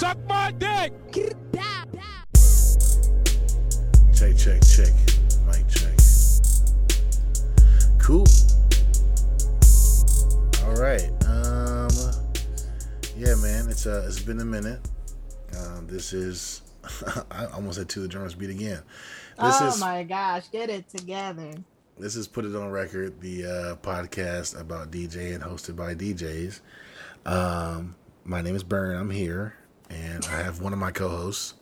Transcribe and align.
Suck 0.00 0.16
my 0.26 0.50
dick. 0.52 0.94
Check, 4.14 4.34
check, 4.34 4.62
check. 4.64 4.94
Mic 5.46 5.68
check. 5.68 5.98
Cool. 7.98 8.24
All 10.64 10.76
right. 10.76 11.10
Um. 11.26 11.90
Yeah, 13.14 13.34
man. 13.42 13.68
It's 13.68 13.86
uh. 13.86 14.04
It's 14.06 14.20
been 14.20 14.40
a 14.40 14.44
minute. 14.46 14.80
Um. 15.58 15.86
This 15.86 16.14
is. 16.14 16.62
I 17.30 17.44
almost 17.52 17.76
had 17.76 17.90
to 17.90 18.00
the 18.00 18.08
drums 18.08 18.34
beat 18.34 18.48
again. 18.48 18.80
This 19.38 19.60
oh 19.60 19.68
is 19.68 19.80
my 19.80 20.02
gosh, 20.04 20.50
get 20.50 20.70
it 20.70 20.88
together. 20.88 21.52
this 21.98 22.16
is 22.16 22.26
put 22.26 22.46
it 22.46 22.56
on 22.56 22.70
record. 22.70 23.20
The 23.20 23.44
uh, 23.44 23.76
podcast 23.86 24.58
about 24.58 24.90
DJ 24.90 25.34
and 25.34 25.44
hosted 25.44 25.76
by 25.76 25.94
DJs. 25.94 26.60
Um. 27.26 27.96
My 28.22 28.42
name 28.42 28.54
is 28.54 28.62
Bern. 28.62 28.96
I'm 28.96 29.10
here, 29.10 29.54
and 29.90 30.24
I 30.26 30.42
have 30.42 30.60
one 30.60 30.72
of 30.72 30.78
my 30.78 30.90
co-hosts. 30.90 31.54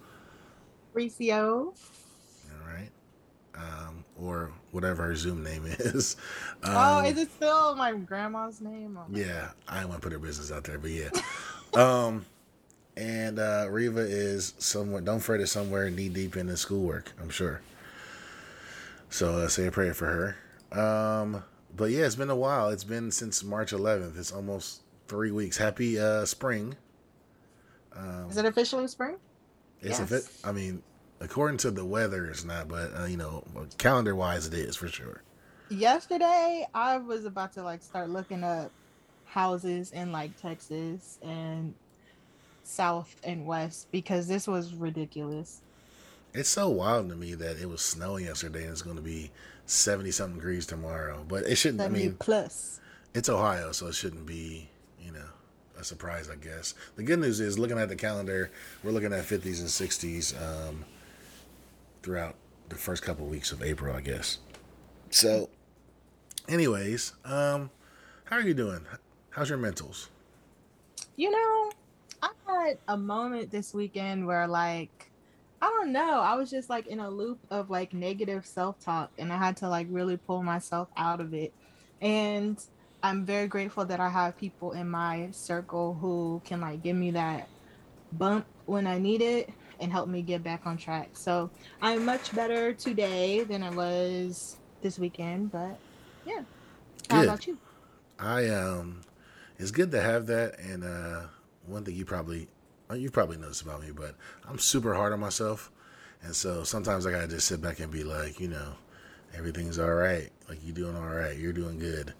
Recio. 0.94 1.28
All 1.68 2.66
right. 2.66 2.90
Um. 3.54 4.04
Or 4.20 4.50
whatever 4.72 5.04
her 5.04 5.14
Zoom 5.14 5.42
name 5.44 5.64
is. 5.78 6.16
Um, 6.62 6.74
oh, 6.76 7.04
is 7.04 7.18
it 7.18 7.30
still 7.30 7.74
my 7.76 7.92
grandma's 7.92 8.60
name? 8.60 8.98
Oh, 9.00 9.06
Yeah, 9.12 9.50
I 9.68 9.84
want 9.84 10.00
to 10.00 10.04
put 10.04 10.12
her 10.12 10.18
business 10.18 10.50
out 10.50 10.64
there, 10.64 10.78
but 10.78 10.90
yeah. 10.90 11.10
um, 11.74 12.26
and 12.96 13.38
uh, 13.38 13.66
Reva 13.70 14.00
is 14.00 14.54
somewhere. 14.58 15.00
Don't 15.00 15.20
fret, 15.20 15.40
is 15.40 15.52
somewhere 15.52 15.88
knee 15.88 16.08
deep 16.08 16.36
in 16.36 16.48
his 16.48 16.60
schoolwork. 16.60 17.12
I'm 17.20 17.30
sure. 17.30 17.60
So 19.08 19.34
uh, 19.38 19.48
say 19.48 19.66
a 19.66 19.70
prayer 19.70 19.94
for 19.94 20.34
her. 20.72 20.80
Um, 20.80 21.44
but 21.76 21.90
yeah, 21.90 22.04
it's 22.04 22.16
been 22.16 22.30
a 22.30 22.36
while. 22.36 22.70
It's 22.70 22.84
been 22.84 23.10
since 23.10 23.44
March 23.44 23.72
11th. 23.72 24.18
It's 24.18 24.32
almost 24.32 24.82
three 25.06 25.30
weeks. 25.30 25.56
Happy 25.56 25.98
uh, 25.98 26.24
spring. 26.24 26.76
Is 28.30 28.36
it 28.36 28.44
officially 28.44 28.86
spring? 28.88 29.16
It's 29.80 29.98
a 29.98 30.02
Yes. 30.02 30.10
fit. 30.10 30.48
I 30.48 30.52
mean, 30.52 30.82
according 31.20 31.58
to 31.58 31.70
the 31.70 31.84
weather, 31.84 32.26
it's 32.26 32.44
not, 32.44 32.68
but 32.68 32.92
uh, 32.98 33.04
you 33.04 33.16
know, 33.16 33.44
calendar 33.78 34.14
wise, 34.14 34.46
it 34.46 34.54
is 34.54 34.76
for 34.76 34.88
sure. 34.88 35.22
Yesterday, 35.70 36.66
I 36.74 36.96
was 36.98 37.24
about 37.24 37.52
to 37.54 37.62
like 37.62 37.82
start 37.82 38.10
looking 38.10 38.42
up 38.44 38.72
houses 39.24 39.92
in 39.92 40.12
like 40.12 40.36
Texas 40.40 41.18
and 41.22 41.74
South 42.64 43.14
and 43.24 43.46
West 43.46 43.88
because 43.92 44.28
this 44.28 44.46
was 44.46 44.74
ridiculous. 44.74 45.62
It's 46.34 46.48
so 46.48 46.68
wild 46.68 47.08
to 47.08 47.16
me 47.16 47.34
that 47.34 47.58
it 47.60 47.68
was 47.68 47.80
snowing 47.80 48.26
yesterday 48.26 48.62
and 48.62 48.70
it's 48.72 48.82
going 48.82 48.96
to 48.96 49.02
be 49.02 49.30
70 49.66 50.10
something 50.10 50.36
degrees 50.38 50.66
tomorrow. 50.66 51.24
But 51.26 51.44
it 51.44 51.56
shouldn't, 51.56 51.80
I 51.82 51.88
mean, 51.88 52.16
plus. 52.18 52.80
it's 53.14 53.28
Ohio, 53.28 53.72
so 53.72 53.86
it 53.88 53.94
shouldn't 53.94 54.26
be, 54.26 54.68
you 55.00 55.12
know, 55.12 55.24
a 55.78 55.84
surprise, 55.84 56.28
I 56.28 56.36
guess. 56.36 56.74
The 56.96 57.02
good 57.02 57.18
news 57.18 57.40
is, 57.40 57.58
looking 57.58 57.78
at 57.78 57.88
the 57.88 57.96
calendar, 57.96 58.50
we're 58.82 58.90
looking 58.90 59.12
at 59.12 59.24
50s 59.24 59.60
and 59.60 59.68
60s 59.68 60.68
um, 60.68 60.84
throughout 62.02 62.34
the 62.68 62.76
first 62.76 63.02
couple 63.02 63.26
weeks 63.26 63.52
of 63.52 63.62
April, 63.62 63.94
I 63.94 64.00
guess. 64.00 64.38
So, 65.10 65.48
anyways, 66.48 67.12
um, 67.24 67.70
how 68.24 68.36
are 68.36 68.42
you 68.42 68.54
doing? 68.54 68.80
How's 69.30 69.48
your 69.48 69.58
mentals? 69.58 70.08
You 71.16 71.30
know, 71.30 71.70
I 72.22 72.30
had 72.46 72.78
a 72.88 72.96
moment 72.96 73.50
this 73.50 73.72
weekend 73.72 74.26
where 74.26 74.46
like 74.46 75.10
I 75.60 75.66
don't 75.66 75.92
know, 75.92 76.20
I 76.20 76.34
was 76.34 76.50
just 76.50 76.70
like 76.70 76.86
in 76.86 77.00
a 77.00 77.10
loop 77.10 77.38
of 77.50 77.68
like 77.68 77.92
negative 77.92 78.46
self-talk 78.46 79.10
and 79.18 79.32
I 79.32 79.38
had 79.38 79.56
to 79.58 79.68
like 79.68 79.88
really 79.90 80.16
pull 80.16 80.42
myself 80.42 80.88
out 80.96 81.20
of 81.20 81.34
it. 81.34 81.52
And 82.00 82.62
I'm 83.02 83.24
very 83.24 83.46
grateful 83.48 83.84
that 83.86 84.00
I 84.00 84.08
have 84.08 84.36
people 84.36 84.72
in 84.72 84.88
my 84.90 85.30
circle 85.32 85.94
who 85.94 86.42
can 86.44 86.60
like 86.60 86.82
give 86.82 86.96
me 86.96 87.12
that 87.12 87.48
bump 88.12 88.46
when 88.66 88.86
I 88.86 88.98
need 88.98 89.22
it 89.22 89.50
and 89.80 89.92
help 89.92 90.08
me 90.08 90.22
get 90.22 90.42
back 90.42 90.66
on 90.66 90.76
track. 90.76 91.10
So, 91.14 91.50
I'm 91.80 92.04
much 92.04 92.34
better 92.34 92.72
today 92.74 93.44
than 93.44 93.62
I 93.62 93.70
was 93.70 94.56
this 94.82 94.98
weekend, 94.98 95.52
but 95.52 95.78
yeah. 96.24 96.42
How 97.10 97.20
Good. 97.20 97.24
about 97.24 97.46
you? 97.46 97.58
I 98.18 98.48
um, 98.48 99.02
it's 99.58 99.70
good 99.70 99.90
to 99.92 100.00
have 100.00 100.26
that. 100.26 100.58
And 100.58 100.84
uh, 100.84 101.22
one 101.66 101.84
thing 101.84 101.94
you 101.94 102.04
probably 102.04 102.48
uh, 102.90 102.94
you 102.94 103.10
probably 103.10 103.36
noticed 103.36 103.62
about 103.62 103.82
me, 103.82 103.90
but 103.92 104.14
I'm 104.48 104.58
super 104.58 104.94
hard 104.94 105.12
on 105.12 105.20
myself, 105.20 105.70
and 106.22 106.34
so 106.34 106.64
sometimes 106.64 107.06
I 107.06 107.10
gotta 107.12 107.28
just 107.28 107.46
sit 107.46 107.60
back 107.60 107.80
and 107.80 107.92
be 107.92 108.04
like, 108.04 108.40
you 108.40 108.48
know, 108.48 108.74
everything's 109.36 109.78
all 109.78 109.92
right. 109.92 110.30
Like 110.48 110.58
you're 110.64 110.74
doing 110.74 110.96
all 110.96 111.08
right. 111.08 111.36
You're 111.36 111.52
doing 111.52 111.78
good. 111.78 112.14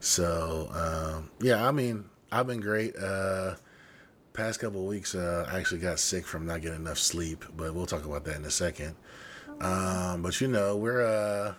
So 0.00 0.68
um, 0.72 1.30
yeah, 1.40 1.66
I 1.66 1.70
mean, 1.70 2.06
I've 2.32 2.46
been 2.46 2.60
great. 2.60 2.96
Uh, 2.96 3.54
past 4.32 4.60
couple 4.60 4.80
of 4.80 4.86
weeks, 4.86 5.14
uh, 5.14 5.46
I 5.50 5.58
actually 5.58 5.80
got 5.80 5.98
sick 5.98 6.26
from 6.26 6.46
not 6.46 6.62
getting 6.62 6.80
enough 6.80 6.98
sleep, 6.98 7.44
but 7.56 7.74
we'll 7.74 7.86
talk 7.86 8.04
about 8.04 8.24
that 8.24 8.36
in 8.36 8.44
a 8.44 8.50
second. 8.50 8.96
Um, 9.60 10.22
but 10.22 10.40
you 10.40 10.48
know, 10.48 10.76
we're 10.76 11.04
uh, 11.04 11.54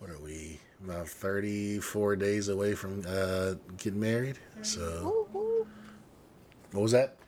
what 0.00 0.10
are 0.10 0.18
we? 0.18 0.58
About 0.84 1.08
34 1.08 2.16
days 2.16 2.48
away 2.48 2.74
from 2.74 3.04
uh, 3.06 3.54
getting 3.76 4.00
married. 4.00 4.36
So, 4.62 5.28
what 6.72 6.82
was 6.82 6.90
that? 6.90 7.18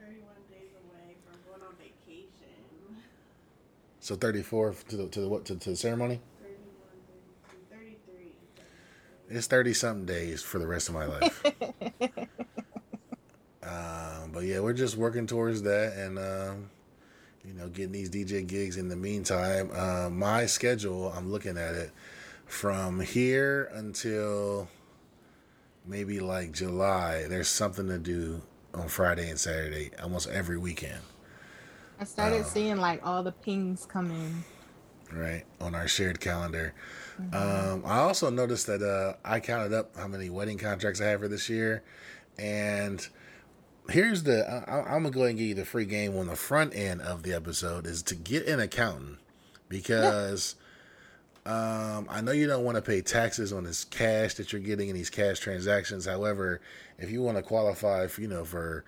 31 0.00 0.24
days 0.50 0.70
away 0.72 1.16
from 1.22 1.38
going 1.46 1.62
on 1.68 1.76
vacation. 1.76 3.02
So 4.00 4.16
34 4.16 4.74
to 4.88 4.96
the 4.96 5.08
to 5.08 5.20
the 5.20 5.28
what 5.28 5.44
to, 5.44 5.56
to 5.56 5.70
the 5.70 5.76
ceremony? 5.76 6.20
It's 9.30 9.46
30 9.46 9.74
something 9.74 10.06
days 10.06 10.42
for 10.42 10.58
the 10.58 10.66
rest 10.66 10.88
of 10.88 10.94
my 10.94 11.04
life. 11.06 11.44
um, 13.62 14.30
but 14.32 14.44
yeah, 14.44 14.60
we're 14.60 14.72
just 14.72 14.96
working 14.96 15.26
towards 15.26 15.62
that 15.62 15.92
and 15.96 16.18
um, 16.18 16.70
you 17.44 17.52
know 17.54 17.68
getting 17.68 17.92
these 17.92 18.10
DJ 18.10 18.46
gigs. 18.46 18.76
In 18.76 18.88
the 18.88 18.96
meantime, 18.96 19.70
uh, 19.74 20.08
my 20.10 20.46
schedule, 20.46 21.12
I'm 21.14 21.30
looking 21.30 21.58
at 21.58 21.74
it 21.74 21.90
from 22.46 23.00
here 23.00 23.70
until 23.74 24.68
maybe 25.84 26.20
like 26.20 26.52
July. 26.52 27.26
There's 27.28 27.48
something 27.48 27.88
to 27.88 27.98
do 27.98 28.40
on 28.72 28.88
Friday 28.88 29.28
and 29.28 29.38
Saturday, 29.38 29.90
almost 30.02 30.28
every 30.28 30.56
weekend. 30.58 31.00
I 32.00 32.04
started 32.04 32.42
Oh. 32.46 32.48
seeing 32.48 32.76
like 32.78 33.04
all 33.04 33.22
the 33.22 33.32
pings 33.32 33.84
come 33.84 34.10
in. 34.10 34.44
Right 35.12 35.44
on 35.60 35.74
our 35.74 35.88
shared 35.88 36.20
calendar. 36.20 36.74
Um, 37.32 37.82
I 37.84 37.98
also 37.98 38.30
noticed 38.30 38.66
that 38.68 38.82
uh, 38.82 39.16
I 39.24 39.40
counted 39.40 39.72
up 39.72 39.96
how 39.96 40.06
many 40.06 40.30
wedding 40.30 40.58
contracts 40.58 41.00
I 41.00 41.06
have 41.06 41.20
for 41.20 41.28
this 41.28 41.48
year, 41.48 41.82
and 42.38 43.06
here's 43.90 44.22
the 44.22 44.46
I, 44.68 44.94
I'm 44.94 45.02
gonna 45.02 45.10
go 45.10 45.20
ahead 45.20 45.30
and 45.30 45.38
give 45.38 45.48
you 45.48 45.54
the 45.54 45.64
free 45.64 45.84
game 45.84 46.16
on 46.16 46.26
the 46.28 46.36
front 46.36 46.76
end 46.76 47.00
of 47.00 47.24
the 47.24 47.32
episode 47.32 47.86
is 47.86 48.02
to 48.04 48.14
get 48.14 48.46
an 48.46 48.60
accountant 48.60 49.18
because. 49.68 50.54
Um, 51.46 52.06
I 52.10 52.20
know 52.20 52.32
you 52.32 52.46
don't 52.46 52.62
want 52.62 52.76
to 52.76 52.82
pay 52.82 53.00
taxes 53.00 53.54
on 53.54 53.64
this 53.64 53.84
cash 53.84 54.34
that 54.34 54.52
you're 54.52 54.60
getting 54.60 54.90
in 54.90 54.94
these 54.94 55.08
cash 55.08 55.38
transactions. 55.38 56.04
However, 56.04 56.60
if 56.98 57.10
you 57.10 57.22
want 57.22 57.38
to 57.38 57.42
qualify, 57.42 58.06
for, 58.06 58.20
you 58.20 58.28
know, 58.28 58.44
for 58.44 58.84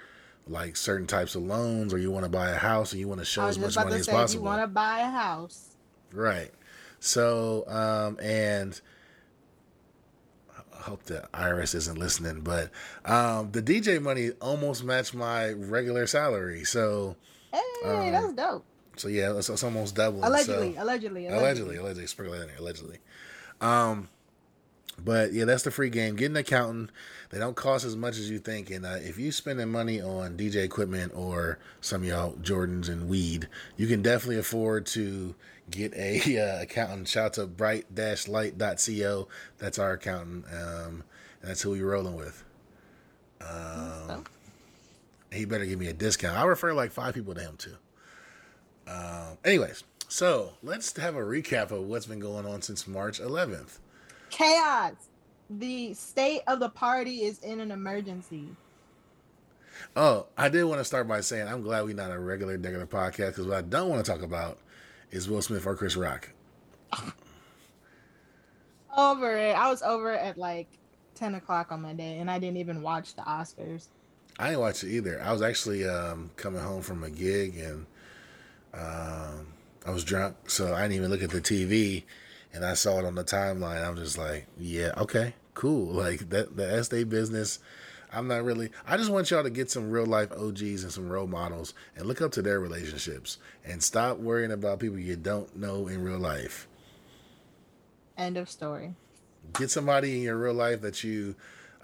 like 0.46 0.76
certain 0.76 1.06
types 1.06 1.34
of 1.36 1.42
loans, 1.42 1.94
or 1.94 1.98
you 1.98 2.10
want 2.10 2.24
to 2.26 2.30
buy 2.30 2.50
a 2.50 2.56
house 2.56 2.92
and 2.92 3.00
you 3.00 3.08
want 3.08 3.20
to 3.20 3.24
show 3.24 3.46
as 3.46 3.58
much 3.58 3.76
money 3.76 3.92
to 3.92 3.96
as 3.96 4.04
say, 4.04 4.22
if 4.24 4.34
you 4.34 4.42
want 4.42 4.60
to 4.60 4.66
buy 4.66 5.00
a 5.00 5.08
house, 5.08 5.69
Right. 6.12 6.50
So, 6.98 7.64
um, 7.68 8.18
and 8.20 8.78
I 10.78 10.82
hope 10.82 11.04
the 11.04 11.28
IRS 11.32 11.74
isn't 11.74 11.98
listening, 11.98 12.40
but 12.40 12.70
um, 13.04 13.50
the 13.52 13.62
DJ 13.62 14.00
money 14.02 14.30
almost 14.40 14.84
matched 14.84 15.14
my 15.14 15.50
regular 15.52 16.06
salary. 16.06 16.64
So, 16.64 17.16
hey, 17.52 17.60
Um, 17.84 18.12
that's 18.12 18.32
dope. 18.34 18.64
so 18.96 19.08
yeah, 19.08 19.36
it's, 19.36 19.48
it's 19.48 19.62
almost 19.62 19.94
double. 19.94 20.24
Allegedly, 20.24 20.74
so, 20.74 20.82
allegedly, 20.82 21.26
allegedly, 21.26 21.76
allegedly, 21.76 22.06
sprinkle 22.06 22.36
that 22.36 22.42
in 22.42 22.48
there, 22.48 22.58
allegedly. 22.58 22.98
Um, 23.60 24.08
but 25.02 25.32
yeah, 25.32 25.44
that's 25.46 25.62
the 25.62 25.70
free 25.70 25.88
game. 25.90 26.16
Get 26.16 26.30
an 26.30 26.36
accountant. 26.36 26.90
They 27.30 27.38
don't 27.38 27.56
cost 27.56 27.84
as 27.86 27.96
much 27.96 28.18
as 28.18 28.28
you 28.30 28.38
think. 28.38 28.70
And 28.70 28.84
uh, 28.84 28.96
if 29.00 29.18
you're 29.18 29.32
spending 29.32 29.68
money 29.70 30.00
on 30.00 30.36
DJ 30.36 30.56
equipment 30.64 31.12
or 31.14 31.58
some 31.80 32.02
of 32.02 32.08
y'all 32.08 32.32
Jordans 32.34 32.88
and 32.88 33.08
weed, 33.08 33.48
you 33.76 33.86
can 33.86 34.02
definitely 34.02 34.38
afford 34.38 34.84
to 34.86 35.34
get 35.70 35.94
a 35.94 36.38
uh, 36.58 36.62
accountant. 36.62 37.08
Shout 37.08 37.26
out 37.26 37.32
to 37.34 37.46
bright-light.co. 37.46 39.28
That's 39.58 39.78
our 39.78 39.92
accountant. 39.92 40.44
Um, 40.52 41.04
and 41.42 41.50
that's 41.50 41.62
who 41.62 41.70
we're 41.70 41.90
rolling 41.90 42.16
with. 42.16 42.44
So, 43.40 44.24
He 45.32 45.44
better 45.44 45.64
give 45.64 45.78
me 45.78 45.86
a 45.88 45.92
discount. 45.92 46.36
I 46.36 46.44
refer 46.44 46.72
like 46.74 46.90
five 46.92 47.14
people 47.14 47.34
to 47.34 47.40
him 47.40 47.56
too. 47.56 47.76
Um, 48.86 49.38
anyways, 49.44 49.84
so 50.08 50.54
let's 50.62 50.96
have 50.98 51.14
a 51.14 51.20
recap 51.20 51.70
of 51.70 51.82
what's 51.84 52.06
been 52.06 52.18
going 52.18 52.44
on 52.46 52.62
since 52.62 52.86
March 52.88 53.20
11th. 53.20 53.78
chaos. 54.30 54.92
The 55.52 55.94
state 55.94 56.42
of 56.46 56.60
the 56.60 56.68
party 56.68 57.22
is 57.24 57.40
in 57.40 57.58
an 57.60 57.72
emergency. 57.72 58.48
Oh, 59.96 60.26
I 60.38 60.48
did 60.48 60.62
want 60.64 60.78
to 60.80 60.84
start 60.84 61.08
by 61.08 61.22
saying 61.22 61.48
I'm 61.48 61.62
glad 61.62 61.84
we're 61.84 61.94
not 61.94 62.12
a 62.12 62.18
regular, 62.20 62.56
regular 62.56 62.86
podcast 62.86 63.28
because 63.30 63.46
what 63.48 63.56
I 63.56 63.62
don't 63.62 63.88
want 63.88 64.04
to 64.04 64.08
talk 64.12 64.22
about 64.22 64.58
is 65.10 65.28
Will 65.28 65.42
Smith 65.42 65.66
or 65.66 65.74
Chris 65.74 65.96
Rock. 65.96 66.30
Over 68.96 69.36
it. 69.36 69.56
I 69.56 69.68
was 69.70 69.82
over 69.82 70.12
it 70.12 70.20
at 70.20 70.38
like 70.38 70.68
ten 71.14 71.34
o'clock 71.34 71.72
on 71.72 71.82
Monday, 71.82 72.18
and 72.18 72.30
I 72.30 72.38
didn't 72.38 72.56
even 72.58 72.82
watch 72.82 73.14
the 73.14 73.22
Oscars. 73.22 73.88
I 74.40 74.48
didn't 74.48 74.60
watch 74.60 74.82
it 74.84 74.90
either. 74.90 75.20
I 75.22 75.32
was 75.32 75.42
actually 75.42 75.86
um, 75.86 76.30
coming 76.36 76.62
home 76.62 76.80
from 76.80 77.04
a 77.04 77.10
gig 77.10 77.58
and 77.58 77.84
um, 78.72 79.48
I 79.84 79.90
was 79.90 80.02
drunk, 80.02 80.48
so 80.48 80.74
I 80.74 80.82
didn't 80.82 80.94
even 80.96 81.10
look 81.10 81.22
at 81.22 81.30
the 81.30 81.42
TV. 81.42 82.04
And 82.52 82.64
I 82.64 82.72
saw 82.74 82.98
it 82.98 83.04
on 83.04 83.14
the 83.14 83.22
timeline. 83.22 83.86
I'm 83.86 83.96
just 83.96 84.16
like, 84.16 84.46
yeah, 84.58 84.92
okay, 84.96 85.34
cool. 85.54 85.92
Like 86.00 86.30
that, 86.30 86.56
that's 86.56 86.88
their 86.88 87.04
business. 87.04 87.58
I'm 88.12 88.26
not 88.26 88.44
really. 88.44 88.70
I 88.86 88.96
just 88.96 89.10
want 89.10 89.30
y'all 89.30 89.42
to 89.42 89.50
get 89.50 89.70
some 89.70 89.90
real 89.90 90.06
life 90.06 90.32
OGs 90.32 90.82
and 90.82 90.92
some 90.92 91.08
role 91.08 91.26
models 91.26 91.74
and 91.96 92.06
look 92.06 92.20
up 92.20 92.32
to 92.32 92.42
their 92.42 92.60
relationships 92.60 93.38
and 93.64 93.82
stop 93.82 94.18
worrying 94.18 94.52
about 94.52 94.80
people 94.80 94.98
you 94.98 95.16
don't 95.16 95.54
know 95.56 95.86
in 95.86 96.02
real 96.02 96.18
life. 96.18 96.66
End 98.16 98.36
of 98.36 98.50
story. 98.50 98.94
Get 99.54 99.70
somebody 99.70 100.16
in 100.16 100.22
your 100.22 100.36
real 100.36 100.54
life 100.54 100.80
that 100.82 101.02
you 101.04 101.34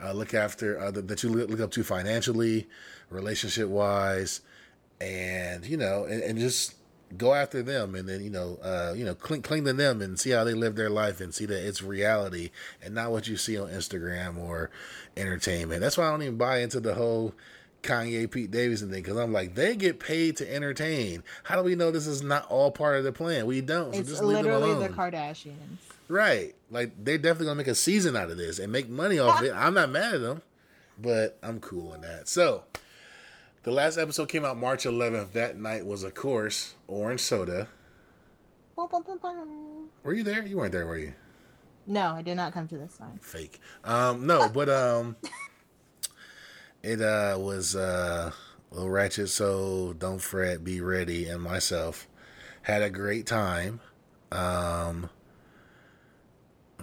uh, 0.02 0.12
look 0.12 0.34
after, 0.34 0.78
uh, 0.78 0.90
that 0.90 1.22
you 1.22 1.30
look 1.30 1.60
up 1.60 1.70
to 1.72 1.82
financially, 1.82 2.68
relationship 3.10 3.68
wise, 3.68 4.40
and 5.00 5.64
you 5.64 5.76
know, 5.76 6.04
and, 6.04 6.22
and 6.22 6.38
just 6.38 6.74
go 7.16 7.34
after 7.34 7.62
them 7.62 7.94
and 7.94 8.08
then 8.08 8.22
you 8.22 8.30
know 8.30 8.58
uh 8.62 8.92
you 8.96 9.04
know 9.04 9.14
cling, 9.14 9.42
cling 9.42 9.64
to 9.64 9.72
them 9.72 10.02
and 10.02 10.18
see 10.18 10.30
how 10.30 10.42
they 10.42 10.54
live 10.54 10.74
their 10.74 10.90
life 10.90 11.20
and 11.20 11.32
see 11.34 11.46
that 11.46 11.66
it's 11.66 11.82
reality 11.82 12.50
and 12.82 12.94
not 12.94 13.12
what 13.12 13.28
you 13.28 13.36
see 13.36 13.58
on 13.58 13.68
instagram 13.68 14.36
or 14.36 14.70
entertainment. 15.16 15.80
That's 15.80 15.96
why 15.96 16.08
i 16.08 16.10
don't 16.10 16.22
even 16.22 16.36
buy 16.36 16.58
into 16.58 16.80
the 16.80 16.94
whole 16.94 17.32
kanye 17.82 18.28
pete 18.28 18.50
davidson 18.50 18.90
thing 18.90 19.02
because 19.02 19.16
i'm 19.16 19.32
like 19.32 19.54
they 19.54 19.76
get 19.76 20.00
paid 20.00 20.36
to 20.36 20.52
entertain. 20.52 21.22
How 21.44 21.56
do 21.56 21.62
we 21.62 21.76
know 21.76 21.90
this 21.92 22.08
is 22.08 22.22
not 22.22 22.46
all 22.50 22.70
part 22.72 22.96
of 22.96 23.04
the 23.04 23.12
plan? 23.12 23.46
We 23.46 23.60
don't 23.60 23.94
so 23.94 24.00
it's 24.00 24.08
just 24.08 24.22
literally 24.22 24.74
the 24.74 24.92
Kardashians. 24.92 25.52
right. 26.08 26.54
Like 26.70 26.92
they're 27.04 27.18
definitely 27.18 27.46
gonna 27.46 27.58
make 27.58 27.68
a 27.68 27.74
season 27.76 28.16
out 28.16 28.30
of 28.30 28.36
this 28.36 28.58
and 28.58 28.72
make 28.72 28.88
money 28.88 29.20
off 29.20 29.42
it. 29.42 29.52
I'm 29.52 29.74
not 29.74 29.90
mad 29.90 30.14
at 30.14 30.20
them 30.20 30.42
but 30.98 31.38
i'm 31.42 31.60
cool 31.60 31.92
on 31.92 32.00
that. 32.02 32.28
So 32.28 32.64
the 33.66 33.72
last 33.72 33.98
episode 33.98 34.28
came 34.28 34.44
out 34.44 34.56
March 34.56 34.84
11th. 34.84 35.32
That 35.32 35.58
night 35.58 35.84
was, 35.84 36.04
of 36.04 36.14
course, 36.14 36.76
Orange 36.86 37.18
Soda. 37.18 37.66
Were 40.04 40.14
you 40.14 40.22
there? 40.22 40.46
You 40.46 40.58
weren't 40.58 40.70
there, 40.70 40.86
were 40.86 40.96
you? 40.96 41.14
No, 41.84 42.12
I 42.12 42.22
did 42.22 42.36
not 42.36 42.52
come 42.54 42.68
to 42.68 42.78
this 42.78 43.00
one. 43.00 43.18
Fake. 43.20 43.60
Um, 43.82 44.24
no, 44.24 44.48
but 44.54 44.68
um, 44.68 45.16
it 46.84 47.00
uh 47.00 47.36
was 47.40 47.74
uh, 47.74 48.30
Little 48.70 48.88
Ratchet. 48.88 49.30
So 49.30 49.94
don't 49.98 50.20
fret, 50.20 50.62
be 50.62 50.80
ready, 50.80 51.26
and 51.26 51.42
myself 51.42 52.06
had 52.62 52.82
a 52.82 52.90
great 52.90 53.26
time. 53.26 53.80
Um, 54.30 55.10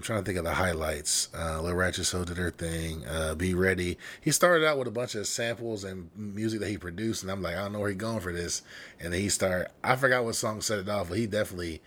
trying 0.04 0.20
to 0.20 0.26
think 0.26 0.38
of 0.38 0.44
the 0.44 0.54
highlights. 0.54 1.30
Uh, 1.34 1.62
Lil 1.62 1.74
Ratchet 1.74 2.06
So 2.06 2.24
did 2.24 2.38
her 2.38 2.52
thing. 2.52 3.06
Uh, 3.08 3.36
Be 3.36 3.54
Ready. 3.54 3.98
He 4.22 4.32
started 4.32 4.68
out 4.68 4.78
with 4.78 4.88
a 4.88 4.92
bunch 4.92 5.16
of 5.16 5.26
samples 5.26 5.84
and 5.84 6.10
music 6.16 6.60
that 6.60 6.70
he 6.70 6.78
produced, 6.78 7.24
and 7.24 7.32
I'm 7.32 7.42
like, 7.42 7.56
I 7.56 7.64
don't 7.64 7.74
know 7.74 7.80
where 7.80 7.90
he's 7.90 7.98
going 7.98 8.20
for 8.20 8.34
this. 8.34 8.62
And 9.00 9.14
then 9.14 9.22
he 9.22 9.30
started. 9.30 9.70
I 9.84 9.96
forgot 9.96 10.26
what 10.26 10.36
song 10.36 10.62
set 10.62 10.80
it 10.80 10.90
off, 10.90 11.10
but 11.10 11.18
he 11.18 11.26
definitely, 11.26 11.82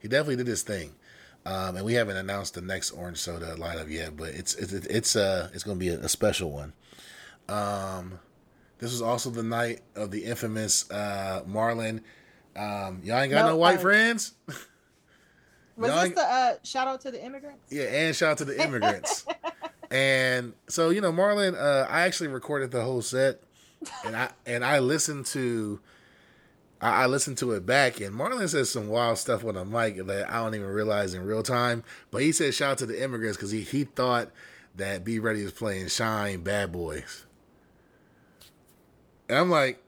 he 0.00 0.08
definitely 0.08 0.36
did 0.36 0.46
his 0.46 0.62
thing. 0.62 0.92
Um, 1.46 1.76
and 1.76 1.84
we 1.86 1.94
haven't 1.94 2.16
announced 2.18 2.54
the 2.54 2.60
next 2.60 2.90
Orange 2.90 3.18
Soda 3.18 3.56
lineup 3.56 3.88
yet, 3.90 4.16
but 4.16 4.28
it's 4.28 4.54
it's 4.56 4.72
it's 4.72 5.16
uh 5.16 5.48
it's 5.54 5.64
going 5.64 5.78
to 5.78 5.80
be 5.80 5.88
a, 5.88 5.98
a 6.00 6.08
special 6.08 6.50
one. 6.50 6.74
Um, 7.48 8.18
this 8.78 8.92
was 8.92 9.00
also 9.02 9.30
the 9.30 9.42
night 9.42 9.80
of 9.96 10.10
the 10.10 10.24
infamous 10.24 10.90
uh, 10.90 11.42
Marlon. 11.48 12.02
Um, 12.56 13.00
y'all 13.04 13.18
ain't 13.20 13.30
got 13.30 13.46
no, 13.46 13.48
No, 13.50 13.56
white 13.56 13.78
uh, 13.78 13.82
friends. 13.82 14.34
Was 15.76 15.88
Y'all- 15.90 16.02
this 16.02 16.14
the 16.14 16.20
uh, 16.22 16.54
shout 16.62 16.88
out 16.88 17.00
to 17.02 17.10
the 17.10 17.24
immigrants? 17.24 17.64
Yeah, 17.70 17.84
and 17.84 18.14
shout 18.14 18.32
out 18.32 18.38
to 18.38 18.44
the 18.44 18.62
immigrants. 18.62 19.24
and 19.90 20.52
so 20.68 20.90
you 20.90 21.00
know, 21.00 21.12
Marlon, 21.12 21.54
uh, 21.56 21.86
I 21.88 22.02
actually 22.02 22.28
recorded 22.28 22.70
the 22.70 22.82
whole 22.82 23.02
set, 23.02 23.40
and 24.04 24.16
I 24.16 24.30
and 24.46 24.64
I 24.64 24.78
listened 24.80 25.26
to, 25.26 25.80
I, 26.80 27.04
I 27.04 27.06
listened 27.06 27.38
to 27.38 27.52
it 27.52 27.64
back, 27.64 28.00
and 28.00 28.14
Marlon 28.14 28.48
says 28.48 28.70
some 28.70 28.88
wild 28.88 29.18
stuff 29.18 29.44
on 29.44 29.54
the 29.54 29.64
mic 29.64 30.04
that 30.06 30.30
I 30.30 30.36
don't 30.38 30.54
even 30.54 30.68
realize 30.68 31.14
in 31.14 31.24
real 31.24 31.42
time. 31.42 31.82
But 32.10 32.22
he 32.22 32.32
said 32.32 32.52
shout 32.54 32.72
out 32.72 32.78
to 32.78 32.86
the 32.86 33.02
immigrants 33.02 33.36
because 33.36 33.50
he 33.50 33.62
he 33.62 33.84
thought 33.84 34.30
that 34.76 35.02
Be 35.04 35.18
Ready 35.18 35.42
was 35.42 35.52
playing 35.52 35.88
Shine 35.88 36.42
Bad 36.42 36.72
Boys, 36.72 37.24
and 39.28 39.38
I'm 39.38 39.50
like, 39.50 39.82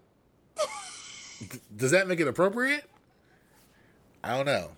does 1.77 1.91
that 1.91 2.09
make 2.09 2.21
it 2.21 2.29
appropriate? 2.29 2.89
I 4.25 4.37
don't 4.37 4.47
know, 4.47 4.71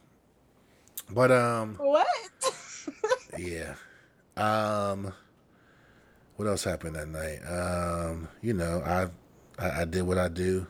but 1.11 1.31
um. 1.31 1.77
What? 1.77 2.07
Yeah. 3.37 3.75
Um 4.37 5.13
what 6.37 6.47
else 6.49 6.63
happened 6.65 6.95
that 6.97 7.09
night? 7.09 7.41
Um, 7.47 8.29
you 8.43 8.53
know, 8.55 8.81
I 8.85 9.09
I, 9.63 9.83
I 9.83 9.85
did 9.85 10.03
what 10.03 10.19
I 10.19 10.29
do. 10.29 10.67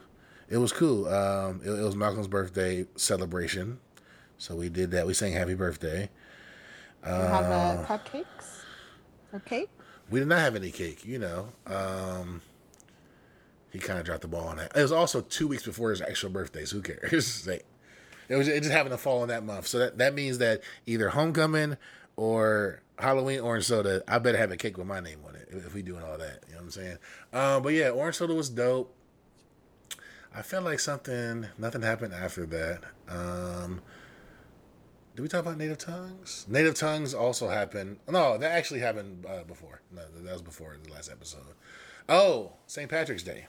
It 0.49 0.57
was 0.57 0.71
cool. 0.71 1.07
Um 1.07 1.61
it, 1.63 1.69
it 1.69 1.83
was 1.83 1.95
Malcolm's 1.95 2.27
birthday 2.27 2.85
celebration. 2.95 3.79
So 4.37 4.55
we 4.55 4.69
did 4.69 4.91
that. 4.91 5.05
We 5.05 5.13
sang 5.13 5.33
happy 5.33 5.53
birthday. 5.53 6.09
You 7.05 7.11
have 7.11 7.45
uh, 7.45 7.85
cupcakes 7.85 8.63
or 9.31 9.39
cake? 9.41 9.69
We 10.09 10.19
did 10.19 10.27
not 10.27 10.39
have 10.39 10.55
any 10.55 10.71
cake, 10.71 11.05
you 11.05 11.19
know. 11.19 11.49
Um 11.67 12.41
he 13.71 13.77
kind 13.79 13.99
of 13.99 14.05
dropped 14.05 14.21
the 14.21 14.27
ball 14.27 14.47
on 14.47 14.57
that. 14.57 14.71
It 14.75 14.81
was 14.81 14.91
also 14.91 15.21
two 15.21 15.47
weeks 15.47 15.63
before 15.63 15.91
his 15.91 16.01
actual 16.01 16.29
birthday, 16.31 16.65
so 16.65 16.77
who 16.77 16.81
cares? 16.81 17.47
Like, 17.47 17.65
it 18.29 18.35
was 18.35 18.47
it 18.47 18.61
just 18.61 18.71
happened 18.73 18.93
to 18.93 18.97
fall 18.97 19.23
in 19.23 19.29
that 19.29 19.43
month. 19.43 19.67
So 19.67 19.79
that, 19.79 19.97
that 19.97 20.13
means 20.13 20.37
that 20.39 20.61
either 20.85 21.09
homecoming 21.09 21.77
or 22.15 22.81
Halloween 22.97 23.41
orange 23.41 23.65
soda, 23.65 24.03
I 24.07 24.19
better 24.19 24.37
have 24.37 24.51
a 24.51 24.57
cake 24.57 24.77
with 24.77 24.87
my 24.87 24.99
name 24.99 25.19
on 25.27 25.35
it 25.35 25.49
if 25.51 25.73
we 25.73 25.81
doing 25.81 26.03
all 26.03 26.17
that. 26.17 26.43
You 26.47 26.53
know 26.53 26.59
what 26.59 26.63
I'm 26.65 26.71
saying? 26.71 26.97
Um, 27.33 27.63
but 27.63 27.73
yeah, 27.73 27.89
orange 27.89 28.15
soda 28.15 28.33
was 28.33 28.49
dope. 28.49 28.93
I 30.33 30.41
felt 30.41 30.65
like 30.65 30.79
something 30.79 31.47
nothing 31.57 31.81
happened 31.81 32.13
after 32.13 32.45
that. 32.45 32.83
Um 33.07 33.81
did 35.15 35.21
we 35.21 35.29
talk 35.29 35.41
about 35.41 35.57
native 35.57 35.77
tongues? 35.77 36.45
Native 36.49 36.75
tongues 36.75 37.13
also 37.13 37.47
happened. 37.47 37.99
No, 38.09 38.37
that 38.37 38.51
actually 38.51 38.81
happened 38.81 39.25
uh, 39.25 39.43
before. 39.43 39.79
No, 39.89 40.01
that 40.13 40.33
was 40.33 40.41
before 40.41 40.75
the 40.83 40.91
last 40.91 41.09
episode. 41.09 41.55
Oh, 42.09 42.51
St. 42.67 42.89
Patrick's 42.89 43.23
Day. 43.23 43.47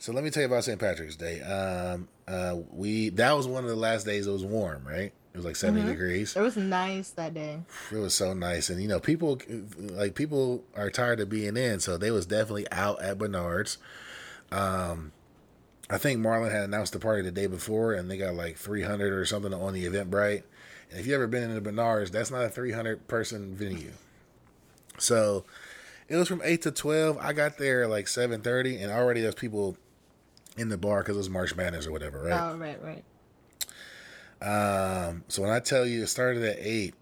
So 0.00 0.12
let 0.12 0.24
me 0.24 0.30
tell 0.30 0.40
you 0.40 0.46
about 0.46 0.64
St. 0.64 0.80
Patrick's 0.80 1.14
Day. 1.14 1.42
Um, 1.42 2.08
uh, 2.26 2.56
we 2.72 3.10
that 3.10 3.36
was 3.36 3.46
one 3.46 3.64
of 3.64 3.68
the 3.68 3.76
last 3.76 4.06
days 4.06 4.26
it 4.26 4.30
was 4.30 4.44
warm, 4.44 4.82
right? 4.86 5.12
It 5.32 5.36
was 5.36 5.44
like 5.44 5.56
70 5.56 5.86
degrees. 5.86 6.34
It 6.34 6.40
was 6.40 6.56
nice 6.56 7.10
that 7.10 7.34
day. 7.34 7.60
It 7.92 7.98
was 7.98 8.14
so 8.14 8.32
nice, 8.32 8.70
and 8.70 8.80
you 8.80 8.88
know, 8.88 8.98
people 8.98 9.38
like 9.78 10.14
people 10.14 10.64
are 10.74 10.90
tired 10.90 11.20
of 11.20 11.28
being 11.28 11.56
in, 11.56 11.80
so 11.80 11.98
they 11.98 12.10
was 12.10 12.24
definitely 12.24 12.66
out 12.72 13.00
at 13.02 13.18
Bernard's. 13.18 13.76
Um, 14.50 15.12
I 15.90 15.98
think 15.98 16.20
Marlon 16.20 16.50
had 16.50 16.62
announced 16.62 16.94
the 16.94 16.98
party 16.98 17.20
the 17.20 17.30
day 17.30 17.46
before, 17.46 17.92
and 17.92 18.10
they 18.10 18.16
got 18.16 18.34
like 18.34 18.56
300 18.56 19.12
or 19.12 19.26
something 19.26 19.52
on 19.52 19.74
the 19.74 19.84
Eventbrite. 19.84 20.44
And 20.90 20.98
if 20.98 21.06
you 21.06 21.14
ever 21.14 21.26
been 21.26 21.42
in 21.42 21.54
the 21.54 21.60
Bernard's, 21.60 22.10
that's 22.10 22.30
not 22.30 22.42
a 22.42 22.48
300 22.48 23.06
person 23.06 23.54
venue. 23.54 23.92
So 24.98 25.44
it 26.08 26.16
was 26.16 26.26
from 26.26 26.40
eight 26.42 26.62
to 26.62 26.70
12. 26.70 27.18
I 27.18 27.34
got 27.34 27.58
there 27.58 27.86
like 27.86 28.06
7:30, 28.06 28.82
and 28.82 28.90
already 28.90 29.20
there's 29.20 29.34
people 29.34 29.76
in 30.56 30.68
the 30.68 30.78
bar 30.78 31.00
because 31.00 31.16
it 31.16 31.18
was 31.18 31.30
March 31.30 31.54
Madness 31.56 31.86
or 31.86 31.92
whatever, 31.92 32.22
right? 32.22 32.40
Oh, 32.40 32.56
right, 32.56 32.78
right. 32.82 33.04
Um, 34.42 35.24
so 35.28 35.42
when 35.42 35.50
I 35.50 35.60
tell 35.60 35.86
you 35.86 36.02
it 36.02 36.06
started 36.06 36.42
at 36.42 36.56
eight, 36.60 36.94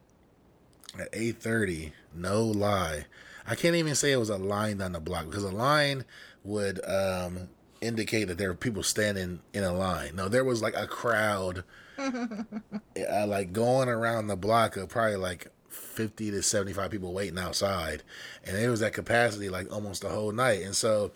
at 0.99 1.09
eight 1.13 1.41
thirty, 1.41 1.93
no 2.15 2.45
lie, 2.45 3.07
I 3.47 3.55
can't 3.55 3.77
even 3.77 3.95
say 3.95 4.13
it 4.13 4.17
was 4.17 4.31
a 4.31 4.39
line 4.39 4.79
down 4.79 4.93
the 4.93 5.01
block 5.01 5.27
because 5.27 5.45
a 5.45 5.51
line 5.51 6.05
would 6.45 6.85
um, 6.89 7.49
indicate 7.81 8.25
that 8.25 8.39
there 8.39 8.49
were 8.49 8.55
people 8.55 8.83
standing 8.83 9.41
in 9.53 9.65
a 9.65 9.73
line. 9.73 10.17
No, 10.17 10.29
there 10.29 10.45
was 10.45 10.63
like 10.63 10.75
a 10.77 10.87
crowd, 10.87 11.65
uh, 11.99 13.27
like 13.27 13.53
going 13.53 13.89
around 13.89 14.27
the 14.27 14.37
block 14.37 14.77
of 14.77 14.89
probably 14.89 15.17
like 15.17 15.49
fifty 15.69 16.31
to 16.31 16.43
seventy 16.43 16.73
five 16.73 16.91
people 16.91 17.13
waiting 17.13 17.39
outside, 17.39 18.03
and 18.45 18.57
it 18.57 18.69
was 18.69 18.81
that 18.81 18.93
capacity 18.93 19.49
like 19.49 19.73
almost 19.73 20.03
the 20.03 20.09
whole 20.09 20.33
night. 20.33 20.63
And 20.63 20.75
so, 20.75 21.13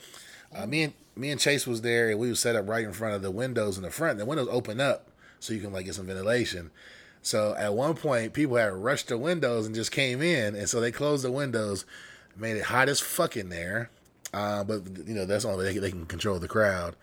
uh, 0.54 0.66
me 0.66 0.84
and 0.84 0.94
me 1.16 1.30
and 1.30 1.40
Chase 1.40 1.66
was 1.66 1.82
there, 1.82 2.10
and 2.10 2.18
we 2.18 2.28
was 2.28 2.40
set 2.40 2.56
up 2.56 2.68
right 2.68 2.84
in 2.84 2.92
front 2.92 3.14
of 3.14 3.22
the 3.22 3.30
windows 3.30 3.76
in 3.76 3.82
the 3.82 3.90
front. 3.90 4.18
The 4.18 4.26
windows 4.26 4.48
open 4.50 4.80
up 4.80 5.08
so 5.40 5.52
you 5.52 5.60
can 5.60 5.72
like 5.72 5.84
get 5.84 5.94
some 5.94 6.06
ventilation. 6.06 6.70
So 7.22 7.54
at 7.56 7.74
one 7.74 7.94
point, 7.94 8.32
people 8.32 8.56
had 8.56 8.72
rushed 8.72 9.08
the 9.08 9.18
windows 9.18 9.66
and 9.66 9.74
just 9.74 9.92
came 9.92 10.22
in, 10.22 10.54
and 10.54 10.68
so 10.68 10.80
they 10.80 10.90
closed 10.90 11.24
the 11.24 11.30
windows, 11.32 11.84
made 12.36 12.56
it 12.56 12.64
hot 12.64 12.88
as 12.88 13.00
fuck 13.00 13.36
in 13.36 13.48
there. 13.48 13.90
Uh, 14.32 14.64
but 14.64 14.82
you 15.06 15.14
know 15.14 15.26
that's 15.26 15.44
only 15.44 15.64
they, 15.64 15.78
they 15.78 15.90
can 15.90 16.06
control 16.06 16.38
the 16.38 16.48
crowd, 16.48 16.96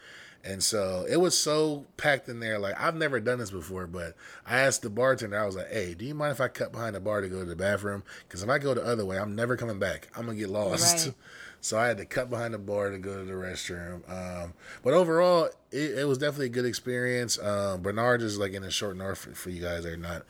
and 0.44 0.63
so 0.63 1.06
it 1.08 1.18
was 1.18 1.38
so 1.38 1.86
packed 1.96 2.28
in 2.28 2.39
there. 2.39 2.58
Like 2.58 2.80
I've 2.82 2.96
never 2.96 3.20
done 3.20 3.38
this 3.38 3.51
before, 3.51 3.86
but 3.86 4.16
I 4.48 4.60
asked 4.60 4.82
the 4.82 4.89
bartender. 4.89 5.39
I 5.39 5.46
was 5.46 5.56
like, 5.56 5.70
"Hey, 5.70 5.94
do 5.94 6.06
you 6.06 6.16
mind 6.16 6.32
if 6.32 6.42
I 6.42 6.48
cut 6.48 6.72
behind 6.72 6.96
the 6.96 7.00
bar 7.00 7.22
to 7.22 7.30
go 7.30 7.39
to 7.39 7.46
the 7.46 7.56
bathroom? 7.56 8.04
Because 8.28 8.42
if 8.42 8.50
I 8.50 8.58
go 8.58 8.74
the 8.74 8.84
other 8.84 9.06
way, 9.06 9.20
I'm 9.20 9.36
never 9.36 9.56
coming 9.56 9.78
back. 9.78 10.10
I'm 10.16 10.25
gonna 10.25 10.38
get 10.38 10.50
lost." 10.50 11.06
Right. 11.06 11.16
So 11.62 11.78
I 11.78 11.88
had 11.88 11.98
to 11.98 12.06
cut 12.06 12.30
behind 12.30 12.54
the 12.54 12.58
bar 12.58 12.89
to 12.89 12.98
go 12.98 13.18
to 13.18 13.25
the 13.25 13.34
restroom. 13.34 14.10
Um, 14.10 14.54
but 14.84 14.94
overall, 14.94 15.50
it, 15.72 16.00
it 16.00 16.08
was 16.08 16.18
definitely 16.18 16.48
a 16.48 16.50
good 16.50 16.66
experience. 16.66 17.38
Um, 17.38 17.82
Bernard 17.82 18.22
is 18.22 18.38
like 18.38 18.54
in 18.54 18.63
the 18.63 18.72
short 18.72 18.98
north 18.98 19.20
for, 19.20 19.32
for 19.32 19.50
you 19.50 19.62
guys 19.62 19.84
that 19.84 19.94
are 19.94 19.98
not 19.98 20.25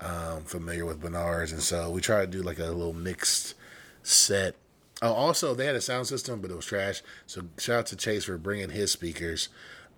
um, 0.00 0.44
familiar 0.44 0.86
with 0.86 1.00
Bernard's, 1.00 1.52
and 1.52 1.62
so 1.62 1.90
we 1.90 2.00
try 2.00 2.20
to 2.20 2.26
do 2.26 2.42
like 2.42 2.58
a 2.58 2.64
little 2.64 2.94
mixed 2.94 3.54
set 4.02 4.56
Oh, 5.02 5.12
also 5.12 5.54
they 5.54 5.64
had 5.66 5.76
a 5.76 5.80
sound 5.80 6.06
system, 6.06 6.40
but 6.40 6.50
it 6.50 6.56
was 6.56 6.66
trash. 6.66 7.02
So 7.26 7.42
shout 7.58 7.78
out 7.78 7.86
to 7.86 7.96
Chase 7.96 8.24
for 8.24 8.36
bringing 8.36 8.70
his 8.70 8.92
speakers. 8.92 9.48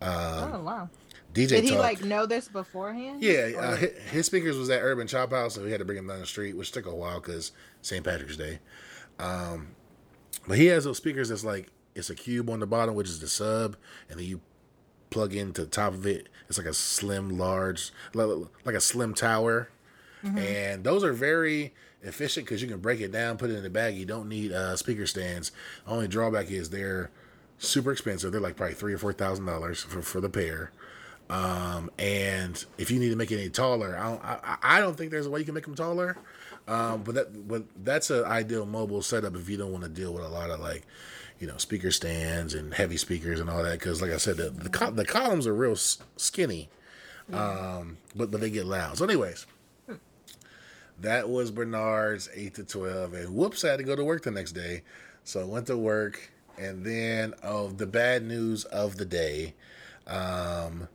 Um, 0.01 0.11
oh 0.13 0.63
wow. 0.65 0.91
DJ 1.35 1.49
Did 1.49 1.65
he 1.65 1.71
Talk. 1.71 1.79
like 1.81 2.05
know 2.05 2.27
this 2.27 2.47
beforehand? 2.49 3.23
Yeah, 3.23 3.53
uh, 3.59 3.77
his, 3.77 3.99
his 4.11 4.27
speakers 4.27 4.57
was 4.57 4.69
at 4.69 4.81
Urban 4.83 5.07
Chop 5.07 5.31
House, 5.31 5.55
so 5.55 5.65
we 5.65 5.71
had 5.71 5.79
to 5.79 5.85
bring 5.85 5.99
him 5.99 6.07
down 6.07 6.21
the 6.21 6.27
street, 6.27 6.57
which 6.57 6.73
took 6.73 6.85
a 6.87 6.95
while 6.95 7.21
because 7.21 7.53
St. 7.81 8.05
Patrick's 8.05 8.37
Day. 8.37 8.59
Um, 9.19 9.69
but 10.47 10.59
he 10.59 10.67
has 10.67 10.85
those 10.85 10.97
speakers 10.97 11.29
that's 11.29 11.45
like 11.45 11.69
it's 11.95 12.11
a 12.11 12.15
cube 12.15 12.49
on 12.51 12.61
the 12.61 12.67
bottom, 12.67 12.95
which 12.95 13.09
is 13.09 13.21
the 13.21 13.29
sub, 13.29 13.77
and 14.09 14.19
then 14.19 14.27
you 14.27 14.41
plug 15.11 15.35
into 15.35 15.63
the 15.63 15.67
top 15.71 15.93
of 15.93 16.07
it. 16.07 16.29
It's 16.49 16.57
like 16.59 16.67
a 16.67 16.73
slim, 16.75 17.37
large, 17.39 17.91
like 18.15 18.75
a 18.75 18.81
slim 18.81 19.15
tower, 19.15 19.69
and 20.39 20.85
those 20.85 21.03
are 21.05 21.13
very 21.13 21.75
efficient 22.03 22.47
because 22.47 22.63
you 22.63 22.69
can 22.69 22.79
break 22.79 23.01
it 23.01 23.11
down, 23.13 23.37
put 23.37 23.51
it 23.51 23.57
in 23.57 23.63
the 23.63 23.71
bag. 23.71 23.95
You 23.97 24.05
don't 24.07 24.29
need 24.29 24.53
uh, 24.53 24.77
speaker 24.77 25.07
stands. 25.07 25.53
Only 25.87 26.09
drawback 26.09 26.51
is 26.51 26.71
they're 26.71 27.11
super 27.59 27.93
expensive. 27.93 28.33
They're 28.33 28.41
like 28.41 28.57
probably 28.57 28.75
three 28.75 28.95
or 28.95 28.99
four 28.99 29.13
thousand 29.13 29.47
dollars 29.47 29.83
for 29.83 30.01
for 30.03 30.21
the 30.21 30.29
pair. 30.31 30.71
Um, 31.31 31.91
and 31.99 32.63
if 32.77 32.91
you 32.91 32.99
need 33.01 33.09
to 33.11 33.17
make 33.17 33.31
it 33.31 33.39
any 33.41 33.49
taller, 33.49 33.97
I 33.99 34.11
don't, 34.11 34.25
I, 34.25 34.57
I 34.63 34.81
don't 34.81 34.97
think 34.97 35.11
there's 35.11 35.27
a 35.27 35.31
way 35.31 35.41
you 35.41 35.47
can 35.47 35.55
make 35.55 35.65
them 35.65 35.75
taller. 35.75 36.17
Um, 36.69 37.03
but 37.03 37.15
that, 37.17 37.49
but 37.49 37.65
that's 37.85 38.11
an 38.11 38.25
ideal 38.25 38.67
mobile 38.67 39.03
setup 39.03 39.35
if 39.37 39.49
you 39.49 39.57
don't 39.57 39.73
want 39.73 39.85
to 39.85 39.91
deal 39.91 40.13
with 40.13 40.25
a 40.25 40.29
lot 40.29 40.51
of 40.51 40.61
like, 40.61 40.87
you 41.41 41.47
know, 41.47 41.57
speaker 41.57 41.91
stands 41.91 42.55
and 42.55 42.73
heavy 42.73 42.97
speakers 42.97 43.41
and 43.41 43.51
all 43.51 43.63
that. 43.63 43.79
Because 43.79 44.01
like 44.01 44.13
I 44.13 44.17
said, 44.19 44.37
the 44.37 44.51
the, 44.51 44.91
the 44.93 45.05
columns 45.05 45.47
are 45.47 45.55
real 45.55 45.73
s- 45.73 45.99
skinny, 46.17 46.69
um, 47.33 47.99
but 48.15 48.31
but 48.31 48.41
they 48.41 48.51
get 48.51 48.67
loud. 48.67 48.99
So, 48.99 49.05
anyways, 49.05 49.47
that 51.01 51.29
was 51.29 51.51
Bernard's 51.51 52.29
eight 52.35 52.55
to 52.55 52.65
twelve, 52.65 53.15
and 53.15 53.35
whoops, 53.35 53.65
I 53.65 53.71
had 53.71 53.79
to 53.79 53.85
go 53.85 53.97
to 53.97 54.05
work 54.05 54.23
the 54.23 54.31
next 54.31 54.53
day. 54.53 54.83
So 55.25 55.41
I 55.41 55.45
went 55.45 55.67
to 55.67 55.77
work, 55.77 56.31
and 56.57 56.85
then 56.85 57.35
oh, 57.43 57.69
the 57.69 57.87
bad 57.87 58.23
news 58.23 58.65
of 58.67 58.97
the 58.99 59.05
day. 59.05 59.55
Um, 60.07 60.89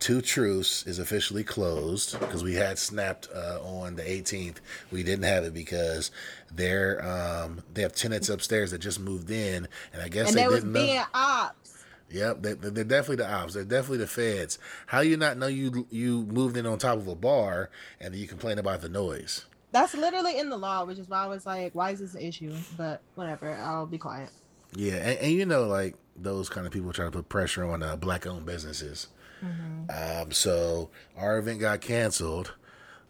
Two 0.00 0.22
Truths 0.22 0.86
is 0.86 0.98
officially 0.98 1.44
closed 1.44 2.18
because 2.18 2.42
we 2.42 2.54
had 2.54 2.78
snapped 2.78 3.28
uh, 3.34 3.60
on 3.62 3.96
the 3.96 4.02
18th. 4.02 4.56
We 4.90 5.02
didn't 5.02 5.24
have 5.24 5.44
it 5.44 5.52
because 5.52 6.10
they're 6.52 7.06
um, 7.06 7.62
they 7.74 7.82
have 7.82 7.94
tenants 7.94 8.30
upstairs 8.30 8.70
that 8.70 8.78
just 8.78 8.98
moved 8.98 9.30
in, 9.30 9.68
and 9.92 10.02
I 10.02 10.08
guess 10.08 10.28
and 10.28 10.38
they 10.38 10.46
they 10.46 10.54
didn't 10.54 10.72
know. 10.72 10.80
being 10.80 11.02
ops. 11.12 11.84
Yep, 12.10 12.42
they, 12.42 12.54
they're 12.54 12.82
definitely 12.82 13.16
the 13.16 13.32
ops. 13.32 13.54
They're 13.54 13.64
definitely 13.64 13.98
the 13.98 14.06
feds. 14.06 14.58
How 14.86 15.00
you 15.00 15.18
not 15.18 15.36
know 15.36 15.46
you 15.46 15.86
you 15.90 16.22
moved 16.22 16.56
in 16.56 16.64
on 16.64 16.78
top 16.78 16.96
of 16.96 17.06
a 17.06 17.14
bar 17.14 17.68
and 18.00 18.14
you 18.14 18.26
complain 18.26 18.58
about 18.58 18.80
the 18.80 18.88
noise? 18.88 19.44
That's 19.70 19.94
literally 19.94 20.38
in 20.38 20.48
the 20.48 20.56
law, 20.56 20.84
which 20.84 20.98
is 20.98 21.08
why 21.08 21.24
I 21.24 21.26
was 21.26 21.44
like, 21.44 21.74
why 21.74 21.90
is 21.90 22.00
this 22.00 22.14
an 22.14 22.22
issue? 22.22 22.56
But 22.76 23.02
whatever, 23.14 23.54
I'll 23.54 23.86
be 23.86 23.98
quiet. 23.98 24.30
Yeah, 24.74 24.94
and, 24.94 25.18
and 25.18 25.32
you 25.32 25.46
know, 25.46 25.64
like 25.64 25.94
those 26.16 26.48
kind 26.48 26.66
of 26.66 26.72
people 26.72 26.92
try 26.92 27.04
to 27.04 27.10
put 27.10 27.28
pressure 27.28 27.64
on 27.64 27.82
uh, 27.82 27.96
black-owned 27.96 28.46
businesses. 28.46 29.08
Um, 29.42 30.32
so 30.32 30.90
our 31.16 31.38
event 31.38 31.60
got 31.60 31.80
canceled. 31.80 32.54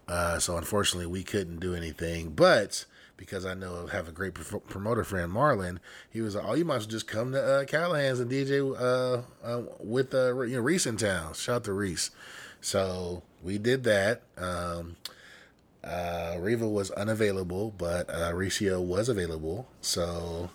Uh, 0.07 0.39
so 0.39 0.57
unfortunately, 0.57 1.05
we 1.05 1.23
couldn't 1.23 1.59
do 1.59 1.73
anything. 1.75 2.31
But 2.31 2.85
because 3.17 3.45
I 3.45 3.53
know 3.53 3.87
I 3.87 3.95
have 3.95 4.07
a 4.07 4.11
great 4.11 4.33
pro- 4.33 4.59
promoter 4.59 5.03
friend, 5.03 5.31
Marlon, 5.31 5.77
he 6.09 6.21
was 6.21 6.35
like, 6.35 6.45
"Oh, 6.47 6.53
you 6.55 6.65
might 6.65 6.87
just 6.87 7.07
come 7.07 7.31
to 7.33 7.41
uh, 7.41 7.65
Callahan's 7.65 8.19
and 8.19 8.31
DJ 8.31 8.61
uh, 8.79 9.21
uh, 9.45 9.61
with 9.79 10.13
uh, 10.13 10.41
you 10.41 10.55
know 10.55 10.61
Reese 10.61 10.85
in 10.85 10.97
town." 10.97 11.33
Shout 11.33 11.57
out 11.57 11.63
to 11.65 11.73
Reese. 11.73 12.11
So 12.61 13.23
we 13.43 13.57
did 13.57 13.83
that. 13.83 14.23
Um, 14.37 14.97
uh, 15.83 16.37
Riva 16.39 16.67
was 16.67 16.91
unavailable, 16.91 17.71
but 17.77 18.09
uh, 18.09 18.31
Ricio 18.33 18.81
was 18.83 19.09
available. 19.09 19.67
So, 19.81 20.51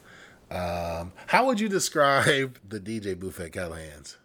um, 0.50 1.12
how 1.26 1.46
would 1.46 1.58
you 1.60 1.68
describe 1.68 2.58
the 2.68 2.78
DJ 2.78 3.18
booth 3.18 3.40
at 3.40 3.52
Callahan's? 3.52 4.18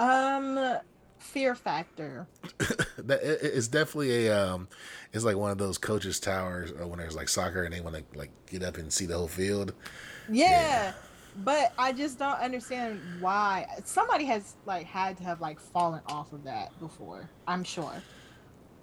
Um, 0.00 0.78
fear 1.18 1.54
factor. 1.54 2.28
that 2.98 3.20
it, 3.22 3.40
it's 3.42 3.68
definitely 3.68 4.26
a 4.26 4.36
um 4.36 4.68
it's 5.12 5.24
like 5.24 5.36
one 5.36 5.50
of 5.50 5.58
those 5.58 5.78
coaches 5.78 6.20
towers 6.20 6.72
uh, 6.72 6.86
when 6.86 6.98
there's 6.98 7.16
like 7.16 7.28
soccer 7.28 7.64
and 7.64 7.74
they 7.74 7.80
want 7.80 7.96
to 7.96 8.18
like 8.18 8.32
get 8.46 8.62
up 8.62 8.76
and 8.76 8.92
see 8.92 9.06
the 9.06 9.16
whole 9.16 9.28
field 9.28 9.74
Yeah, 10.26 10.94
but 11.34 11.72
I 11.78 11.92
just 11.92 12.18
don't 12.18 12.38
understand 12.40 13.00
why 13.20 13.66
somebody 13.84 14.26
has 14.26 14.56
like 14.64 14.86
had 14.86 15.16
to 15.18 15.24
have 15.24 15.40
like 15.40 15.60
fallen 15.60 16.02
off 16.06 16.32
of 16.32 16.44
that 16.44 16.78
before. 16.78 17.32
I'm 17.46 17.64
sure. 17.64 18.06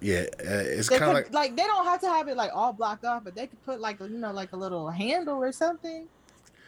yeah 0.02 0.26
uh, 0.40 0.64
it's 0.66 0.90
kind 0.90 1.18
of 1.18 1.34
like, 1.34 1.56
they 1.56 1.64
don't 1.64 1.86
have 1.86 2.02
to 2.02 2.08
have 2.08 2.28
it 2.28 2.38
like 2.38 2.52
all 2.54 2.74
blocked 2.74 3.04
off, 3.06 3.24
but 3.24 3.36
they 3.36 3.48
could 3.48 3.62
put 3.64 3.80
like 3.80 4.00
you 4.00 4.10
know 4.10 4.32
like 4.32 4.52
a 4.54 4.58
little 4.58 4.90
handle 4.90 5.38
or 5.38 5.52
something. 5.52 6.08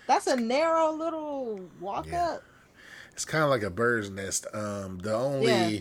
That's 0.08 0.28
a 0.28 0.38
narrow 0.38 0.94
little 0.94 1.72
walk 1.80 2.10
Yeah. 2.10 2.14
up. 2.14 2.44
It's 3.20 3.26
kind 3.26 3.44
of 3.44 3.50
like 3.50 3.64
a 3.64 3.70
bird's 3.70 4.10
nest 4.10 4.48
um 4.54 5.00
the 5.00 5.14
only 5.14 5.74
Yeah. 5.74 5.80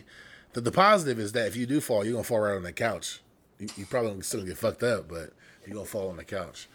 the, 0.55 0.61
the 0.61 0.73
positive 0.73 1.21
is 1.21 1.31
that 1.33 1.47
if 1.47 1.55
you 1.55 1.67
do 1.67 1.81
fall 1.81 2.03
you're 2.05 2.15
gonna 2.15 2.25
fall 2.25 2.41
right 2.41 2.57
on 2.57 2.65
the 2.65 2.73
couch 2.73 3.21
you, 3.61 3.69
you 3.77 3.87
probably 3.87 4.21
still 4.23 4.43
get 4.43 4.59
fucked 4.59 4.83
up 4.83 5.09
but 5.09 5.33
you're 5.65 5.73
gonna 5.75 5.87
fall 5.87 6.09
on 6.11 6.17
the 6.17 6.25
couch 6.25 6.69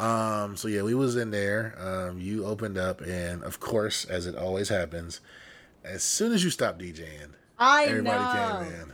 um 0.00 0.56
so 0.56 0.66
yeah 0.66 0.80
we 0.80 0.94
was 0.94 1.14
in 1.14 1.30
there 1.30 1.74
um 1.78 2.18
you 2.18 2.46
opened 2.46 2.78
up 2.78 3.02
and 3.02 3.42
of 3.44 3.60
course 3.60 4.06
as 4.06 4.24
it 4.24 4.34
always 4.34 4.70
happens 4.70 5.20
as 5.84 6.02
soon 6.02 6.32
as 6.32 6.42
you 6.42 6.48
stop 6.48 6.78
djing 6.78 7.32
I 7.58 7.84
everybody 7.84 8.24
know. 8.24 8.30
came 8.32 8.72
in 8.72 8.92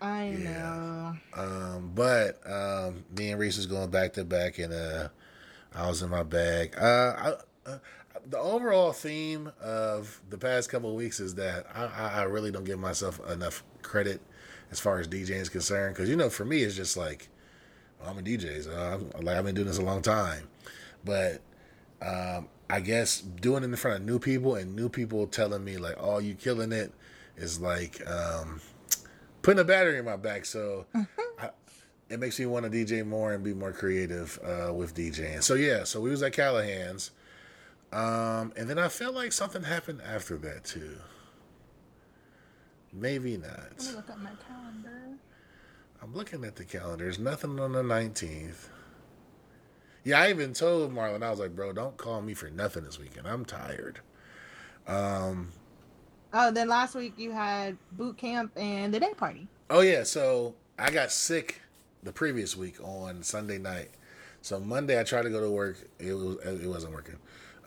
I 0.00 0.30
Yeah. 0.30 0.38
know. 0.38 1.16
Um, 1.34 1.92
but 1.94 2.40
um, 2.50 3.04
me 3.14 3.30
and 3.30 3.38
Reese 3.38 3.58
was 3.58 3.66
going 3.66 3.90
back 3.90 4.14
to 4.14 4.24
back, 4.24 4.58
and 4.58 4.72
uh, 4.72 5.08
I 5.74 5.86
was 5.88 6.00
in 6.02 6.08
my 6.10 6.22
bag. 6.22 6.74
Uh, 6.78 7.14
I, 7.66 7.70
uh, 7.70 7.78
the 8.28 8.38
overall 8.38 8.92
theme 8.92 9.52
of 9.60 10.20
the 10.30 10.38
past 10.38 10.70
couple 10.70 10.90
of 10.90 10.96
weeks 10.96 11.20
is 11.20 11.34
that 11.36 11.66
I, 11.74 11.84
I, 11.84 12.08
I 12.20 12.22
really 12.24 12.50
don't 12.50 12.64
give 12.64 12.78
myself 12.78 13.20
enough 13.30 13.62
credit 13.82 14.20
as 14.70 14.80
far 14.80 14.98
as 14.98 15.06
DJing 15.06 15.40
is 15.40 15.48
concerned. 15.48 15.94
Because 15.94 16.08
you 16.08 16.16
know, 16.16 16.30
for 16.30 16.44
me, 16.44 16.62
it's 16.62 16.76
just 16.76 16.96
like 16.96 17.28
well, 18.00 18.10
I'm 18.10 18.18
a 18.18 18.22
DJ, 18.22 18.64
so 18.64 18.72
I'm, 18.72 19.24
like 19.24 19.36
I've 19.36 19.44
been 19.44 19.54
doing 19.54 19.68
this 19.68 19.78
a 19.78 19.82
long 19.82 20.02
time, 20.02 20.48
but. 21.04 21.40
Um, 22.02 22.48
I 22.68 22.80
guess 22.80 23.20
doing 23.20 23.62
it 23.62 23.66
in 23.66 23.76
front 23.76 24.00
of 24.00 24.06
new 24.06 24.18
people 24.18 24.56
and 24.56 24.74
new 24.74 24.88
people 24.88 25.26
telling 25.26 25.64
me 25.64 25.76
like, 25.76 25.96
"Oh, 25.98 26.18
you 26.18 26.34
killing 26.34 26.72
it," 26.72 26.92
is 27.36 27.60
like 27.60 28.06
um, 28.08 28.60
putting 29.42 29.60
a 29.60 29.64
battery 29.64 29.98
in 29.98 30.04
my 30.04 30.16
back. 30.16 30.44
So 30.44 30.86
I, 31.38 31.50
it 32.08 32.18
makes 32.18 32.38
me 32.38 32.46
want 32.46 32.64
to 32.64 32.70
DJ 32.70 33.06
more 33.06 33.32
and 33.32 33.44
be 33.44 33.54
more 33.54 33.72
creative 33.72 34.38
uh, 34.44 34.72
with 34.72 34.94
DJing. 34.94 35.42
So 35.42 35.54
yeah, 35.54 35.84
so 35.84 36.00
we 36.00 36.10
was 36.10 36.22
at 36.22 36.32
Callahan's, 36.32 37.12
um, 37.92 38.52
and 38.56 38.68
then 38.68 38.78
I 38.78 38.88
felt 38.88 39.14
like 39.14 39.32
something 39.32 39.62
happened 39.62 40.00
after 40.02 40.36
that 40.38 40.64
too. 40.64 40.96
Maybe 42.92 43.36
not. 43.36 43.50
Let 43.78 43.86
me 43.86 43.92
look 43.94 44.10
at 44.10 44.18
my 44.20 44.30
calendar. 44.48 45.18
I'm 46.02 46.14
looking 46.14 46.44
at 46.44 46.56
the 46.56 46.64
calendar. 46.64 47.04
There's 47.04 47.18
nothing 47.18 47.58
on 47.60 47.72
the 47.72 47.82
19th. 47.82 48.68
Yeah, 50.04 50.20
I 50.20 50.30
even 50.30 50.52
told 50.52 50.94
Marlon, 50.94 51.22
I 51.22 51.30
was 51.30 51.40
like, 51.40 51.56
bro, 51.56 51.72
don't 51.72 51.96
call 51.96 52.22
me 52.22 52.32
for 52.32 52.48
nothing 52.48 52.84
this 52.84 52.98
weekend. 52.98 53.26
I'm 53.26 53.44
tired. 53.44 54.00
Um, 54.86 55.52
Oh, 56.32 56.50
then 56.50 56.68
last 56.68 56.94
week 56.94 57.14
you 57.16 57.32
had 57.32 57.76
boot 57.92 58.18
camp 58.18 58.52
and 58.56 58.92
the 58.92 59.00
day 59.00 59.14
party. 59.16 59.48
Oh 59.70 59.80
yeah, 59.80 60.02
so 60.02 60.54
I 60.78 60.90
got 60.90 61.10
sick 61.10 61.60
the 62.02 62.12
previous 62.12 62.56
week 62.56 62.76
on 62.82 63.22
Sunday 63.22 63.58
night. 63.58 63.90
So 64.42 64.60
Monday 64.60 65.00
I 65.00 65.02
tried 65.02 65.22
to 65.22 65.30
go 65.30 65.40
to 65.40 65.50
work. 65.50 65.78
It 65.98 66.12
was 66.12 66.36
it 66.44 66.68
wasn't 66.68 66.92
working. 66.92 67.16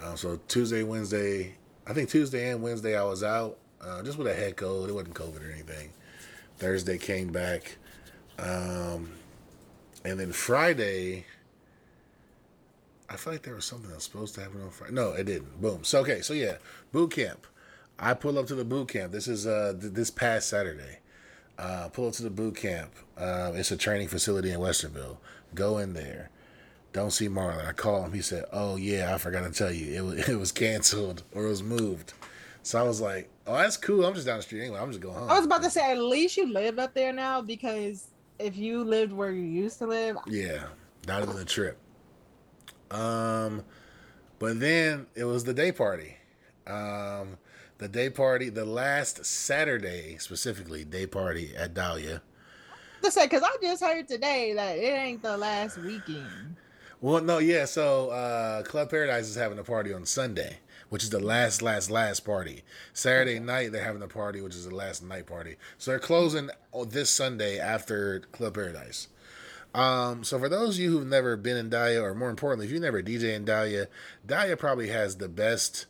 Uh, 0.01 0.15
so 0.15 0.39
Tuesday, 0.48 0.84
Wednesday, 0.84 1.56
I 1.86 1.94
think 1.94 2.10
Tuesday 2.10 2.50
and 2.50 2.62
Wednesday 2.62 2.98
I 2.98 3.03
was 3.03 3.24
out 3.24 3.58
uh, 3.82 4.01
just 4.03 4.18
with 4.18 4.27
a 4.27 4.34
head 4.34 4.56
cold. 4.56 4.89
It 4.89 4.94
wasn't 4.94 5.15
COVID 5.15 5.48
or 5.48 5.51
anything. 5.51 5.91
Thursday 6.58 6.98
came 6.98 7.32
back, 7.32 7.77
um, 8.38 9.12
and 10.03 10.20
then 10.20 10.32
Friday. 10.32 11.25
I 13.10 13.15
feel 13.15 13.34
like 13.34 13.41
there 13.41 13.56
was 13.56 13.65
something 13.65 13.89
that 13.89 13.96
was 13.96 14.03
supposed 14.03 14.36
to 14.36 14.41
happen 14.41 14.62
on 14.62 14.70
Friday. 14.70 14.94
No, 14.94 15.13
it 15.13 15.25
didn't. 15.25 15.60
Boom. 15.62 15.84
So 15.84 16.00
okay, 16.01 16.22
so 16.22 16.34
yeah, 16.34 16.58
boot 16.91 17.12
camp. 17.12 17.48
I 17.98 18.13
pull 18.13 18.38
up 18.38 18.48
to 18.48 18.56
the 18.56 18.65
boot 18.65 18.89
camp. 18.89 19.12
This 19.12 19.27
is 19.27 19.48
uh 19.48 19.74
th- 19.79 19.94
this 19.94 20.12
past 20.12 20.48
Saturday. 20.50 21.00
Uh, 21.58 21.89
pull 21.89 22.08
up 22.08 22.13
to 22.13 22.24
the 22.24 22.29
boot 22.29 22.56
camp. 22.56 22.91
Um, 23.18 23.58
it's 23.58 23.72
a 23.72 23.77
training 23.77 24.08
facility 24.08 24.51
in 24.51 24.60
Westerville. 24.62 25.18
Go 25.53 25.77
in 25.77 25.94
there. 25.94 26.29
Don't 26.91 27.12
see 27.12 27.27
Marlon. 27.29 27.65
I 27.67 27.74
call 27.74 28.03
him. 28.03 28.13
He 28.13 28.22
said, 28.22 28.46
"Oh 28.51 28.75
yeah, 28.75 29.13
I 29.13 29.17
forgot 29.17 29.43
to 29.43 29.51
tell 29.51 29.72
you. 29.72 29.93
It 29.93 30.01
was 30.01 30.29
it 30.29 30.39
was 30.39 30.51
canceled 30.51 31.24
or 31.34 31.46
it 31.46 31.50
was 31.50 31.63
moved." 31.63 32.13
So 32.63 32.79
I 32.79 32.84
was 32.84 33.00
like, 33.00 33.29
"Oh, 33.48 33.55
that's 33.58 33.77
cool. 33.77 34.05
I'm 34.05 34.13
just 34.13 34.25
down 34.25 34.38
the 34.38 34.43
street 34.43 34.62
anyway. 34.62 34.79
I'm 34.79 34.89
just 34.89 35.00
going 35.01 35.15
home." 35.15 35.29
I 35.29 35.36
was 35.36 35.46
about 35.46 35.63
to 35.63 35.69
say, 35.69 35.91
at 35.91 35.98
least 35.98 36.36
you 36.38 36.51
live 36.51 36.79
up 36.79 36.93
there 36.93 37.13
now 37.13 37.41
because 37.41 38.08
if 38.39 38.58
you 38.58 38.84
lived 38.84 39.12
where 39.13 39.31
you 39.31 39.43
used 39.43 39.77
to 39.79 39.88
live, 39.88 40.17
Yeah, 40.27 40.63
not 41.08 41.24
even 41.24 41.38
a 41.38 41.46
trip. 41.46 41.77
Um, 42.91 43.63
but 44.39 44.60
then 44.60 45.08
it 45.15 45.25
was 45.25 45.43
the 45.43 45.53
day 45.53 45.72
party. 45.72 46.15
Um, 46.65 47.38
the 47.77 47.88
day 47.88 48.10
party, 48.10 48.50
the 48.50 48.65
last 48.65 49.25
Saturday 49.25 50.17
specifically, 50.19 50.84
day 50.84 51.05
party 51.05 51.55
at 51.55 51.74
Dahlia. 51.74 52.22
to 53.03 53.12
say 53.12 53.25
because 53.25 53.43
I 53.43 53.55
just 53.62 53.84
heard 53.84 54.08
today 54.08 54.53
that 54.53 54.77
it 54.77 54.81
ain't 54.91 55.22
the 55.22 55.38
last 55.38 55.77
weekend. 55.77 56.55
Well, 57.01 57.22
no, 57.24 57.38
yeah. 57.38 57.65
So 57.65 58.10
uh, 58.10 58.63
Club 58.63 58.89
Paradise 58.89 59.29
is 59.29 59.36
having 59.36 59.58
a 59.58 59.63
party 59.63 59.94
on 59.94 60.06
Sunday, 60.06 60.58
which 60.89 61.03
is 61.03 61.10
the 61.10 61.20
last, 61.20 61.62
last, 61.62 61.89
last 61.89 62.22
party. 62.22 62.63
Saturday 62.91 63.39
night 63.39 63.72
they're 63.72 63.84
having 63.84 64.01
a 64.01 64.08
party, 64.08 64.41
which 64.41 64.56
is 64.56 64.68
the 64.68 64.75
last 64.75 65.01
night 65.01 65.25
party. 65.25 65.56
So 65.77 65.91
they're 65.91 66.00
closing 66.00 66.50
this 66.88 67.10
Sunday 67.10 67.58
after 67.58 68.20
Club 68.32 68.56
Paradise. 68.56 69.08
Um, 69.74 70.25
so 70.25 70.39
for 70.39 70.50
those 70.50 70.75
of 70.75 70.82
you 70.82 70.91
who've 70.91 71.08
never 71.08 71.38
been 71.38 71.56
in 71.56 71.70
Dahlia, 71.70 72.01
or 72.01 72.13
more 72.13 72.29
importantly, 72.29 72.65
if 72.65 72.72
you 72.72 72.79
never 72.82 73.01
DJ 73.01 73.34
in 73.36 73.46
Dahlia, 73.46 73.88
Dahlia 74.25 74.58
probably 74.58 74.89
has 74.89 75.18
the 75.18 75.29
best, 75.29 75.86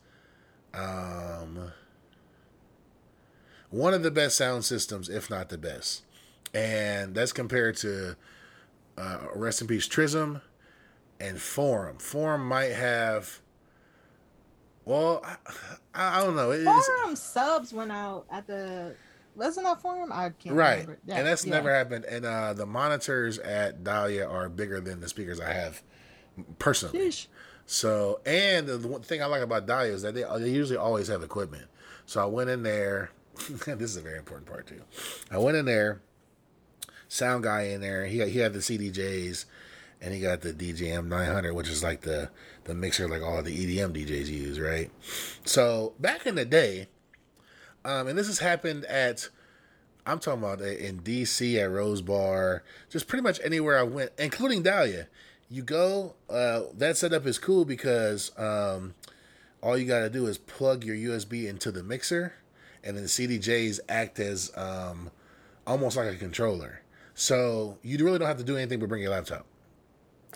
um, 0.76 1.72
one 3.72 3.96
of 3.96 4.04
the 4.04 4.12
best 4.12 4.38
sound 4.38 4.66
systems, 4.66 5.10
if 5.10 5.30
not 5.30 5.50
the 5.50 5.58
best, 5.58 6.04
and 6.54 7.16
that's 7.16 7.32
compared 7.32 7.78
to 7.78 8.18
uh, 8.98 9.20
rest 9.34 9.62
in 9.62 9.68
peace 9.68 9.88
Trism 9.88 10.42
and 11.20 11.40
Forum. 11.40 11.98
Forum 11.98 12.48
might 12.48 12.72
have, 12.72 13.42
well, 14.86 15.24
I, 15.94 16.18
I 16.20 16.24
don't 16.24 16.36
know. 16.36 16.52
It 16.52 16.62
is- 16.62 16.86
Forum 16.86 17.16
subs 17.16 17.74
went 17.74 17.92
out 17.92 18.26
at 18.32 18.48
the. 18.48 18.96
Wasn't 19.36 19.66
that 19.66 19.82
forum? 19.82 20.12
I 20.12 20.32
can't 20.32 20.54
right 20.56 20.86
and 20.86 20.98
that's 21.26 21.46
yeah. 21.46 21.54
never 21.54 21.74
happened 21.74 22.04
and 22.04 22.26
uh 22.26 22.52
the 22.52 22.66
monitors 22.66 23.40
at 23.40 23.86
dahlia 23.86 24.28
are 24.28 24.50
bigger 24.50 24.82
than 24.82 25.00
the 25.00 25.08
speakers 25.08 25.40
i 25.40 25.54
have 25.54 25.82
personally 26.58 27.00
Sheesh. 27.08 27.28
so 27.66 28.20
and 28.26 28.68
the 28.68 28.86
one 28.86 29.02
thing 29.02 29.24
i 29.24 29.28
like 29.28 29.42
about 29.42 29.66
dahlia 29.66 29.94
is 29.94 30.02
that 30.02 30.14
they, 30.14 30.26
they 30.40 30.50
usually 30.50 30.78
always 30.78 31.08
have 31.08 31.24
equipment 31.24 31.68
so 32.06 32.22
i 32.22 32.26
went 32.26 32.50
in 32.50 32.64
there 32.64 33.12
this 33.66 33.92
is 33.92 33.98
a 33.98 34.02
very 34.02 34.18
important 34.18 34.46
part 34.46 34.68
too 34.68 34.82
i 35.32 35.38
went 35.38 35.56
in 35.56 35.64
there 35.64 36.02
sound 37.08 37.44
guy 37.44 37.62
in 37.62 37.80
there 37.80 38.06
he, 38.08 38.28
he 38.30 38.40
had 38.40 38.52
the 38.52 38.60
cdjs 38.60 39.46
and 40.02 40.14
he 40.14 40.20
got 40.20 40.42
the 40.42 40.54
djm 40.54 41.08
900 41.08 41.54
which 41.54 41.70
is 41.70 41.84
like 41.84 42.02
the 42.02 42.30
the 42.66 42.74
mixer 42.74 43.08
like 43.08 43.22
all 43.22 43.42
the 43.42 43.78
edm 43.78 43.94
djs 43.94 44.28
use 44.28 44.60
right 44.60 44.92
so 45.44 45.94
back 46.00 46.26
in 46.26 46.36
the 46.36 46.46
day 46.46 46.88
um, 47.86 48.08
and 48.08 48.18
this 48.18 48.28
has 48.28 48.40
happened 48.40 48.86
at 48.86 49.30
I'm 50.10 50.20
talking 50.20 50.44
about 50.44 50.62
in 50.62 51.02
DC 51.02 51.62
at 51.62 51.70
Rose 51.70 52.02
Bar, 52.02 52.64
just 52.90 53.08
pretty 53.08 53.22
much 53.22 53.40
anywhere 53.44 53.78
I 53.78 53.84
went, 53.84 54.12
including 54.18 54.64
Dahlia. 54.64 55.08
You 55.50 55.62
go, 55.62 56.16
uh, 56.30 56.64
that 56.76 56.98
setup 56.98 57.28
is 57.28 57.38
cool 57.38 57.64
because 57.64 58.32
um, 58.38 58.96
all 59.62 59.78
you 59.78 59.86
got 59.86 60.00
to 60.00 60.10
do 60.10 60.26
is 60.26 60.38
plug 60.38 60.84
your 60.84 60.96
USB 60.96 61.48
into 61.48 61.72
the 61.72 61.84
mixer, 61.84 62.34
and 62.84 62.96
then 62.96 63.04
the 63.04 63.10
CDJs 63.10 63.80
act 63.88 64.20
as 64.20 64.52
um, 64.56 65.12
almost 65.68 65.96
like 65.96 66.08
a 66.08 66.16
controller. 66.16 66.82
So 67.14 67.78
you 67.84 68.04
really 68.04 68.18
don't 68.18 68.28
have 68.28 68.38
to 68.38 68.44
do 68.44 68.58
anything 68.58 68.80
but 68.80 68.90
bring 68.90 69.02
your 69.02 69.12
laptop. 69.12 69.46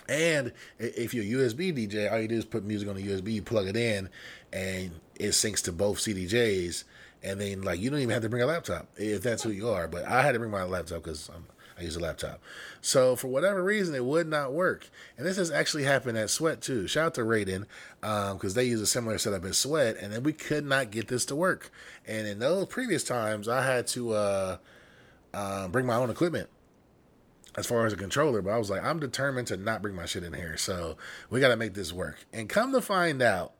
And 0.08 0.52
if 0.78 1.14
you're 1.14 1.24
a 1.24 1.48
USB 1.48 1.72
DJ, 1.72 2.12
all 2.12 2.20
you 2.20 2.28
do 2.28 2.36
is 2.36 2.44
put 2.44 2.64
music 2.64 2.88
on 2.88 2.96
the 2.96 3.06
USB, 3.06 3.32
you 3.32 3.42
plug 3.42 3.68
it 3.68 3.76
in, 3.76 4.08
and 4.52 4.92
it 5.16 5.30
syncs 5.30 5.62
to 5.64 5.72
both 5.72 5.98
CDJs. 5.98 6.84
And 7.22 7.40
then, 7.40 7.62
like, 7.62 7.80
you 7.80 7.88
don't 7.88 8.00
even 8.00 8.10
have 8.10 8.22
to 8.22 8.28
bring 8.28 8.42
a 8.42 8.46
laptop 8.46 8.86
if 8.96 9.22
that's 9.22 9.42
who 9.42 9.50
you 9.50 9.68
are. 9.70 9.88
But 9.88 10.04
I 10.04 10.22
had 10.22 10.32
to 10.32 10.38
bring 10.38 10.50
my 10.50 10.64
laptop 10.64 11.04
because 11.04 11.30
I 11.78 11.82
use 11.82 11.96
a 11.96 12.00
laptop. 12.00 12.40
So 12.80 13.16
for 13.16 13.28
whatever 13.28 13.62
reason, 13.62 13.94
it 13.94 14.04
would 14.04 14.28
not 14.28 14.52
work. 14.52 14.88
And 15.16 15.26
this 15.26 15.38
has 15.38 15.50
actually 15.50 15.84
happened 15.84 16.18
at 16.18 16.30
Sweat 16.30 16.60
too. 16.60 16.86
Shout 16.86 17.06
out 17.06 17.14
to 17.14 17.22
Raiden 17.22 17.66
because 18.00 18.54
they 18.54 18.64
use 18.64 18.80
a 18.80 18.86
similar 18.86 19.18
setup 19.18 19.44
as 19.44 19.58
Sweat, 19.58 19.96
and 20.00 20.12
then 20.12 20.22
we 20.22 20.32
could 20.32 20.64
not 20.64 20.90
get 20.90 21.08
this 21.08 21.24
to 21.26 21.36
work. 21.36 21.70
And 22.06 22.26
in 22.26 22.38
those 22.38 22.66
previous 22.66 23.04
times, 23.04 23.48
I 23.48 23.64
had 23.64 23.86
to 23.88 24.12
uh, 24.12 24.56
uh, 25.32 25.68
bring 25.68 25.86
my 25.86 25.96
own 25.96 26.10
equipment 26.10 26.48
as 27.56 27.66
far 27.66 27.86
as 27.86 27.92
a 27.92 27.96
controller, 27.96 28.42
but 28.42 28.50
I 28.50 28.58
was 28.58 28.70
like, 28.70 28.82
I'm 28.84 28.98
determined 28.98 29.46
to 29.48 29.56
not 29.56 29.80
bring 29.82 29.94
my 29.94 30.06
shit 30.06 30.24
in 30.24 30.32
here. 30.32 30.56
So 30.56 30.96
we 31.30 31.40
got 31.40 31.48
to 31.48 31.56
make 31.56 31.74
this 31.74 31.92
work. 31.92 32.24
And 32.32 32.48
come 32.48 32.72
to 32.72 32.80
find 32.80 33.22
out 33.22 33.52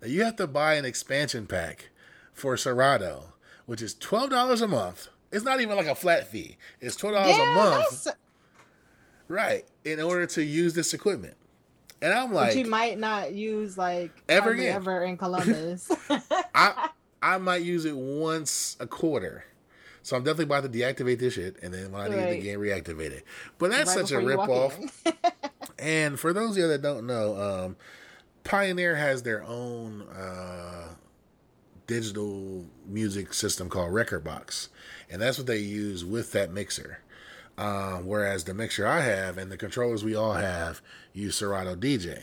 that 0.00 0.10
you 0.10 0.24
have 0.24 0.36
to 0.36 0.46
buy 0.46 0.74
an 0.74 0.84
expansion 0.84 1.46
pack 1.46 1.88
for 2.32 2.56
Serato, 2.56 3.32
which 3.66 3.80
is 3.80 3.94
$12 3.94 4.60
a 4.62 4.66
month. 4.68 5.08
It's 5.32 5.44
not 5.44 5.60
even 5.60 5.76
like 5.76 5.86
a 5.86 5.94
flat 5.94 6.28
fee. 6.28 6.58
It's 6.80 6.96
$12 6.96 7.12
a 7.34 7.54
month, 7.54 8.04
that's- 8.04 8.08
right, 9.28 9.64
in 9.84 10.00
order 10.00 10.26
to 10.26 10.42
use 10.44 10.74
this 10.74 10.92
equipment. 10.94 11.36
And 12.02 12.12
I'm 12.12 12.28
but 12.28 12.34
like, 12.34 12.56
you 12.56 12.66
might 12.66 12.98
not 12.98 13.32
use 13.32 13.78
like 13.78 14.10
Ever 14.28 14.50
again. 14.50 14.74
ever 14.76 15.02
in 15.04 15.16
Columbus. 15.18 15.90
I 16.54 16.90
I 17.22 17.38
might 17.38 17.62
use 17.62 17.86
it 17.86 17.96
once 17.96 18.76
a 18.80 18.86
quarter. 18.86 19.44
So 20.04 20.16
I'm 20.16 20.22
definitely 20.22 20.44
about 20.44 20.62
to 20.64 20.68
deactivate 20.78 21.18
this 21.18 21.34
shit, 21.34 21.56
and 21.62 21.74
then 21.74 21.90
when 21.90 22.00
I 22.02 22.08
need 22.08 22.14
it 22.14 22.24
Right. 22.24 22.38
again, 22.38 22.58
reactivate 22.60 23.10
it. 23.10 23.24
But 23.58 23.70
that's 23.72 23.96
Right 23.96 24.06
such 24.06 24.12
a 24.12 24.20
rip-off. 24.20 24.78
And 25.78 26.20
for 26.20 26.32
those 26.32 26.52
of 26.52 26.58
you 26.58 26.68
that 26.68 26.82
don't 26.82 27.04
know, 27.06 27.36
um, 27.36 27.76
Pioneer 28.44 28.94
has 28.94 29.22
their 29.24 29.42
own 29.42 30.02
uh, 30.02 30.90
digital 31.86 32.64
music 32.86 33.34
system 33.34 33.68
called 33.68 33.92
rekordbox, 33.92 34.68
and 35.10 35.20
that's 35.20 35.36
what 35.36 35.46
they 35.46 35.58
use 35.58 36.04
with 36.04 36.32
that 36.32 36.52
mixer. 36.52 37.00
Um, 37.58 38.06
whereas 38.06 38.44
the 38.44 38.54
mixer 38.54 38.86
I 38.86 39.00
have 39.00 39.36
and 39.38 39.50
the 39.50 39.56
controllers 39.56 40.04
we 40.04 40.14
all 40.14 40.34
have 40.34 40.80
use 41.12 41.36
Serato 41.36 41.74
DJ. 41.76 42.20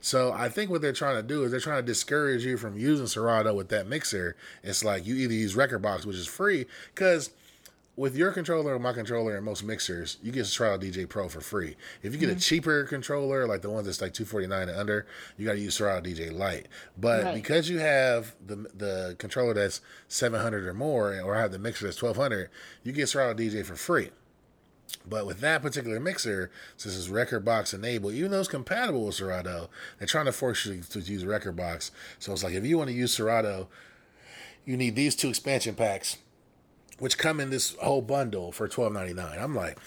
So 0.00 0.32
I 0.32 0.48
think 0.48 0.70
what 0.70 0.82
they're 0.82 0.92
trying 0.92 1.16
to 1.16 1.22
do 1.22 1.44
is 1.44 1.50
they're 1.50 1.60
trying 1.60 1.82
to 1.82 1.86
discourage 1.86 2.44
you 2.44 2.56
from 2.56 2.78
using 2.78 3.06
Serato 3.06 3.54
with 3.54 3.68
that 3.68 3.86
mixer. 3.86 4.36
It's 4.62 4.84
like 4.84 5.06
you 5.06 5.16
either 5.16 5.34
use 5.34 5.54
rekordbox, 5.54 6.06
which 6.06 6.16
is 6.16 6.26
free, 6.26 6.66
because 6.94 7.30
with 7.96 8.16
your 8.16 8.32
controller 8.32 8.74
or 8.74 8.78
my 8.78 8.94
controller 8.94 9.36
and 9.36 9.44
most 9.44 9.62
mixers, 9.62 10.16
you 10.22 10.32
get 10.32 10.46
Serato 10.46 10.86
DJ 10.86 11.06
Pro 11.06 11.28
for 11.28 11.42
free. 11.42 11.76
If 12.02 12.14
you 12.14 12.18
get 12.18 12.30
a 12.30 12.32
mm-hmm. 12.32 12.38
cheaper 12.38 12.84
controller, 12.84 13.46
like 13.46 13.60
the 13.60 13.68
ones 13.68 13.84
that's 13.84 14.00
like 14.00 14.14
two 14.14 14.24
forty 14.24 14.46
nine 14.46 14.70
and 14.70 14.78
under, 14.78 15.06
you 15.36 15.44
got 15.44 15.52
to 15.52 15.58
use 15.58 15.74
Serato 15.74 16.08
DJ 16.08 16.32
Lite. 16.32 16.66
But 16.96 17.24
Right. 17.24 17.34
because 17.34 17.68
you 17.68 17.78
have 17.78 18.34
the 18.44 18.56
the 18.74 19.16
controller 19.18 19.52
that's 19.52 19.82
seven 20.08 20.40
hundred 20.40 20.66
or 20.66 20.72
more, 20.72 21.20
or 21.20 21.34
have 21.34 21.52
the 21.52 21.58
mixer 21.58 21.84
that's 21.84 21.98
twelve 21.98 22.16
hundred, 22.16 22.48
you 22.82 22.92
get 22.92 23.08
Serato 23.08 23.38
DJ 23.38 23.64
for 23.66 23.76
free. 23.76 24.10
But 25.08 25.26
with 25.26 25.40
that 25.40 25.62
particular 25.62 25.98
mixer, 26.00 26.50
since 26.76 26.96
it's 26.96 27.08
rekordbox 27.08 27.72
enabled, 27.74 28.14
even 28.14 28.30
though 28.30 28.40
it's 28.40 28.48
compatible 28.48 29.06
with 29.06 29.14
Serato, 29.14 29.70
they're 29.98 30.06
trying 30.06 30.26
to 30.26 30.32
force 30.32 30.66
you 30.66 30.82
to 30.82 31.00
use 31.00 31.24
rekordbox. 31.24 31.90
So 32.18 32.32
it's 32.32 32.44
like 32.44 32.54
if 32.54 32.64
you 32.64 32.78
want 32.78 32.88
to 32.90 32.94
use 32.96 33.14
Serato, 33.14 33.68
you 34.64 34.76
need 34.76 34.96
these 34.96 35.16
two 35.16 35.28
expansion 35.28 35.74
packs, 35.74 36.18
which 36.98 37.18
come 37.18 37.40
in 37.40 37.50
this 37.50 37.74
whole 37.76 38.02
bundle 38.02 38.52
for 38.52 38.68
twelve 38.68 38.92
ninety 38.92 39.14
nine. 39.14 39.38
I'm 39.38 39.54
like, 39.54 39.78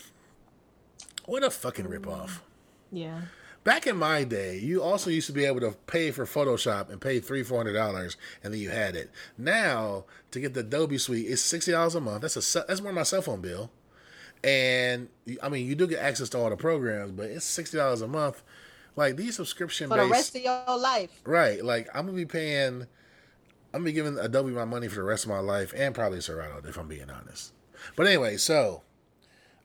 what 1.26 1.44
a 1.44 1.52
fucking 1.52 1.86
ripoff. 1.86 2.40
yeah. 2.92 3.22
Back 3.64 3.88
in 3.88 3.96
my 3.96 4.26
day, 4.26 4.58
you 4.60 4.84
also 4.84 5.10
used 5.10 5.28
to 5.28 5.32
be 5.34 5.46
able 5.46 5.62
to 5.62 5.72
pay 5.88 6.12
for 6.12 6.26
Photoshop 6.26 6.90
and 6.90 7.00
pay 7.00 7.22
three, 7.22 7.44
four 7.44 7.58
hundred 7.60 7.72
dollars, 7.74 8.18
and 8.44 8.54
then 8.54 8.60
you 8.60 8.72
had 8.72 8.94
it. 8.98 9.10
Now, 9.38 10.04
to 10.32 10.42
get 10.42 10.54
the 10.54 10.60
Adobe 10.60 10.98
Suite, 10.98 11.28
it's 11.30 11.42
sixty 11.42 11.72
dollars 11.72 11.96
a 11.96 12.02
month. 12.02 12.24
That's 12.24 12.36
a 12.36 12.66
that's 12.68 12.82
more 12.82 12.90
than 12.90 12.96
my 12.96 13.04
cell 13.04 13.22
phone 13.22 13.40
bill. 13.40 13.72
And 14.44 15.08
I 15.42 15.50
mean, 15.50 15.68
you 15.68 15.76
do 15.76 15.88
get 15.88 16.00
access 16.00 16.30
to 16.30 16.38
all 16.38 16.50
the 16.50 16.58
programs, 16.58 17.12
but 17.12 17.28
it's 17.28 17.46
sixty 17.46 17.78
dollars 17.78 18.02
a 18.02 18.08
month. 18.08 18.44
Like 18.96 19.16
these 19.16 19.36
subscription 19.36 19.90
For 19.90 19.98
the 19.98 20.06
rest 20.06 20.36
of 20.36 20.42
your 20.42 20.78
life. 20.78 21.10
right? 21.26 21.64
Like 21.64 21.88
I'm 21.96 22.06
gonna 22.06 22.18
be 22.18 22.26
paying, 22.26 22.82
I'm 22.82 22.88
gonna 23.72 23.86
be 23.86 23.94
giving 23.94 24.20
Adobe 24.20 24.52
my 24.52 24.66
money 24.66 24.88
for 24.88 24.96
the 24.96 25.04
rest 25.04 25.24
of 25.24 25.30
my 25.30 25.40
life, 25.40 25.74
and 25.76 25.96
probably 25.96 26.22
Serato 26.22 26.62
if 26.68 26.78
I'm 26.78 26.88
being 26.88 27.10
honest. 27.10 27.54
But 27.96 28.06
anyway, 28.08 28.38
so 28.38 28.84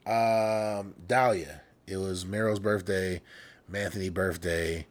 um, 0.06 0.94
Dahlia, 1.06 1.60
it 1.86 1.98
was 1.98 2.24
Meryl's 2.24 2.58
birthday, 2.60 3.20
Anthony's 3.72 4.10
birthday, 4.10 4.86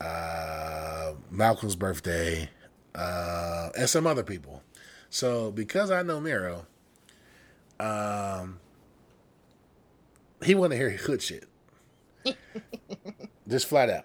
uh, 0.00 1.12
Malcolm's 1.30 1.76
birthday, 1.76 2.50
uh, 2.94 3.70
and 3.78 3.88
some 3.88 4.06
other 4.06 4.22
people. 4.22 4.62
So 5.08 5.50
because 5.50 5.90
I 5.90 6.02
know 6.02 6.20
Meryl, 6.20 6.66
um, 7.80 8.58
he 10.44 10.54
wanted 10.54 10.76
to 10.76 10.78
hear 10.78 10.90
hood 10.90 11.22
shit, 11.22 11.46
just 13.48 13.66
flat 13.66 13.90
out. 13.90 14.04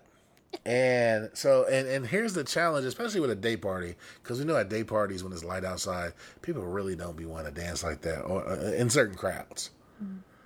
And 0.66 1.30
so, 1.34 1.66
and 1.70 1.88
and 1.88 2.06
here's 2.06 2.34
the 2.34 2.44
challenge, 2.44 2.86
especially 2.86 3.20
with 3.20 3.32
a 3.32 3.36
day 3.36 3.56
party, 3.56 3.96
because 4.22 4.40
we 4.40 4.46
know 4.46 4.56
at 4.58 4.70
day 4.70 4.84
parties 4.84 5.24
when 5.24 5.32
it's 5.32 5.44
light 5.44 5.64
outside, 5.64 6.14
people 6.42 6.64
really 6.64 6.96
don't 6.96 7.16
be 7.16 7.26
wanting 7.26 7.54
to 7.54 7.62
dance 7.62 7.84
like 7.84 8.02
that, 8.02 8.22
or 8.22 8.48
uh, 8.48 8.72
in 8.72 8.90
certain 8.90 9.16
crowds. 9.16 9.72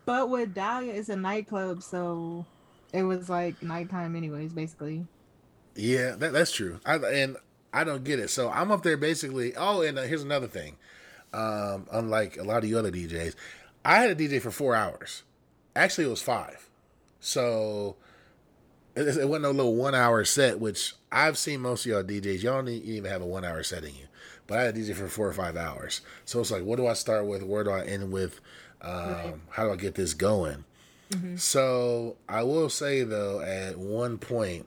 But 0.05 0.29
with 0.29 0.53
Dahlia, 0.53 0.93
it's 0.93 1.09
a 1.09 1.15
nightclub, 1.15 1.81
so 1.81 2.45
it 2.91 3.03
was 3.03 3.29
like 3.29 3.61
nighttime, 3.63 4.15
anyways, 4.15 4.53
basically. 4.53 5.05
Yeah, 5.75 6.15
that, 6.17 6.33
that's 6.33 6.51
true. 6.51 6.79
I, 6.85 6.95
and 6.95 7.37
I 7.73 7.83
don't 7.83 8.03
get 8.03 8.19
it. 8.19 8.29
So 8.29 8.49
I'm 8.49 8.71
up 8.71 8.83
there 8.83 8.97
basically. 8.97 9.55
Oh, 9.55 9.81
and 9.81 9.97
uh, 9.97 10.03
here's 10.03 10.23
another 10.23 10.47
thing. 10.47 10.77
Um, 11.33 11.87
unlike 11.91 12.37
a 12.37 12.43
lot 12.43 12.63
of 12.63 12.69
you 12.69 12.77
other 12.77 12.91
DJs, 12.91 13.35
I 13.83 13.97
had 13.97 14.11
a 14.11 14.15
DJ 14.15 14.41
for 14.41 14.51
four 14.51 14.75
hours. 14.75 15.23
Actually, 15.75 16.05
it 16.05 16.09
was 16.09 16.21
five. 16.21 16.69
So 17.19 17.95
it, 18.95 19.07
it 19.07 19.27
wasn't 19.27 19.45
a 19.45 19.49
little 19.49 19.75
one 19.75 19.95
hour 19.95 20.23
set, 20.25 20.59
which 20.59 20.93
I've 21.11 21.37
seen 21.37 21.61
most 21.61 21.85
of 21.85 21.91
y'all 21.91 22.03
DJs. 22.03 22.43
Y'all 22.43 22.55
don't 22.55 22.69
even 22.69 23.09
have 23.09 23.21
a 23.21 23.25
one 23.25 23.45
hour 23.45 23.63
set 23.63 23.83
in 23.83 23.95
you. 23.95 24.05
But 24.45 24.59
I 24.59 24.63
had 24.63 24.75
a 24.75 24.79
DJ 24.79 24.93
for 24.93 25.07
four 25.07 25.27
or 25.27 25.33
five 25.33 25.55
hours. 25.55 26.01
So 26.25 26.39
it's 26.41 26.51
like, 26.51 26.63
what 26.63 26.75
do 26.75 26.85
I 26.85 26.93
start 26.93 27.25
with? 27.25 27.43
Where 27.43 27.63
do 27.63 27.71
I 27.71 27.85
end 27.85 28.11
with? 28.11 28.39
Um, 28.81 28.91
Right. 28.93 29.33
How 29.49 29.65
do 29.65 29.71
I 29.71 29.75
get 29.77 29.95
this 29.95 30.13
going? 30.13 30.65
So 31.35 32.17
I 32.27 32.41
will 32.41 32.69
say 32.69 33.03
though, 33.03 33.39
at 33.41 33.77
one 33.77 34.17
point, 34.17 34.65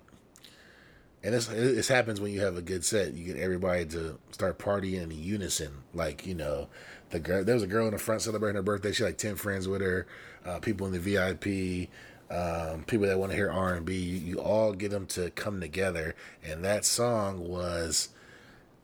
and 1.25 1.35
this 1.35 1.47
this 1.47 1.88
happens 1.88 2.21
when 2.21 2.31
you 2.33 2.40
have 2.40 2.57
a 2.57 2.62
good 2.62 2.85
set, 2.85 3.14
you 3.14 3.25
get 3.25 3.37
everybody 3.42 3.85
to 3.87 4.16
start 4.31 4.59
partying 4.59 5.03
in 5.03 5.11
unison. 5.11 5.73
Like 5.92 6.25
you 6.25 6.37
know, 6.37 6.69
the 7.11 7.21
girl 7.21 7.45
there 7.45 7.55
was 7.55 7.62
a 7.62 7.66
girl 7.69 7.87
in 7.87 7.92
the 7.92 7.99
front 7.99 8.23
celebrating 8.23 8.57
her 8.57 8.62
birthday. 8.62 8.92
She 8.92 9.03
had 9.03 9.11
like 9.11 9.19
ten 9.19 9.37
friends 9.37 9.69
with 9.69 9.81
her, 9.81 10.07
uh, 10.45 10.59
people 10.61 10.87
in 10.87 10.92
the 10.92 10.99
VIP. 10.99 11.88
Um, 12.29 12.83
people 12.85 13.07
that 13.07 13.19
want 13.21 13.31
to 13.31 13.37
hear 13.37 13.49
R 13.51 13.75
and 13.75 13.87
B, 13.87 13.95
you, 13.97 14.16
you 14.19 14.40
all 14.40 14.73
get 14.73 14.90
them 14.90 15.07
to 15.09 15.31
come 15.31 15.61
together, 15.61 16.16
and 16.45 16.64
that 16.64 16.85
song 16.85 17.47
was 17.49 18.09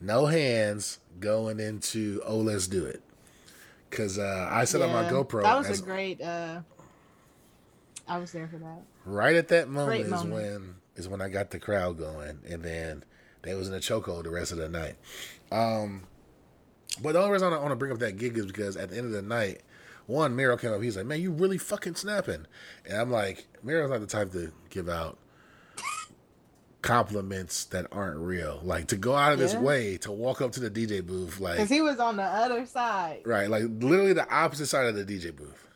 "No 0.00 0.26
Hands" 0.26 0.98
going 1.18 1.58
into 1.58 2.22
"Oh 2.24 2.36
Let's 2.38 2.68
Do 2.68 2.84
It." 2.86 3.02
Cause 3.90 4.16
uh, 4.18 4.48
I 4.50 4.64
set 4.64 4.80
up 4.80 4.90
my 4.90 5.10
GoPro. 5.10 5.42
That 5.42 5.58
was 5.58 5.68
as- 5.68 5.80
a 5.80 5.82
great. 5.84 6.20
uh 6.20 6.60
I 8.08 8.18
was 8.18 8.32
there 8.32 8.48
for 8.48 8.58
that. 8.58 8.82
right 9.04 9.36
at 9.36 9.48
that 9.48 9.68
moment 9.68 9.88
Great 9.88 10.06
is 10.06 10.10
moment. 10.10 10.32
when 10.32 10.74
is 10.96 11.08
when 11.08 11.20
I 11.20 11.28
got 11.28 11.50
the 11.50 11.58
crowd 11.58 11.98
going, 11.98 12.38
and 12.48 12.62
then 12.62 13.04
they 13.42 13.54
was 13.54 13.68
in 13.68 13.74
a 13.74 13.78
chokehold 13.78 14.22
the 14.24 14.30
rest 14.30 14.52
of 14.52 14.58
the 14.58 14.68
night. 14.68 14.96
Um, 15.50 16.04
but 17.00 17.12
the 17.12 17.18
only 17.20 17.32
reason 17.32 17.52
I 17.52 17.58
want 17.58 17.70
to 17.70 17.76
bring 17.76 17.92
up 17.92 17.98
that 18.00 18.16
gig 18.16 18.36
is 18.36 18.46
because 18.46 18.76
at 18.76 18.90
the 18.90 18.96
end 18.96 19.06
of 19.06 19.12
the 19.12 19.22
night, 19.22 19.60
one 20.06 20.34
Miro 20.36 20.56
came 20.56 20.72
up. 20.72 20.82
He's 20.82 20.96
like, 20.96 21.06
"Man, 21.06 21.20
you 21.20 21.30
really 21.30 21.58
fucking 21.58 21.94
snapping," 21.94 22.46
and 22.86 22.98
I'm 22.98 23.10
like, 23.10 23.46
Miro's 23.62 23.90
not 23.90 24.00
the 24.00 24.06
type 24.06 24.32
to 24.32 24.52
give 24.70 24.88
out 24.88 25.18
compliments 26.82 27.64
that 27.66 27.86
aren't 27.92 28.18
real. 28.18 28.60
Like 28.62 28.88
to 28.88 28.96
go 28.96 29.14
out 29.14 29.32
of 29.32 29.38
his 29.38 29.54
way 29.56 29.96
to 29.98 30.12
walk 30.12 30.42
up 30.42 30.52
to 30.52 30.60
the 30.60 30.70
DJ 30.70 31.04
booth, 31.04 31.40
like 31.40 31.54
Because 31.56 31.70
he 31.70 31.80
was 31.80 31.98
on 31.98 32.16
the 32.16 32.24
other 32.24 32.66
side. 32.66 33.20
Right, 33.24 33.48
like 33.48 33.64
literally 33.64 34.12
the 34.12 34.28
opposite 34.28 34.66
side 34.66 34.86
of 34.86 34.94
the 34.94 35.04
DJ 35.04 35.34
booth. 35.34 35.68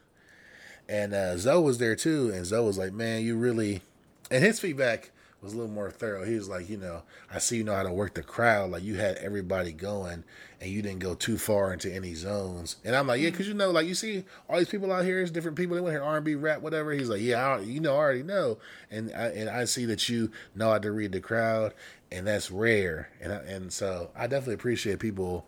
And 0.88 1.14
uh, 1.14 1.36
Zoe 1.36 1.62
was 1.62 1.78
there 1.78 1.96
too, 1.96 2.30
and 2.32 2.44
Zoe 2.44 2.64
was 2.64 2.78
like, 2.78 2.92
"Man, 2.92 3.22
you 3.22 3.36
really," 3.36 3.82
and 4.30 4.44
his 4.44 4.60
feedback 4.60 5.10
was 5.46 5.54
a 5.54 5.56
little 5.56 5.72
more 5.72 5.90
thorough. 5.90 6.24
He 6.24 6.34
was 6.34 6.48
like, 6.48 6.68
"You 6.68 6.76
know, 6.76 7.02
I 7.32 7.38
see 7.38 7.56
you 7.56 7.64
know 7.64 7.74
how 7.74 7.84
to 7.84 7.92
work 7.92 8.14
the 8.14 8.22
crowd. 8.22 8.70
Like 8.70 8.82
you 8.82 8.96
had 8.96 9.16
everybody 9.16 9.72
going, 9.72 10.24
and 10.60 10.70
you 10.70 10.82
didn't 10.82 10.98
go 10.98 11.14
too 11.14 11.38
far 11.38 11.72
into 11.72 11.92
any 11.92 12.14
zones." 12.14 12.76
And 12.84 12.94
I'm 12.94 13.06
like, 13.06 13.20
"Yeah, 13.20 13.30
because 13.30 13.48
you 13.48 13.54
know, 13.54 13.70
like 13.70 13.86
you 13.86 13.94
see 13.94 14.24
all 14.48 14.58
these 14.58 14.68
people 14.68 14.92
out 14.92 15.04
here 15.04 15.20
is 15.20 15.30
different 15.30 15.56
people. 15.56 15.76
They 15.76 15.80
want 15.80 15.94
to 15.94 16.00
hear 16.00 16.04
R&B, 16.04 16.34
rap, 16.34 16.60
whatever." 16.60 16.92
He's 16.92 17.08
like, 17.08 17.20
"Yeah, 17.20 17.46
I, 17.46 17.60
you 17.60 17.80
know, 17.80 17.94
I 17.94 17.98
already 17.98 18.22
know," 18.22 18.58
and 18.90 19.10
I, 19.14 19.28
and 19.28 19.48
I 19.48 19.64
see 19.64 19.86
that 19.86 20.08
you 20.08 20.30
know 20.54 20.70
how 20.70 20.78
to 20.78 20.90
read 20.90 21.12
the 21.12 21.20
crowd, 21.20 21.72
and 22.10 22.26
that's 22.26 22.50
rare. 22.50 23.10
And 23.20 23.32
I, 23.32 23.36
and 23.36 23.72
so 23.72 24.10
I 24.16 24.26
definitely 24.26 24.54
appreciate 24.54 24.98
people 24.98 25.46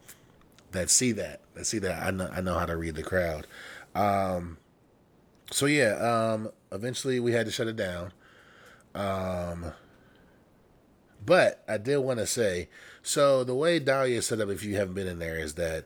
that 0.73 0.91
see 0.91 1.13
that 1.13 1.41
that 1.55 1.67
see 1.67 1.79
that 1.81 2.03
I 2.03 2.11
know 2.11 2.31
I 2.33 2.41
know 2.41 2.59
how 2.59 2.67
to 2.67 2.77
read 2.77 2.95
the 2.95 3.03
crowd. 3.03 3.47
Um, 3.95 4.59
so 5.51 5.67
yeah, 5.67 5.95
um, 5.95 6.51
eventually 6.73 7.21
we 7.21 7.33
had 7.33 7.47
to 7.47 7.53
shut 7.53 7.67
it 7.67 7.77
down. 7.77 8.13
Um, 8.95 9.73
but 11.29 11.63
I 11.69 11.77
did 11.77 11.99
want 11.99 12.21
to 12.21 12.27
say, 12.27 12.71
so 13.03 13.45
the 13.45 13.55
way 13.55 13.79
Dahlia 13.79 14.17
is 14.17 14.27
set 14.27 14.41
up, 14.41 14.49
if 14.49 14.65
you 14.65 14.77
haven't 14.77 14.95
been 14.95 15.07
in 15.07 15.19
there, 15.19 15.39
is 15.39 15.55
that 15.55 15.85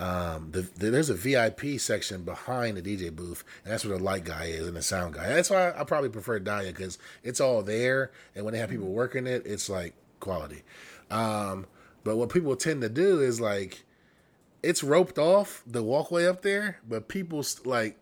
um, 0.00 0.50
the, 0.50 0.62
the, 0.62 0.90
there's 0.90 1.10
a 1.10 1.14
VIP 1.14 1.78
section 1.78 2.24
behind 2.24 2.76
the 2.76 2.82
DJ 2.82 3.14
booth, 3.14 3.44
and 3.62 3.72
that's 3.72 3.84
where 3.84 3.96
the 3.96 4.02
light 4.02 4.24
guy 4.24 4.46
is 4.46 4.66
and 4.66 4.76
the 4.76 4.82
sound 4.82 5.14
guy. 5.14 5.28
That's 5.28 5.48
why 5.48 5.70
I 5.70 5.84
probably 5.84 6.08
prefer 6.08 6.40
Dahlia 6.40 6.72
because 6.72 6.98
it's 7.22 7.40
all 7.40 7.62
there, 7.62 8.10
and 8.34 8.44
when 8.44 8.52
they 8.52 8.58
have 8.58 8.70
people 8.70 8.88
working 8.88 9.28
it, 9.28 9.46
it's 9.46 9.70
like 9.70 9.94
quality. 10.18 10.64
Um, 11.08 11.66
but 12.02 12.16
what 12.16 12.30
people 12.30 12.56
tend 12.56 12.82
to 12.82 12.88
do 12.88 13.20
is 13.20 13.40
like 13.40 13.84
it's 14.60 14.82
roped 14.82 15.18
off 15.18 15.62
the 15.68 15.84
walkway 15.84 16.26
up 16.26 16.42
there, 16.42 16.80
but 16.88 17.06
people 17.06 17.44
like 17.64 17.96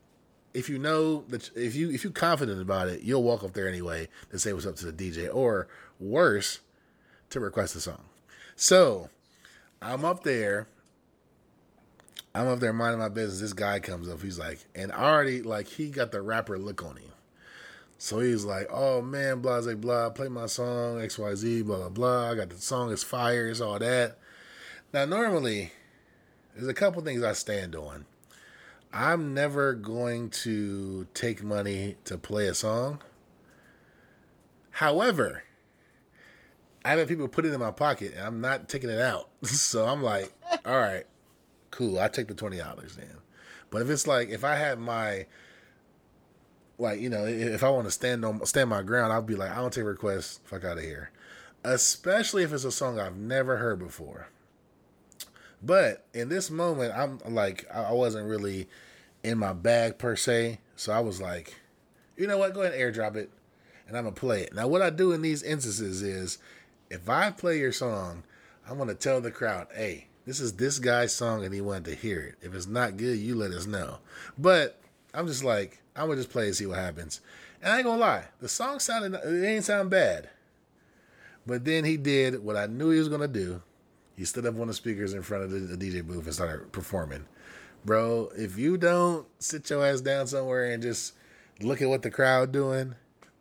if 0.55 0.71
you 0.71 0.79
know 0.79 1.25
that 1.29 1.51
if 1.55 1.75
you 1.75 1.91
if 1.91 2.03
you're 2.03 2.13
confident 2.15 2.63
about 2.63 2.89
it, 2.89 3.03
you'll 3.03 3.23
walk 3.23 3.45
up 3.45 3.53
there 3.53 3.69
anyway 3.69 4.09
to 4.31 4.39
say 4.39 4.55
what's 4.55 4.67
up 4.67 4.77
to 4.77 4.91
the 4.91 5.11
DJ, 5.11 5.29
or 5.31 5.69
worse, 6.01 6.61
to 7.31 7.41
request 7.41 7.77
a 7.77 7.81
song. 7.81 8.05
So 8.57 9.11
I'm 9.81 10.05
up 10.05 10.23
there. 10.25 10.69
I'm 12.35 12.49
up 12.49 12.61
there 12.61 12.73
minding 12.73 13.01
my 13.01 13.09
business. 13.09 13.41
This 13.41 13.53
guy 13.53 13.81
comes 13.81 14.09
up. 14.09 14.23
He's 14.23 14.39
like, 14.39 14.67
and 14.75 14.93
already 14.93 15.43
like 15.43 15.67
he 15.67 15.89
got 15.89 16.13
the 16.13 16.23
rapper 16.23 16.59
look 16.59 16.85
on 16.85 16.97
him. 16.97 17.13
So 17.99 18.21
he's 18.21 18.45
like, 18.45 18.69
oh 18.71 19.03
man, 19.03 19.41
blah 19.41 19.61
blah 19.61 19.75
blah. 19.75 20.11
Play 20.11 20.29
my 20.29 20.47
song 20.47 21.01
X 21.01 21.19
Y 21.19 21.35
Z 21.35 21.63
blah 21.63 21.79
blah 21.79 21.89
blah. 21.89 22.31
I 22.31 22.35
got 22.35 22.51
the 22.51 22.57
song. 22.59 22.93
It's 22.93 23.03
fire. 23.03 23.49
It's 23.49 23.61
all 23.61 23.79
that. 23.79 24.19
Now 24.93 25.05
normally, 25.05 25.73
there's 26.55 26.69
a 26.69 26.75
couple 26.75 27.03
things 27.03 27.23
I 27.23 27.33
stand 27.33 27.75
on. 27.75 28.07
I'm 28.93 29.35
never 29.35 29.75
going 29.75 30.31
to 30.31 31.07
take 31.13 31.43
money 31.43 31.97
to 32.05 32.17
play 32.17 32.47
a 32.47 32.55
song. 32.55 33.01
However, 34.71 35.43
I've 36.89 36.99
had 36.99 37.09
people 37.09 37.29
put 37.29 37.45
it 37.45 37.53
in 37.53 37.61
my 37.61 37.71
pocket 37.71 38.15
and 38.17 38.27
I'm 38.27 38.41
not 38.41 38.69
taking 38.69 38.91
it 38.91 39.01
out. 39.01 39.29
So 39.45 39.87
I'm 39.87 40.03
like, 40.03 40.33
all 40.65 40.79
right, 40.79 41.05
cool. 41.71 41.99
I 41.99 42.09
take 42.09 42.29
the 42.29 42.35
twenty 42.35 42.57
dollars 42.57 42.97
then. 42.97 43.19
But 43.71 43.83
if 43.83 43.91
it's 43.91 44.07
like 44.07 44.31
if 44.31 44.43
I 44.43 44.55
had 44.55 44.79
my 44.79 45.27
like, 46.79 47.01
you 47.01 47.11
know, 47.11 47.27
if 47.27 47.63
I 47.63 47.71
want 47.71 47.87
to 47.87 47.91
stand 47.91 48.25
on 48.25 48.45
stand 48.47 48.71
my 48.71 48.83
ground, 48.83 49.13
I'll 49.13 49.21
be 49.21 49.35
like, 49.35 49.51
I 49.51 49.57
don't 49.57 49.73
take 49.73 49.85
requests, 49.85 50.41
fuck 50.45 50.65
out 50.65 50.79
of 50.79 50.85
here. 50.85 51.11
Especially 51.63 52.43
if 52.43 52.53
it's 52.53 52.65
a 52.65 52.73
song 52.73 52.99
I've 52.99 53.17
never 53.17 53.59
heard 53.59 53.79
before. 53.79 54.29
But 55.63 56.07
in 56.15 56.29
this 56.29 56.51
moment, 56.51 56.95
I'm 56.97 57.19
like, 57.35 57.69
I 57.71 57.93
wasn't 57.93 58.29
really 58.29 58.69
in 59.23 59.39
my 59.39 59.53
bag 59.53 59.99
per 59.99 60.17
se. 60.17 60.61
So 60.77 60.93
I 60.93 61.01
was 61.01 61.21
like, 61.21 61.55
you 62.17 62.27
know 62.27 62.39
what? 62.39 62.55
Go 62.55 62.63
ahead 62.63 62.73
and 62.73 62.81
airdrop 62.81 63.17
it 63.17 63.31
and 63.89 63.97
I'm 63.97 64.05
to 64.05 64.13
play 64.13 64.43
it. 64.43 64.55
Now, 64.55 64.69
what 64.69 64.83
I 64.83 64.91
do 64.91 65.13
in 65.13 65.23
these 65.23 65.43
instances 65.43 66.03
is 66.03 66.39
if 66.91 67.09
I 67.09 67.31
play 67.31 67.59
your 67.59 67.73
song, 67.73 68.25
I'm 68.69 68.87
to 68.87 68.95
tell 68.95 69.21
the 69.21 69.31
crowd, 69.31 69.69
hey, 69.75 70.09
this 70.27 70.41
is 70.41 70.55
this 70.55 70.79
guy's 70.79 71.15
song 71.15 71.45
and 71.45 71.55
he 71.55 71.61
wanted 71.61 71.87
to 71.87 71.95
hear 71.95 72.21
it. 72.21 72.47
If 72.47 72.55
it's 72.55 72.67
not 72.67 72.97
good, 72.97 73.19
you 73.19 73.35
let 73.35 73.51
us 73.51 73.67
know. 73.67 73.99
But 74.37 74.81
I'm 75.15 75.27
just 75.27 75.43
like, 75.43 75.81
I'm 75.97 76.09
to 76.11 76.17
just 76.17 76.31
play 76.31 76.47
and 76.47 76.55
see 76.55 76.67
what 76.67 76.79
happens. 76.79 77.21
And 77.63 77.73
I 77.73 77.79
ain't 77.79 77.87
to 77.87 77.93
lie, 77.95 78.25
the 78.41 78.49
song 78.49 78.79
sounded, 78.79 79.15
it 79.15 79.47
ain't 79.47 79.65
sound 79.65 79.91
bad. 79.91 80.29
But 81.47 81.65
then 81.65 81.85
he 81.85 81.97
did 81.97 82.45
what 82.45 82.57
I 82.57 82.67
knew 82.67 82.91
he 82.91 82.99
was 82.99 83.09
to 83.09 83.29
do. 83.29 83.63
He 84.17 84.25
stood 84.25 84.47
up 84.47 84.59
on 84.61 84.67
the 84.67 84.75
speakers 84.75 85.15
in 85.15 85.23
front 85.23 85.45
of 85.45 85.51
the, 85.51 85.61
the 85.61 85.77
DJ 85.77 86.07
booth 86.07 86.25
and 86.27 86.35
started 86.35 86.73
performing. 86.73 87.25
Bro, 87.85 88.33
if 88.37 88.59
you 88.59 88.77
don't 88.77 89.27
sit 89.39 89.71
your 89.71 89.87
ass 89.87 90.01
down 90.01 90.27
somewhere 90.27 90.71
and 90.71 90.83
just 90.83 91.15
look 91.61 91.81
at 91.81 91.89
what 91.89 92.03
the 92.03 92.11
crowd 92.11 92.53
doing, 92.53 92.95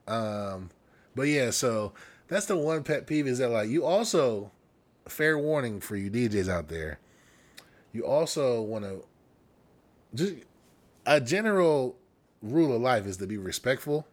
um, 0.08 0.70
but 1.16 1.24
yeah, 1.24 1.50
so 1.50 1.92
that's 2.28 2.46
the 2.46 2.58
one 2.58 2.84
pet 2.84 3.08
peeve 3.08 3.28
is 3.28 3.40
that 3.40 3.50
like 3.50 3.70
you 3.70 3.86
also 3.86 4.52
fair 5.08 5.38
warning 5.38 5.80
for 5.80 5.96
you 5.96 6.10
DJs 6.10 6.50
out 6.50 6.68
there. 6.68 7.00
You 7.94 8.06
also 8.06 8.62
want 8.62 8.84
to 8.84 9.06
just 10.14 10.36
a 11.06 11.22
general 11.22 11.96
rule 12.42 12.76
of 12.76 12.82
life 12.82 13.06
is 13.06 13.18
to 13.18 13.28
be 13.28 13.38
respectful. 13.38 14.08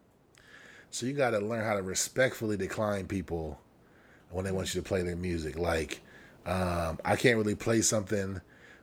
So 0.91 1.07
you 1.07 1.13
got 1.13 1.31
to 1.31 1.41
learn 1.41 1.65
how 1.65 1.75
to 1.75 1.83
respectfully 1.83 2.57
decline 2.57 3.07
people 3.07 3.61
when 4.31 4.45
they 4.45 4.53
want 4.53 4.75
you 4.75 4.81
to 4.81 4.87
play 4.87 5.03
their 5.03 5.17
music. 5.17 5.59
Like, 5.59 6.01
um, 6.47 6.99
I 7.05 7.17
can't 7.17 7.37
really 7.37 7.57
play 7.57 7.81
something 7.81 8.41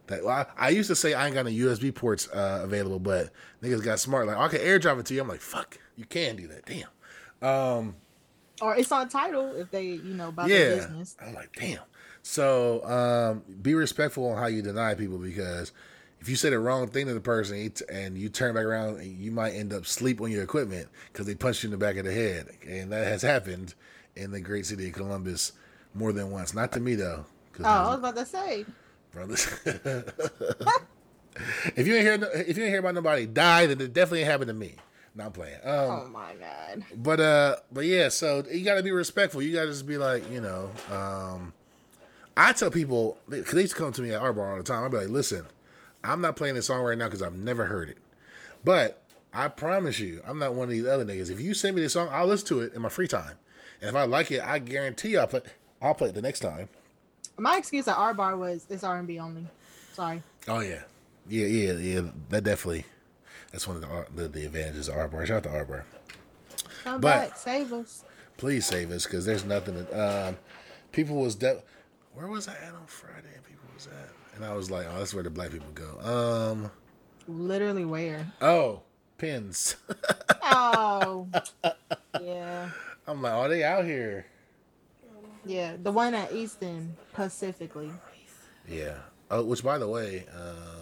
that 0.07 0.23
well, 0.23 0.45
I, 0.57 0.67
I 0.67 0.69
used 0.69 0.89
to 0.89 0.95
say 0.95 1.13
I 1.13 1.25
ain't 1.27 1.35
got 1.35 1.45
no 1.45 1.51
USB 1.51 1.93
ports 1.95 2.27
uh, 2.29 2.61
available, 2.63 2.99
but 2.99 3.29
niggas 3.63 3.83
got 3.83 3.99
smart. 3.99 4.27
Like, 4.27 4.37
I 4.37 4.47
can 4.49 4.59
airdrop 4.59 4.99
it 4.99 5.05
to 5.07 5.13
you. 5.13 5.21
I'm 5.21 5.27
like, 5.27 5.39
fuck, 5.39 5.77
you 5.95 6.05
can 6.05 6.35
do 6.35 6.47
that. 6.47 6.65
Damn. 6.65 7.47
Um, 7.49 7.95
Or 8.61 8.75
it's 8.75 8.91
on 8.91 9.09
title 9.09 9.55
if 9.55 9.71
they, 9.71 9.85
you 9.85 10.13
know, 10.13 10.29
about 10.29 10.47
their 10.47 10.69
yeah. 10.69 10.75
business. 10.75 11.17
I'm 11.21 11.33
like, 11.33 11.51
damn. 11.55 11.79
So 12.23 12.85
um, 12.85 13.43
be 13.61 13.73
respectful 13.73 14.27
on 14.29 14.37
how 14.37 14.45
you 14.47 14.61
deny 14.61 14.93
people 14.93 15.17
because 15.17 15.71
if 16.19 16.29
you 16.29 16.35
say 16.35 16.51
the 16.51 16.59
wrong 16.59 16.87
thing 16.87 17.07
to 17.07 17.13
the 17.15 17.19
person 17.19 17.71
and 17.91 18.17
you 18.17 18.29
turn 18.29 18.53
back 18.53 18.63
around, 18.63 19.03
you 19.03 19.31
might 19.31 19.51
end 19.53 19.73
up 19.73 19.87
sleep 19.87 20.21
on 20.21 20.31
your 20.31 20.43
equipment 20.43 20.87
because 21.11 21.25
they 21.25 21.33
punched 21.33 21.63
you 21.63 21.67
in 21.67 21.71
the 21.71 21.77
back 21.77 21.97
of 21.97 22.05
the 22.05 22.13
head, 22.13 22.47
and 22.67 22.91
that 22.91 23.07
has 23.07 23.23
happened 23.23 23.73
in 24.15 24.29
the 24.31 24.39
great 24.39 24.67
city 24.67 24.87
of 24.87 24.93
Columbus 24.93 25.53
more 25.95 26.13
than 26.13 26.29
once. 26.29 26.53
Not 26.53 26.71
to 26.73 26.79
me 26.79 26.93
though, 26.93 27.25
Oh, 27.59 27.63
I 27.65 27.87
was 27.87 27.97
about 27.97 28.15
to 28.17 28.25
say. 28.25 28.65
brothers. 29.11 29.47
if 31.75 31.87
you 31.87 31.95
ain't 31.95 32.03
hear, 32.03 32.29
if 32.35 32.57
you 32.57 32.63
ain't 32.63 32.71
hear 32.71 32.79
about 32.79 32.95
nobody 32.95 33.25
die, 33.25 33.65
then 33.65 33.81
it 33.81 33.93
definitely 33.93 34.23
happened 34.23 34.49
to 34.49 34.53
me. 34.53 34.75
Not 35.13 35.33
playing. 35.33 35.57
Um, 35.63 35.71
Oh 35.89 36.07
my 36.11 36.33
god. 36.39 36.83
but 36.95 37.19
uh, 37.19 37.55
but 37.71 37.85
yeah, 37.85 38.07
so 38.09 38.43
you 38.49 38.63
got 38.63 38.75
to 38.75 38.83
be 38.83 38.91
respectful. 38.91 39.41
You 39.41 39.53
got 39.53 39.63
to 39.63 39.67
just 39.67 39.85
be 39.85 39.97
like, 39.97 40.29
you 40.31 40.39
know, 40.39 40.69
um, 40.89 41.53
I 42.37 42.53
tell 42.53 42.71
people 42.71 43.17
because 43.27 43.51
they 43.53 43.61
used 43.61 43.73
to 43.75 43.79
come 43.81 43.91
to 43.93 44.01
me 44.01 44.11
at 44.11 44.21
our 44.21 44.31
bar 44.31 44.51
all 44.51 44.57
the 44.57 44.63
time. 44.63 44.83
I'd 44.85 44.91
be 44.91 44.97
like, 44.97 45.09
listen, 45.09 45.45
I'm 46.03 46.21
not 46.21 46.37
playing 46.37 46.55
this 46.55 46.67
song 46.67 46.81
right 46.83 46.97
now 46.97 47.05
because 47.07 47.21
I've 47.21 47.35
never 47.35 47.65
heard 47.65 47.89
it, 47.89 47.97
but 48.63 49.03
I 49.33 49.49
promise 49.49 49.99
you, 49.99 50.21
I'm 50.25 50.39
not 50.39 50.53
one 50.53 50.65
of 50.65 50.69
these 50.71 50.85
other 50.87 51.03
niggas. 51.05 51.29
If 51.29 51.41
you 51.41 51.53
send 51.53 51.75
me 51.75 51.81
this 51.81 51.93
song, 51.93 52.07
I'll 52.11 52.27
listen 52.27 52.47
to 52.47 52.61
it 52.61 52.73
in 52.73 52.81
my 52.81 52.89
free 52.89 53.07
time, 53.07 53.35
and 53.81 53.89
if 53.89 53.95
I 53.95 54.03
like 54.05 54.31
it, 54.31 54.41
I 54.41 54.59
guarantee 54.59 55.17
I'll 55.17 55.27
play. 55.27 55.41
I'll 55.81 55.93
play 55.93 56.09
it 56.09 56.15
the 56.15 56.21
next 56.21 56.39
time. 56.39 56.69
My 57.37 57.57
excuse 57.57 57.87
at 57.89 57.97
our 57.97 58.13
bar 58.13 58.37
was 58.37 58.65
it's 58.69 58.83
R 58.85 58.97
and 58.97 59.07
B 59.07 59.19
only. 59.19 59.47
Sorry. 59.93 60.21
Oh 60.47 60.61
yeah, 60.61 60.83
yeah, 61.27 61.47
yeah, 61.47 61.73
yeah. 61.73 62.01
That 62.29 62.45
definitely. 62.45 62.85
That's 63.51 63.67
one 63.67 63.77
of 63.77 63.81
the 63.81 64.05
the, 64.23 64.27
the 64.27 64.45
advantages 64.45 64.87
of 64.87 64.95
R 64.97 65.07
bar. 65.07 65.25
Shout 65.25 65.37
out 65.37 65.43
to 65.43 65.49
R 65.57 65.65
bar. 65.65 65.85
Come 66.83 67.01
But- 67.01 67.29
back, 67.29 67.37
save 67.37 67.73
us. 67.73 68.03
Please 68.37 68.65
save 68.65 68.89
us 68.91 69.05
because 69.05 69.25
there's 69.25 69.45
nothing. 69.45 69.75
To, 69.85 70.27
um, 70.29 70.37
people 70.91 71.17
was 71.17 71.35
de- 71.35 71.61
where 72.15 72.27
was 72.27 72.47
I 72.47 72.53
at 72.53 72.73
on 72.73 72.85
Friday? 72.87 73.27
And 73.35 73.43
people 73.45 73.65
was 73.75 73.87
at, 73.87 74.09
and 74.35 74.43
I 74.43 74.53
was 74.55 74.71
like, 74.71 74.87
oh, 74.89 74.97
that's 74.97 75.13
where 75.13 75.23
the 75.23 75.29
black 75.29 75.51
people 75.51 75.67
go. 75.75 75.99
Um, 76.01 76.71
Literally 77.27 77.85
where? 77.85 78.25
oh, 78.41 78.81
pins. 79.17 79.75
Oh, 80.53 81.27
yeah, 82.21 82.69
I'm 83.07 83.21
like, 83.21 83.31
oh, 83.33 83.47
they 83.47 83.63
out 83.63 83.85
here. 83.85 84.25
yeah. 85.45 85.75
The 85.81 85.91
one 85.91 86.13
at 86.13 86.33
Easton 86.33 86.97
specifically. 87.13 87.91
Yeah. 88.67 88.97
Oh, 89.29 89.45
which 89.45 89.63
by 89.63 89.77
the 89.77 89.87
way, 89.87 90.25
um, 90.35 90.80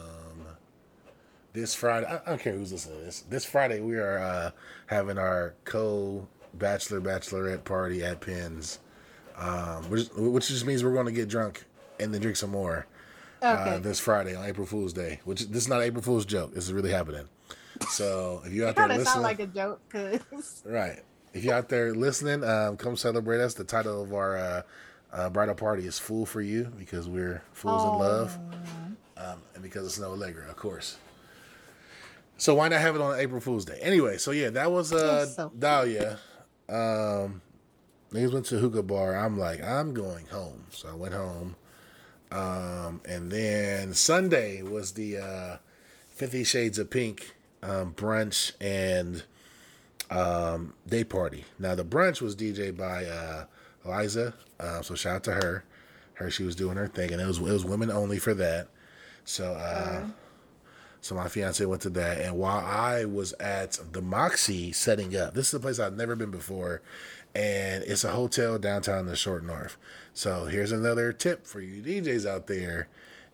this 1.54 1.74
Friday, 1.74 2.06
I, 2.08 2.16
I 2.18 2.22
don't 2.26 2.42
care 2.42 2.54
who's 2.54 2.72
listening 2.72 3.00
to 3.00 3.06
this. 3.06 3.22
This 3.30 3.46
Friday, 3.46 3.80
we 3.82 3.96
are 3.98 4.20
uh, 4.20 4.52
having 4.88 5.18
our 5.18 5.54
co 5.66 6.28
bachelor 6.54 7.02
bachelorette 7.02 7.64
party 7.64 8.04
at 8.04 8.22
Pins, 8.22 8.80
um, 9.38 9.90
which, 9.90 10.10
which 10.16 10.48
just 10.48 10.66
means 10.66 10.84
we're 10.84 10.94
going 10.94 11.06
to 11.06 11.12
get 11.12 11.30
drunk 11.30 11.66
and 12.00 12.14
then 12.14 12.22
drink 12.22 12.38
some 12.38 12.52
more 12.52 12.86
Okay. 13.42 13.76
uh, 13.76 13.80
this 13.80 14.00
Friday 14.00 14.36
on 14.36 14.46
April 14.46 14.68
Fool's 14.68 14.94
Day. 14.94 15.20
Which 15.24 15.48
this 15.48 15.64
is 15.64 15.68
not 15.70 15.80
an 15.82 15.88
April 15.88 16.02
Fool's 16.04 16.26
joke. 16.26 16.54
This 16.54 16.66
is 16.66 16.74
really 16.74 16.92
happening. 16.92 17.28
So 17.90 18.42
if 18.46 18.52
you're 18.52 18.68
out 18.68 18.76
there 18.76 18.88
listening, 18.90 19.06
sound 19.06 19.22
like 19.24 19.40
a 19.40 19.48
joke, 19.48 19.80
cause 19.90 20.64
Right. 20.66 21.00
If 21.34 21.44
you're 21.46 21.54
out 21.54 21.70
there 21.70 21.94
listening, 21.94 22.44
um, 22.44 22.76
come 22.76 22.98
celebrate 22.98 23.40
us. 23.40 23.54
The 23.54 23.64
title 23.64 24.04
of 24.04 24.14
our 24.14 24.38
uh, 24.38 24.62
uh, 25.14 25.30
bridal 25.30 25.56
party 25.56 25.86
is 25.86 26.00
"Fool 26.00 26.26
for 26.26 26.42
You" 26.42 26.66
because 26.78 27.08
we're 27.08 27.44
fools 27.54 27.84
in 27.84 27.92
love, 27.92 28.38
um, 29.16 29.42
and 29.54 29.62
because 29.64 29.86
it's 29.86 30.00
no 30.00 30.10
Allegra, 30.12 30.50
of 30.50 30.56
course. 30.56 30.98
So 32.40 32.56
why 32.56 32.70
not 32.70 32.80
have 32.80 32.96
it 32.96 33.02
on 33.02 33.20
April 33.20 33.42
Fool's 33.42 33.66
Day? 33.66 33.78
Anyway, 33.82 34.18
so 34.18 34.32
yeah, 34.32 34.50
that 34.52 34.72
was 34.72 34.94
uh, 34.94 35.26
so 35.26 35.52
Dahlia. 35.60 36.20
Um, 36.70 37.42
niggas 38.14 38.34
went 38.34 38.46
to 38.46 38.58
hookah 38.60 38.84
bar. 38.84 39.14
I'm 39.14 39.38
like, 39.38 39.62
I'm 39.62 39.94
going 39.94 40.26
home, 40.28 40.64
so 40.70 40.88
I 40.88 40.94
went 40.94 41.14
home. 41.14 41.58
Um, 42.32 43.02
and 43.06 43.30
then 43.30 43.94
Sunday 43.94 44.62
was 44.62 44.94
the 44.94 45.18
uh, 45.18 45.58
Fifty 46.12 46.46
Shades 46.46 46.80
of 46.80 46.90
Pink 46.90 47.36
um, 47.62 47.94
brunch 47.94 48.54
and 48.62 49.24
um, 50.10 50.76
day 50.88 51.04
party. 51.04 51.44
Now 51.60 51.76
the 51.76 51.84
brunch 51.84 52.22
was 52.22 52.38
DJ 52.38 52.76
by 52.76 53.04
uh, 53.04 53.46
Eliza, 53.84 54.34
uh, 54.62 54.82
so 54.82 54.96
shout 54.96 55.16
out 55.18 55.24
to 55.26 55.34
her. 55.34 55.66
Her 56.14 56.32
she 56.32 56.44
was 56.44 56.56
doing 56.56 56.78
her 56.78 56.88
thing, 56.88 57.12
and 57.12 57.22
it 57.22 57.28
was 57.28 57.40
it 57.40 57.44
was 57.44 57.66
women 57.66 57.92
only 57.92 58.18
for 58.18 58.34
that. 58.36 58.70
So 59.26 59.54
uh, 59.54 60.08
so 61.02 61.16
my 61.16 61.28
fiance 61.28 61.66
went 61.66 61.82
to 61.84 61.90
that, 61.92 62.20
and 62.20 62.38
while 62.38 62.60
I 62.60 63.06
was 63.06 63.34
at 63.34 63.80
the 63.92 64.02
Moxy 64.02 64.72
setting 64.72 65.16
up, 65.16 65.34
this 65.34 65.48
is 65.48 65.54
a 65.54 65.60
place 65.60 65.80
I've 65.80 65.96
never 65.96 66.16
been 66.16 66.32
before, 66.32 66.82
and 67.34 67.84
it's 67.86 68.04
a 68.04 68.12
hotel 68.12 68.58
downtown 68.58 69.00
in 69.00 69.06
the 69.06 69.16
Short 69.16 69.46
North. 69.46 69.78
So 70.14 70.46
here's 70.46 70.72
another 70.72 71.14
tip 71.14 71.48
for 71.48 71.62
you 71.62 71.82
DJs 71.82 72.30
out 72.30 72.48
there: 72.48 72.90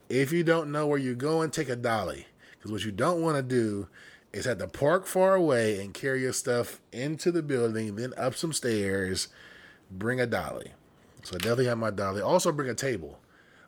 if 0.10 0.32
you 0.32 0.43
don't 0.43 0.71
know 0.71 0.86
where 0.86 0.99
you're 0.99 1.15
going, 1.15 1.49
take 1.49 1.69
a 1.69 1.75
dolly, 1.75 2.28
because 2.51 2.71
what 2.71 2.86
you 2.86 2.91
don't 2.91 3.21
want 3.21 3.38
to 3.38 3.43
do 3.43 3.88
is 4.32 4.45
have 4.45 4.58
to 4.60 4.67
park 4.67 5.08
far 5.08 5.34
away 5.34 5.82
and 5.82 5.93
carry 5.93 6.21
your 6.21 6.34
stuff 6.34 6.82
into 6.91 7.32
the 7.32 7.41
building, 7.41 7.95
then 7.95 8.13
up 8.17 8.36
some 8.36 8.51
stairs, 8.51 9.30
bring 9.89 10.19
a 10.19 10.28
dolly. 10.28 10.71
So 11.23 11.36
I 11.36 11.38
definitely 11.39 11.65
have 11.67 11.78
my 11.78 11.89
dolly. 11.89 12.21
Also 12.21 12.51
bring 12.51 12.69
a 12.69 12.75
table. 12.75 13.17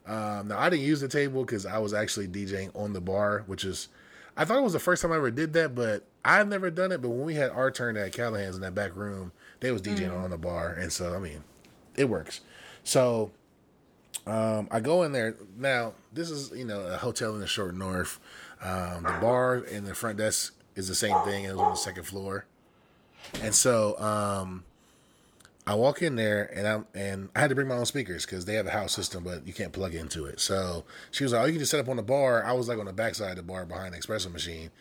Um, 0.07 0.47
now 0.47 0.57
I 0.57 0.69
didn't 0.69 0.85
use 0.85 1.01
the 1.01 1.07
table 1.07 1.43
because 1.43 1.65
I 1.65 1.79
was 1.79 1.93
actually 1.93 2.27
DJing 2.27 2.75
on 2.75 2.93
the 2.93 3.01
bar, 3.01 3.43
which 3.45 3.65
is 3.65 3.89
I 4.37 4.45
thought 4.45 4.57
it 4.57 4.63
was 4.63 4.73
the 4.73 4.79
first 4.79 5.01
time 5.01 5.11
I 5.11 5.15
ever 5.15 5.31
did 5.31 5.53
that, 5.53 5.73
but 5.73 6.05
I've 6.23 6.47
never 6.47 6.69
done 6.69 6.91
it. 6.91 7.01
But 7.01 7.09
when 7.09 7.25
we 7.25 7.33
had 7.33 7.49
our 7.49 7.71
turn 7.71 7.97
at 7.97 8.13
Callahan's 8.13 8.55
in 8.55 8.61
that 8.61 8.75
back 8.75 8.95
room, 8.95 9.31
they 9.59 9.71
was 9.71 9.81
DJing 9.81 10.15
on 10.15 10.29
the 10.29 10.37
bar, 10.37 10.71
and 10.71 10.93
so 10.93 11.15
I 11.15 11.19
mean, 11.19 11.43
it 11.95 12.05
works. 12.05 12.41
So 12.83 13.31
um, 14.25 14.67
I 14.71 14.79
go 14.79 15.03
in 15.03 15.11
there 15.11 15.35
now. 15.57 15.93
This 16.13 16.29
is 16.29 16.51
you 16.51 16.65
know 16.65 16.81
a 16.81 16.97
hotel 16.97 17.33
in 17.33 17.41
the 17.41 17.47
short 17.47 17.75
north. 17.75 18.19
Um, 18.61 19.03
the 19.03 19.17
bar 19.21 19.55
and 19.71 19.85
the 19.85 19.93
front 19.95 20.17
desk 20.17 20.53
is 20.75 20.87
the 20.87 20.95
same 20.95 21.17
thing. 21.25 21.45
It 21.45 21.51
was 21.51 21.59
on 21.59 21.71
the 21.71 21.77
second 21.77 22.03
floor, 22.03 22.45
and 23.41 23.53
so 23.55 23.99
um, 23.99 24.63
I 25.67 25.75
walk 25.75 26.01
in 26.01 26.15
there 26.15 26.49
and 26.56 26.65
I'm 26.65 26.88
and 26.95 27.30
I 27.36 27.41
had 27.41 27.49
to 27.49 27.56
bring 27.56 27.67
my 27.67 27.75
own 27.75 27.86
speakers 27.86 28.25
because 28.25 28.45
they 28.45 28.53
have 28.53 28.67
a 28.67 28.71
house 28.71 28.93
system, 28.93 29.25
but 29.25 29.45
you 29.45 29.53
can't 29.53 29.73
plug 29.73 29.93
into 29.93 30.25
it. 30.25 30.39
So 30.39 30.86
she 31.12 31.25
was 31.25 31.34
like, 31.34 31.41
"Oh, 31.41 31.45
you 31.45 31.51
can 31.51 31.60
just 31.60 31.71
set 31.71 31.82
up 31.82 31.89
on 31.89 31.97
the 31.97 32.03
bar." 32.03 32.45
I 32.45 32.53
was 32.53 32.69
like 32.69 32.80
on 32.80 32.86
the 32.86 32.93
backside 32.93 33.32
of 33.32 33.36
the 33.36 33.43
bar 33.43 33.65
behind 33.65 33.93
the 33.93 33.97
espresso 33.97 34.32
machine, 34.32 34.71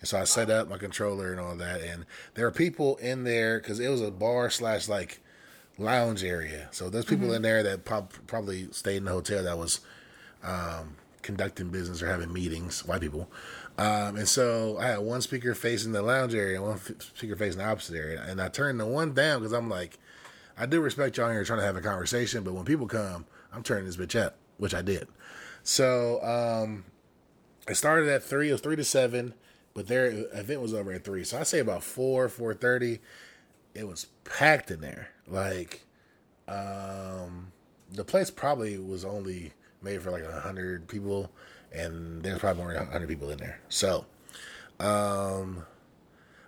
and 0.00 0.08
so 0.08 0.18
I 0.18 0.24
set 0.24 0.48
up 0.48 0.68
my 0.68 0.78
controller 0.78 1.32
and 1.32 1.40
all 1.40 1.56
that. 1.56 1.80
And 1.80 2.06
there 2.34 2.46
are 2.46 2.52
people 2.52 2.96
in 2.98 3.24
there 3.24 3.58
because 3.58 3.80
it 3.80 3.88
was 3.88 4.00
a 4.00 4.12
bar 4.12 4.48
slash 4.48 4.88
like 4.88 5.20
lounge 5.78 6.22
area. 6.22 6.68
So 6.70 6.90
there's 6.90 7.04
people 7.04 7.32
in 7.32 7.42
there 7.42 7.64
that 7.64 7.84
prob- 7.84 8.12
probably 8.28 8.70
stayed 8.70 8.98
in 8.98 9.06
the 9.06 9.10
hotel 9.10 9.42
that 9.42 9.58
was 9.58 9.80
um, 10.44 10.96
conducting 11.22 11.70
business 11.70 12.02
or 12.02 12.06
having 12.06 12.32
meetings, 12.32 12.84
white 12.84 13.00
people. 13.00 13.28
Um, 13.78 14.16
and 14.16 14.28
so 14.28 14.78
I 14.78 14.86
had 14.86 14.98
one 15.00 15.20
speaker 15.20 15.54
facing 15.54 15.92
the 15.92 16.02
lounge 16.02 16.34
area 16.34 16.56
and 16.56 16.64
one 16.64 16.76
f- 16.76 16.92
speaker 17.16 17.36
facing 17.36 17.58
the 17.58 17.66
opposite 17.66 17.96
area. 17.96 18.24
And 18.26 18.40
I 18.40 18.48
turned 18.48 18.80
the 18.80 18.86
one 18.86 19.12
down 19.12 19.40
because 19.40 19.52
I'm 19.52 19.68
like, 19.68 19.98
I 20.58 20.66
do 20.66 20.80
respect 20.80 21.16
y'all 21.16 21.30
here 21.30 21.44
trying 21.44 21.60
to 21.60 21.66
have 21.66 21.76
a 21.76 21.82
conversation, 21.82 22.42
but 22.42 22.54
when 22.54 22.64
people 22.64 22.86
come, 22.86 23.26
I'm 23.52 23.62
turning 23.62 23.84
this 23.84 23.96
bitch 23.96 24.18
up, 24.18 24.36
which 24.56 24.74
I 24.74 24.82
did. 24.82 25.06
So 25.62 26.22
um, 26.22 26.84
it 27.68 27.74
started 27.74 28.08
at 28.08 28.22
three. 28.22 28.48
It 28.48 28.52
was 28.52 28.60
three 28.62 28.76
to 28.76 28.84
seven, 28.84 29.34
but 29.74 29.86
their 29.86 30.06
event 30.32 30.62
was 30.62 30.72
over 30.72 30.92
at 30.92 31.04
three. 31.04 31.24
So 31.24 31.38
I 31.38 31.42
say 31.42 31.58
about 31.58 31.82
four, 31.82 32.28
four 32.28 32.54
thirty. 32.54 33.00
It 33.74 33.86
was 33.86 34.06
packed 34.24 34.70
in 34.70 34.80
there. 34.80 35.08
Like, 35.26 35.84
um, 36.48 37.52
the 37.92 38.04
place 38.04 38.30
probably 38.30 38.78
was 38.78 39.04
only 39.04 39.52
made 39.82 40.00
for 40.00 40.10
like 40.10 40.24
a 40.24 40.40
hundred 40.40 40.88
people, 40.88 41.30
and 41.72 42.22
there's 42.22 42.38
probably 42.38 42.62
more 42.62 42.72
than 42.72 42.86
hundred 42.86 43.08
people 43.08 43.28
in 43.28 43.38
there. 43.38 43.60
So, 43.68 44.06
um, 44.80 45.66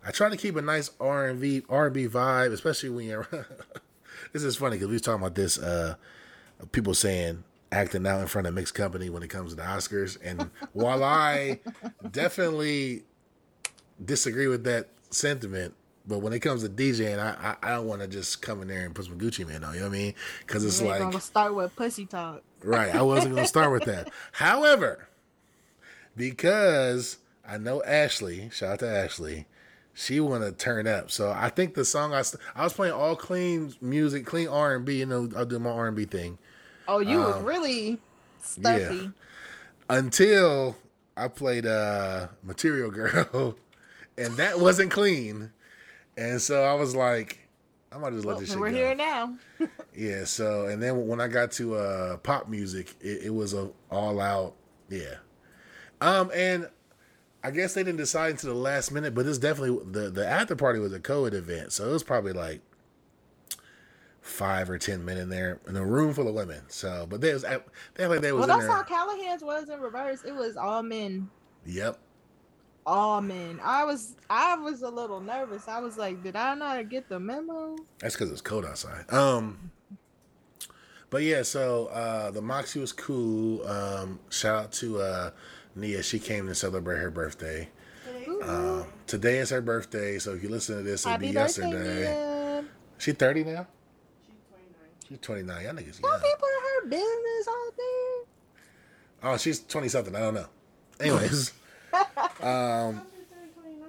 I 0.06 0.12
try 0.12 0.30
to 0.30 0.36
keep 0.38 0.56
a 0.56 0.62
nice 0.62 0.92
R 0.98 1.26
and 1.26 1.40
B 1.40 1.62
R 1.68 1.86
and 1.86 1.94
B 1.94 2.06
vibe, 2.06 2.52
especially 2.52 2.88
when 2.88 3.06
you're. 3.06 3.28
this 4.32 4.42
is 4.42 4.56
funny 4.56 4.76
because 4.76 4.88
we 4.88 4.94
was 4.94 5.02
talking 5.02 5.20
about 5.20 5.34
this. 5.34 5.58
Uh, 5.58 5.96
people 6.72 6.94
saying 6.94 7.44
acting 7.70 8.06
out 8.06 8.20
in 8.20 8.26
front 8.26 8.46
of 8.46 8.54
mixed 8.54 8.74
company 8.74 9.10
when 9.10 9.22
it 9.22 9.28
comes 9.28 9.50
to 9.50 9.56
the 9.56 9.62
Oscars, 9.62 10.18
and 10.22 10.50
while 10.72 11.04
I 11.04 11.60
definitely 12.10 13.04
disagree 14.04 14.48
with 14.48 14.64
that 14.64 14.88
sentiment. 15.10 15.74
But 16.06 16.20
when 16.20 16.32
it 16.32 16.40
comes 16.40 16.62
to 16.62 16.70
DJing, 16.70 17.18
I 17.18 17.56
I, 17.62 17.68
I 17.68 17.76
don't 17.76 17.86
want 17.86 18.00
to 18.00 18.08
just 18.08 18.40
come 18.40 18.62
in 18.62 18.68
there 18.68 18.86
and 18.86 18.94
put 18.94 19.04
some 19.04 19.18
Gucci 19.18 19.46
Mane 19.46 19.62
on. 19.62 19.74
You 19.74 19.80
know 19.80 19.88
what 19.88 19.94
I 19.94 19.98
mean? 19.98 20.14
Because 20.46 20.64
it's 20.64 20.80
like 20.80 21.00
gonna 21.00 21.20
start 21.20 21.54
with 21.54 21.76
pussy 21.76 22.06
talk. 22.06 22.42
Right. 22.62 22.94
I 22.94 23.02
wasn't 23.02 23.34
going 23.34 23.44
to 23.44 23.48
start 23.48 23.72
with 23.72 23.84
that. 23.84 24.10
However, 24.32 25.08
because 26.16 27.18
I 27.46 27.58
know 27.58 27.82
Ashley, 27.84 28.50
shout 28.50 28.72
out 28.74 28.78
to 28.80 28.88
Ashley, 28.88 29.46
she 30.00 30.20
want 30.20 30.44
to 30.44 30.52
turn 30.52 30.86
up. 30.86 31.10
So 31.10 31.30
I 31.32 31.48
think 31.48 31.74
the 31.74 31.84
song 31.84 32.14
I, 32.14 32.22
st- 32.22 32.40
I 32.54 32.62
was 32.62 32.72
playing 32.72 32.94
all 32.94 33.16
clean 33.16 33.74
music, 33.80 34.24
clean 34.26 34.46
R 34.46 34.76
and 34.76 34.84
B. 34.84 35.00
You 35.00 35.06
know, 35.06 35.28
I'll 35.36 35.44
do 35.44 35.58
my 35.58 35.70
R 35.70 35.88
and 35.88 35.96
B 35.96 36.04
thing 36.04 36.38
Oh, 36.86 37.00
you 37.00 37.18
Um, 37.20 37.24
was 37.26 37.42
really 37.42 37.98
stuffy. 38.40 39.10
until 39.90 40.76
I 41.16 41.28
played 41.28 41.66
uh, 41.66 42.28
Material 42.42 42.90
Girl, 42.90 43.56
and 44.18 44.36
that 44.36 44.60
wasn't 44.60 44.90
clean. 44.90 45.50
And 46.16 46.40
so 46.40 46.62
I 46.64 46.74
was 46.74 46.94
like, 46.96 47.48
I 47.92 47.98
might 47.98 48.12
just 48.12 48.24
let 48.24 48.32
Well, 48.34 48.40
this 48.40 48.50
shit 48.50 48.58
we're 48.60 48.70
go. 48.70 48.76
here 48.76 48.94
now. 48.94 49.36
Yeah, 49.96 50.26
so 50.26 50.66
and 50.66 50.80
then 50.80 51.08
when 51.08 51.20
I 51.20 51.26
got 51.26 51.50
to 51.52 51.74
uh 51.74 52.16
pop 52.18 52.48
music, 52.48 52.94
it, 53.00 53.24
it 53.24 53.30
was 53.34 53.52
a 53.52 53.68
all 53.90 54.20
out 54.20 54.54
yeah. 54.88 55.16
Um 56.00 56.30
and 56.32 56.68
I 57.42 57.50
guess 57.52 57.74
they 57.74 57.84
didn't 57.84 57.98
decide 57.98 58.32
until 58.32 58.54
the 58.54 58.58
last 58.60 58.90
minute, 58.90 59.14
but 59.14 59.26
it's 59.26 59.38
definitely 59.38 59.78
the 59.90 60.10
the 60.10 60.26
after 60.26 60.56
party 60.56 60.80
was 60.80 60.92
a 60.92 61.00
co-ed 61.00 61.34
event, 61.34 61.72
so 61.72 61.88
it 61.88 61.92
was 61.92 62.02
probably 62.02 62.32
like 62.32 62.60
five 64.20 64.68
or 64.68 64.78
ten 64.78 65.04
men 65.04 65.16
in 65.16 65.28
there 65.28 65.60
in 65.68 65.76
a 65.76 65.84
room 65.84 66.12
full 66.12 66.28
of 66.28 66.34
women. 66.34 66.62
So, 66.68 67.06
but 67.08 67.20
there's 67.20 67.44
like 67.44 67.66
they 67.94 68.06
was 68.06 68.20
Well, 68.20 68.46
that's 68.46 68.66
how. 68.66 68.82
Callahan's 68.82 69.42
was 69.42 69.68
in 69.68 69.80
reverse. 69.80 70.24
It 70.24 70.34
was 70.34 70.56
all 70.56 70.82
men, 70.82 71.30
Yep. 71.64 71.98
all 72.84 73.20
men. 73.20 73.60
I 73.62 73.84
was, 73.84 74.16
I 74.28 74.56
was 74.56 74.82
a 74.82 74.88
little 74.90 75.20
nervous. 75.20 75.68
I 75.68 75.80
was 75.80 75.96
like, 75.96 76.22
did 76.22 76.36
I 76.36 76.54
not 76.54 76.88
get 76.88 77.08
the 77.08 77.20
memo? 77.20 77.76
That's 78.00 78.14
because 78.16 78.30
it's 78.32 78.40
cold 78.40 78.64
outside. 78.64 79.10
Um, 79.12 79.70
but 81.10 81.22
yeah, 81.22 81.42
so 81.42 81.86
uh, 81.86 82.30
the 82.30 82.42
Moxy 82.42 82.80
was 82.80 82.92
cool. 82.92 83.66
Um, 83.66 84.18
shout 84.28 84.64
out 84.64 84.72
to 84.72 84.98
uh, 85.00 85.30
Nia. 85.78 86.02
She 86.02 86.18
came 86.18 86.46
to 86.48 86.54
celebrate 86.54 86.98
her 86.98 87.10
birthday. 87.10 87.68
Uh, 88.42 88.84
today 89.06 89.38
is 89.38 89.50
her 89.50 89.60
birthday, 89.60 90.18
so 90.18 90.34
if 90.34 90.42
you 90.42 90.48
listen 90.48 90.76
to 90.76 90.82
this, 90.82 91.02
it'll 91.02 91.12
Happy 91.12 91.28
be 91.28 91.32
birthday, 91.32 91.62
yesterday. 91.70 92.00
Nia. 92.04 92.64
She 92.98 93.12
thirty 93.12 93.44
now. 93.44 93.66
She's 94.26 94.36
29. 94.48 94.74
She's 95.08 95.18
twenty 95.20 95.42
nine. 95.42 95.64
Y'all 95.64 95.72
niggas 95.74 96.00
Don't 96.00 96.10
young. 96.10 96.20
be 96.20 96.34
putting 96.38 96.62
her 96.62 96.86
business 96.88 97.48
out 97.48 97.76
there. 97.76 99.30
Oh, 99.32 99.36
she's 99.36 99.60
twenty 99.60 99.88
something. 99.88 100.14
I 100.14 100.20
don't 100.20 100.34
know. 100.34 100.46
Anyways, 101.00 101.52
Um, 102.40 103.02
she's 103.16 103.26
turning 103.30 103.52
29. 103.54 103.88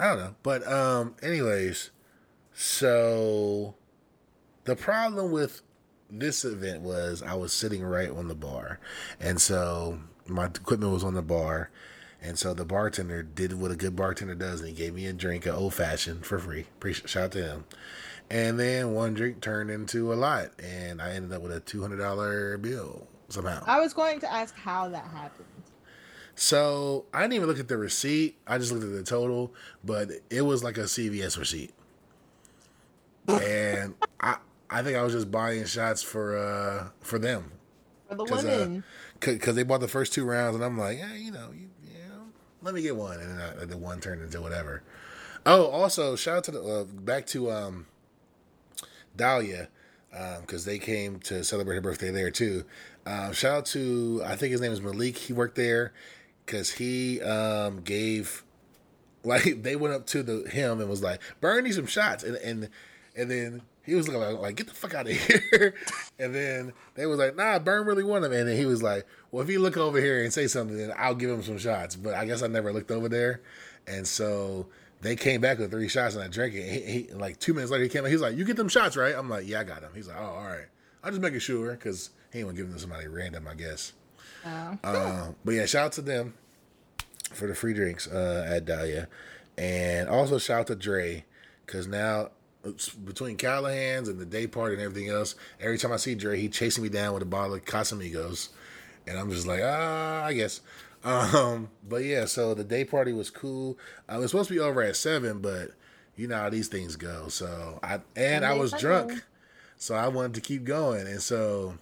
I 0.00 0.06
don't 0.06 0.18
know. 0.18 0.34
But 0.42 0.66
um 0.70 1.14
anyways, 1.22 1.90
so 2.52 3.74
the 4.64 4.74
problem 4.76 5.30
with 5.32 5.62
this 6.10 6.44
event 6.44 6.82
was 6.82 7.22
I 7.22 7.34
was 7.34 7.52
sitting 7.52 7.82
right 7.84 8.10
on 8.10 8.28
the 8.28 8.34
bar. 8.34 8.78
And 9.20 9.40
so 9.40 9.98
my 10.28 10.46
equipment 10.46 10.92
was 10.92 11.04
on 11.04 11.14
the 11.14 11.22
bar. 11.22 11.70
And 12.22 12.38
so 12.38 12.54
the 12.54 12.64
bartender 12.64 13.22
did 13.22 13.52
what 13.52 13.70
a 13.70 13.76
good 13.76 13.94
bartender 13.94 14.34
does, 14.34 14.60
and 14.60 14.70
he 14.70 14.74
gave 14.74 14.94
me 14.94 15.06
a 15.06 15.12
drink, 15.12 15.46
an 15.46 15.54
old 15.54 15.74
fashioned, 15.74 16.24
for 16.24 16.38
free. 16.38 16.62
Appreciate, 16.78 17.08
shout 17.08 17.24
out 17.24 17.32
to 17.32 17.44
him. 17.44 17.64
And 18.30 18.58
then 18.58 18.92
one 18.92 19.14
drink 19.14 19.40
turned 19.40 19.70
into 19.70 20.12
a 20.12 20.16
lot, 20.16 20.50
and 20.58 21.00
I 21.00 21.12
ended 21.12 21.32
up 21.32 21.42
with 21.42 21.52
a 21.52 21.60
two 21.60 21.82
hundred 21.82 21.98
dollar 21.98 22.58
bill 22.58 23.06
somehow. 23.28 23.62
I 23.66 23.80
was 23.80 23.94
going 23.94 24.20
to 24.20 24.32
ask 24.32 24.54
how 24.56 24.88
that 24.88 25.04
happened. 25.04 25.46
So 26.34 27.06
I 27.14 27.22
didn't 27.22 27.34
even 27.34 27.48
look 27.48 27.58
at 27.60 27.68
the 27.68 27.76
receipt. 27.76 28.36
I 28.46 28.58
just 28.58 28.72
looked 28.72 28.84
at 28.84 28.92
the 28.92 29.02
total, 29.02 29.54
but 29.84 30.10
it 30.28 30.42
was 30.42 30.64
like 30.64 30.76
a 30.78 30.82
CVS 30.82 31.38
receipt. 31.38 31.72
And 33.28 33.94
I 34.20 34.36
I 34.68 34.82
think 34.82 34.96
I 34.96 35.02
was 35.02 35.12
just 35.12 35.30
buying 35.30 35.64
shots 35.64 36.02
for 36.02 36.36
uh 36.36 36.88
for 37.00 37.18
them 37.18 37.52
For 38.08 38.16
the 38.16 38.24
uh, 38.24 38.58
women. 38.58 38.84
Because 39.20 39.54
they 39.54 39.62
bought 39.62 39.80
the 39.80 39.88
first 39.88 40.12
two 40.12 40.24
rounds, 40.24 40.54
and 40.54 40.64
I'm 40.64 40.78
like, 40.78 40.98
yeah, 40.98 41.14
you 41.14 41.30
know, 41.30 41.50
you, 41.52 41.68
you 41.84 41.98
know, 42.08 42.24
let 42.62 42.74
me 42.74 42.82
get 42.82 42.96
one, 42.96 43.20
and 43.20 43.38
then 43.38 43.54
I, 43.60 43.64
the 43.64 43.76
one 43.76 44.00
turned 44.00 44.22
into 44.22 44.40
whatever. 44.40 44.82
Oh, 45.44 45.66
also 45.66 46.16
shout 46.16 46.38
out 46.38 46.44
to 46.44 46.50
the 46.50 46.62
uh, 46.62 46.84
back 46.84 47.26
to 47.28 47.50
um, 47.50 47.86
Dahlia 49.16 49.68
because 50.40 50.64
they 50.64 50.78
came 50.78 51.18
to 51.20 51.44
celebrate 51.44 51.76
her 51.76 51.80
birthday 51.80 52.10
there 52.10 52.30
too. 52.30 52.64
Um, 53.04 53.32
shout 53.32 53.58
out 53.58 53.66
to 53.66 54.22
I 54.24 54.36
think 54.36 54.52
his 54.52 54.60
name 54.60 54.72
is 54.72 54.80
Malik. 54.80 55.16
He 55.16 55.32
worked 55.32 55.56
there 55.56 55.92
because 56.44 56.72
he 56.72 57.20
um, 57.22 57.82
gave 57.82 58.44
like 59.24 59.62
they 59.62 59.76
went 59.76 59.94
up 59.94 60.06
to 60.06 60.22
the 60.22 60.48
him 60.48 60.80
and 60.80 60.88
was 60.88 61.02
like, 61.02 61.20
"Burn 61.40 61.64
me 61.64 61.72
some 61.72 61.86
shots," 61.86 62.24
and 62.24 62.36
and 62.36 62.68
and 63.16 63.30
then 63.30 63.62
he 63.86 63.94
was 63.94 64.08
looking 64.08 64.20
like, 64.20 64.38
like, 64.38 64.56
"Get 64.56 64.66
the 64.66 64.74
fuck 64.74 64.94
out 64.94 65.08
of 65.08 65.12
here!" 65.16 65.74
and 66.18 66.34
then 66.34 66.72
they 66.94 67.06
was 67.06 67.18
like, 67.18 67.36
"Nah, 67.36 67.58
Bern 67.60 67.86
really 67.86 68.02
want 68.02 68.24
him," 68.24 68.32
and 68.32 68.48
then 68.48 68.56
he 68.56 68.66
was 68.66 68.82
like, 68.82 69.06
"Well, 69.30 69.42
if 69.42 69.48
you 69.48 69.60
look 69.60 69.76
over 69.76 70.00
here 70.00 70.22
and 70.22 70.32
say 70.32 70.48
something, 70.48 70.76
then 70.76 70.92
I'll 70.96 71.14
give 71.14 71.30
him 71.30 71.42
some 71.42 71.58
shots." 71.58 71.96
But 71.96 72.14
I 72.14 72.26
guess 72.26 72.42
I 72.42 72.48
never 72.48 72.72
looked 72.72 72.90
over 72.90 73.08
there, 73.08 73.40
and 73.86 74.06
so 74.06 74.66
they 75.00 75.14
came 75.14 75.40
back 75.40 75.58
with 75.58 75.70
three 75.70 75.88
shots 75.88 76.14
and 76.14 76.24
I 76.24 76.28
drank 76.28 76.54
it. 76.54 76.68
He, 76.68 76.80
he, 76.80 77.12
like 77.12 77.38
two 77.38 77.54
minutes 77.54 77.70
later, 77.70 77.84
he 77.84 77.90
came 77.90 78.02
back. 78.02 78.12
He's 78.12 78.20
like, 78.20 78.36
"You 78.36 78.44
get 78.44 78.56
them 78.56 78.68
shots, 78.68 78.96
right?" 78.96 79.14
I'm 79.14 79.30
like, 79.30 79.46
"Yeah, 79.46 79.60
I 79.60 79.64
got 79.64 79.80
them." 79.82 79.92
He's 79.94 80.08
like, 80.08 80.16
"Oh, 80.18 80.24
all 80.24 80.44
right." 80.44 80.66
I'm 81.04 81.12
just 81.12 81.22
making 81.22 81.38
sure 81.38 81.70
because 81.72 82.10
he 82.32 82.40
ain't 82.40 82.48
gonna 82.48 82.56
give 82.56 82.66
them 82.66 82.74
to 82.74 82.80
somebody 82.80 83.06
random, 83.06 83.46
I 83.46 83.54
guess. 83.54 83.92
Oh. 84.44 84.78
Uh, 84.82 85.32
but 85.44 85.54
yeah, 85.54 85.66
shout 85.66 85.86
out 85.86 85.92
to 85.92 86.02
them 86.02 86.34
for 87.32 87.46
the 87.46 87.54
free 87.54 87.74
drinks 87.74 88.08
uh, 88.08 88.46
at 88.48 88.64
Dahlia, 88.64 89.06
and 89.56 90.08
also 90.08 90.38
shout 90.38 90.60
out 90.60 90.66
to 90.68 90.74
Dre 90.74 91.24
because 91.64 91.86
now 91.86 92.30
between 93.04 93.36
Callahan's 93.36 94.08
and 94.08 94.18
the 94.18 94.26
day 94.26 94.46
party 94.46 94.74
and 94.74 94.82
everything 94.82 95.08
else, 95.10 95.34
every 95.60 95.78
time 95.78 95.92
I 95.92 95.96
see 95.96 96.14
Dre, 96.14 96.40
he 96.40 96.48
chasing 96.48 96.82
me 96.82 96.88
down 96.88 97.14
with 97.14 97.22
a 97.22 97.26
bottle 97.26 97.54
of 97.54 97.64
Casamigos, 97.64 98.48
and 99.06 99.18
I'm 99.18 99.30
just 99.30 99.46
like, 99.46 99.60
ah, 99.62 100.24
I 100.24 100.32
guess. 100.32 100.60
Um, 101.04 101.70
but 101.88 102.04
yeah, 102.04 102.24
so 102.24 102.54
the 102.54 102.64
day 102.64 102.84
party 102.84 103.12
was 103.12 103.30
cool. 103.30 103.78
Uh, 104.10 104.16
it 104.16 104.20
was 104.20 104.30
supposed 104.32 104.48
to 104.48 104.54
be 104.54 104.60
over 104.60 104.82
at 104.82 104.96
seven, 104.96 105.40
but 105.40 105.70
you 106.16 106.26
know 106.26 106.36
how 106.36 106.50
these 106.50 106.68
things 106.68 106.96
go. 106.96 107.28
So 107.28 107.78
I 107.82 108.00
and 108.16 108.44
I 108.44 108.54
was 108.54 108.72
drunk, 108.72 109.22
so 109.76 109.94
I 109.94 110.08
wanted 110.08 110.34
to 110.34 110.40
keep 110.40 110.64
going, 110.64 111.06
and 111.06 111.22
so 111.22 111.74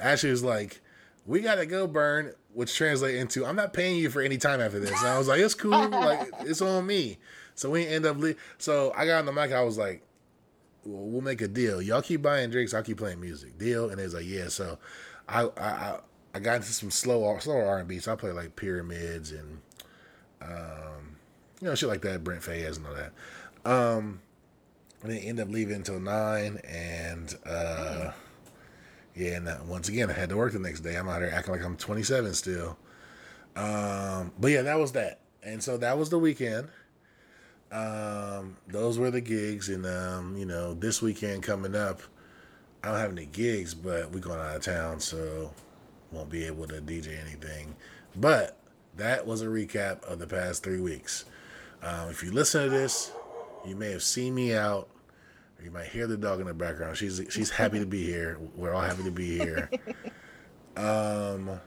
Ashley 0.00 0.30
was 0.30 0.42
like, 0.42 0.80
"We 1.26 1.40
gotta 1.40 1.66
go, 1.66 1.86
Bern," 1.86 2.32
which 2.54 2.74
translate 2.74 3.16
into, 3.16 3.46
"I'm 3.46 3.56
not 3.56 3.72
paying 3.72 3.98
you 3.98 4.10
for 4.10 4.20
any 4.20 4.38
time 4.38 4.60
after 4.60 4.80
this." 4.80 4.90
And 4.90 5.08
I 5.08 5.18
was 5.18 5.28
like, 5.28 5.40
"It's 5.40 5.54
cool, 5.54 5.88
like 5.88 6.28
it's 6.40 6.60
on 6.62 6.86
me." 6.86 7.18
So 7.54 7.70
we 7.70 7.86
end 7.86 8.06
up. 8.06 8.18
Le- 8.18 8.34
so 8.58 8.92
I 8.96 9.06
got 9.06 9.18
on 9.18 9.26
the 9.26 9.32
mic. 9.32 9.52
I 9.52 9.62
was 9.62 9.78
like, 9.78 10.02
well, 10.84 11.04
"We'll 11.04 11.22
make 11.22 11.40
a 11.40 11.48
deal. 11.48 11.80
Y'all 11.82 12.02
keep 12.02 12.22
buying 12.22 12.50
drinks. 12.50 12.74
I'll 12.74 12.82
keep 12.82 12.98
playing 12.98 13.20
music. 13.20 13.58
Deal?" 13.58 13.90
And 13.90 14.00
it's 14.00 14.14
like, 14.14 14.26
"Yeah." 14.26 14.48
So 14.48 14.78
I 15.28 15.48
I 15.56 15.98
I, 16.34 16.40
got 16.40 16.56
into 16.56 16.72
some 16.72 16.90
slow 16.90 17.38
slower 17.38 17.66
R 17.66 17.78
and 17.78 17.88
B. 17.88 17.98
So 17.98 18.12
I 18.12 18.16
play 18.16 18.32
like 18.32 18.56
Pyramids 18.56 19.32
and 19.32 19.60
um 20.40 21.16
you 21.60 21.68
know 21.68 21.74
shit 21.74 21.88
like 21.88 22.02
that. 22.02 22.24
Brent 22.24 22.42
Faiyaz 22.42 22.76
and 22.76 22.86
all 22.86 22.94
that. 22.94 23.12
Um, 23.64 24.20
and 25.02 25.12
then 25.12 25.18
end 25.18 25.40
up 25.40 25.48
leaving 25.48 25.76
until 25.76 26.00
nine 26.00 26.60
and. 26.64 27.34
uh 27.46 28.12
yeah, 29.14 29.36
and 29.36 29.48
uh, 29.48 29.58
once 29.66 29.88
again, 29.88 30.10
I 30.10 30.14
had 30.14 30.30
to 30.30 30.36
work 30.36 30.52
the 30.52 30.58
next 30.58 30.80
day. 30.80 30.96
I'm 30.96 31.08
out 31.08 31.20
here 31.20 31.30
acting 31.32 31.54
like 31.54 31.64
I'm 31.64 31.76
27 31.76 32.32
still. 32.34 32.78
Um, 33.54 34.32
but 34.38 34.50
yeah, 34.50 34.62
that 34.62 34.78
was 34.78 34.92
that. 34.92 35.20
And 35.42 35.62
so 35.62 35.76
that 35.78 35.98
was 35.98 36.10
the 36.10 36.18
weekend. 36.18 36.68
Um, 37.72 38.56
those 38.68 38.98
were 38.98 39.10
the 39.10 39.20
gigs. 39.20 39.68
And, 39.68 39.86
um, 39.86 40.36
you 40.36 40.46
know, 40.46 40.74
this 40.74 41.02
weekend 41.02 41.42
coming 41.42 41.74
up, 41.74 42.02
I 42.82 42.88
don't 42.88 42.98
have 42.98 43.12
any 43.12 43.26
gigs, 43.26 43.74
but 43.74 44.10
we're 44.12 44.20
going 44.20 44.40
out 44.40 44.56
of 44.56 44.62
town, 44.62 45.00
so 45.00 45.52
won't 46.10 46.30
be 46.30 46.44
able 46.44 46.66
to 46.68 46.80
DJ 46.80 47.18
anything. 47.20 47.74
But 48.14 48.58
that 48.96 49.26
was 49.26 49.42
a 49.42 49.46
recap 49.46 50.04
of 50.04 50.18
the 50.18 50.26
past 50.26 50.62
three 50.62 50.80
weeks. 50.80 51.24
Um, 51.82 52.10
if 52.10 52.22
you 52.22 52.30
listen 52.30 52.64
to 52.64 52.70
this, 52.70 53.12
you 53.66 53.74
may 53.74 53.90
have 53.90 54.02
seen 54.02 54.34
me 54.34 54.54
out. 54.54 54.88
You 55.62 55.70
might 55.70 55.86
hear 55.86 56.06
the 56.06 56.16
dog 56.16 56.40
in 56.40 56.46
the 56.46 56.54
background. 56.54 56.96
She's 56.96 57.20
she's 57.30 57.50
happy 57.50 57.78
to 57.78 57.86
be 57.86 58.04
here. 58.04 58.36
We're 58.56 58.74
all 58.74 58.82
happy 58.82 59.04
to 59.04 59.10
be 59.12 59.38
here. 59.38 59.70
Um, 60.76 61.60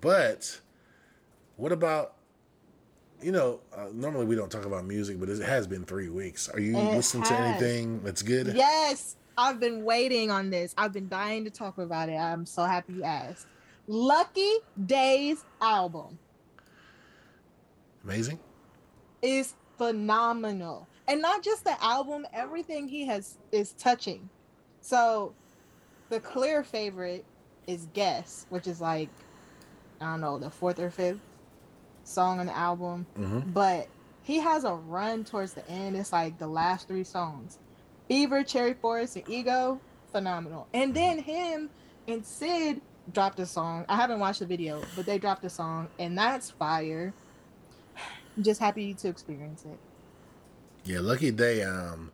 but 0.00 0.60
what 1.56 1.72
about 1.72 2.14
you 3.22 3.32
know? 3.32 3.60
Uh, 3.76 3.86
normally 3.92 4.26
we 4.26 4.34
don't 4.36 4.50
talk 4.50 4.64
about 4.64 4.84
music, 4.84 5.18
but 5.18 5.28
it 5.28 5.40
has 5.42 5.66
been 5.66 5.84
three 5.84 6.08
weeks. 6.08 6.48
Are 6.48 6.60
you 6.60 6.76
It 6.76 6.94
listening 6.94 7.24
to 7.24 7.34
anything 7.34 8.02
that's 8.02 8.22
good? 8.22 8.52
Yes, 8.54 9.16
I've 9.36 9.60
been 9.60 9.84
waiting 9.84 10.30
on 10.30 10.50
this. 10.50 10.74
I've 10.76 10.92
been 10.92 11.08
dying 11.08 11.44
to 11.44 11.50
talk 11.50 11.78
about 11.78 12.08
it. 12.08 12.16
I'm 12.16 12.46
so 12.46 12.64
happy 12.64 12.94
you 12.94 13.04
asked. 13.04 13.46
Lucky 13.86 14.50
Daye's 14.86 15.44
album 15.60 16.18
Amazing. 18.04 18.38
is 19.22 19.54
phenomenal. 19.76 20.86
And 21.06 21.20
not 21.20 21.42
just 21.42 21.64
the 21.64 21.82
album, 21.84 22.26
everything 22.32 22.88
he 22.88 23.06
has 23.06 23.36
is 23.52 23.72
touching. 23.72 24.28
So 24.80 25.34
the 26.08 26.20
clear 26.20 26.62
favorite 26.62 27.24
is 27.66 27.86
Guess, 27.92 28.46
which 28.48 28.66
is 28.66 28.80
like 28.80 29.10
I 30.00 30.06
don't 30.06 30.20
know, 30.20 30.38
the 30.38 30.50
fourth 30.50 30.78
or 30.78 30.90
fifth 30.90 31.20
song 32.04 32.40
on 32.40 32.46
the 32.46 32.56
album. 32.56 33.06
hmm 33.16 33.40
But 33.40 33.88
he 34.22 34.38
has 34.38 34.64
a 34.64 34.74
run 34.74 35.24
towards 35.24 35.54
the 35.54 35.68
end. 35.68 35.96
It's 35.96 36.12
like 36.12 36.38
the 36.38 36.46
last 36.46 36.88
three 36.88 37.04
songs. 37.04 37.58
Fever, 38.08 38.42
Cherry 38.42 38.74
Forest, 38.74 39.16
and 39.16 39.28
Ego, 39.28 39.80
phenomenal. 40.12 40.66
And 40.72 40.94
then 40.94 41.18
him 41.18 41.70
and 42.06 42.24
Syd 42.24 42.80
dropped 43.12 43.38
a 43.40 43.46
song. 43.46 43.84
I 43.88 43.96
haven't 43.96 44.20
watched 44.20 44.40
the 44.40 44.46
video, 44.46 44.82
but 44.96 45.06
they 45.06 45.18
dropped 45.18 45.44
a 45.44 45.50
song, 45.50 45.88
and 45.98 46.16
that's 46.16 46.50
fire. 46.50 47.12
I'm 48.36 48.42
just 48.42 48.60
happy 48.60 48.94
to 48.94 49.08
experience 49.08 49.64
it. 49.64 49.78
Yeah, 50.84 51.00
Lucky 51.00 51.30
Daye. 51.30 51.62
Um, 51.62 52.12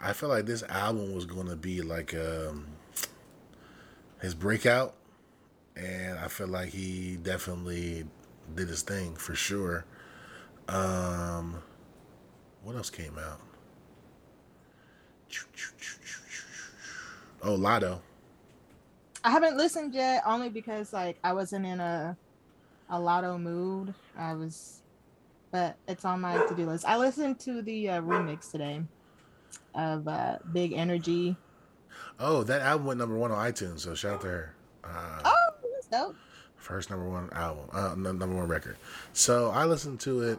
I 0.00 0.12
feel 0.12 0.28
like 0.28 0.46
this 0.46 0.62
album 0.64 1.14
was 1.14 1.26
going 1.26 1.48
to 1.48 1.56
be 1.56 1.82
like 1.82 2.14
um 2.14 2.66
his 4.20 4.34
breakout, 4.34 4.94
and 5.76 6.18
I 6.18 6.28
feel 6.28 6.48
like 6.48 6.70
he 6.70 7.16
definitely 7.16 8.06
did 8.54 8.68
his 8.68 8.82
thing 8.82 9.14
for 9.14 9.34
sure. 9.34 9.84
Um, 10.68 11.62
what 12.62 12.76
else 12.76 12.90
came 12.90 13.18
out? 13.18 13.40
Oh, 17.42 17.56
Latto. 17.56 18.00
I 19.24 19.30
haven't 19.30 19.56
listened 19.56 19.94
yet, 19.94 20.22
only 20.26 20.48
because 20.48 20.92
like 20.92 21.18
I 21.24 21.32
wasn't 21.32 21.66
in 21.66 21.80
a 21.80 22.16
a 22.88 22.96
Latto 22.98 23.40
mood. 23.40 23.94
I 24.16 24.34
was, 24.34 24.80
but 25.50 25.76
it's 25.88 26.04
on 26.04 26.20
my 26.20 26.34
to 26.46 26.54
do 26.54 26.66
list. 26.66 26.84
I 26.86 26.96
listened 26.96 27.38
to 27.40 27.62
the 27.62 27.90
uh, 27.90 28.02
remix 28.02 28.50
today 28.50 28.82
of 29.74 30.06
uh, 30.08 30.38
Big 30.52 30.72
Energy. 30.72 31.36
Oh, 32.18 32.42
that 32.44 32.62
album 32.62 32.86
went 32.86 32.98
number 32.98 33.16
one 33.16 33.30
on 33.30 33.52
iTunes. 33.52 33.80
So 33.80 33.94
shout 33.94 34.14
out 34.14 34.20
to 34.22 34.26
her. 34.28 34.54
Uh, 34.84 35.20
Oh, 35.24 35.50
that's 35.74 35.86
dope. 35.86 36.16
First 36.60 36.90
number 36.90 37.08
one 37.08 37.28
album, 37.32 37.64
uh, 37.72 37.94
number 37.96 38.26
one 38.36 38.48
record. 38.48 38.76
So 39.12 39.50
I 39.50 39.64
listened 39.64 40.00
to 40.00 40.22
it, 40.22 40.38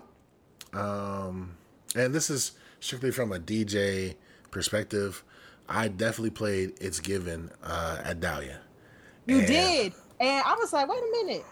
um, 0.73 1.55
and 1.95 2.13
this 2.13 2.29
is 2.29 2.53
strictly 2.79 3.11
from 3.11 3.31
a 3.31 3.39
DJ 3.39 4.15
perspective. 4.51 5.23
I 5.67 5.87
definitely 5.87 6.31
played 6.31 6.73
"It's 6.79 6.99
Given" 6.99 7.51
uh, 7.63 8.01
at 8.03 8.19
Dahlia. 8.19 8.59
You 9.25 9.39
And- 9.39 9.47
did, 9.47 9.93
and 10.19 10.43
I 10.45 10.55
was 10.55 10.73
like, 10.73 10.87
wait 10.89 10.99
a 10.99 11.25
minute, 11.25 11.45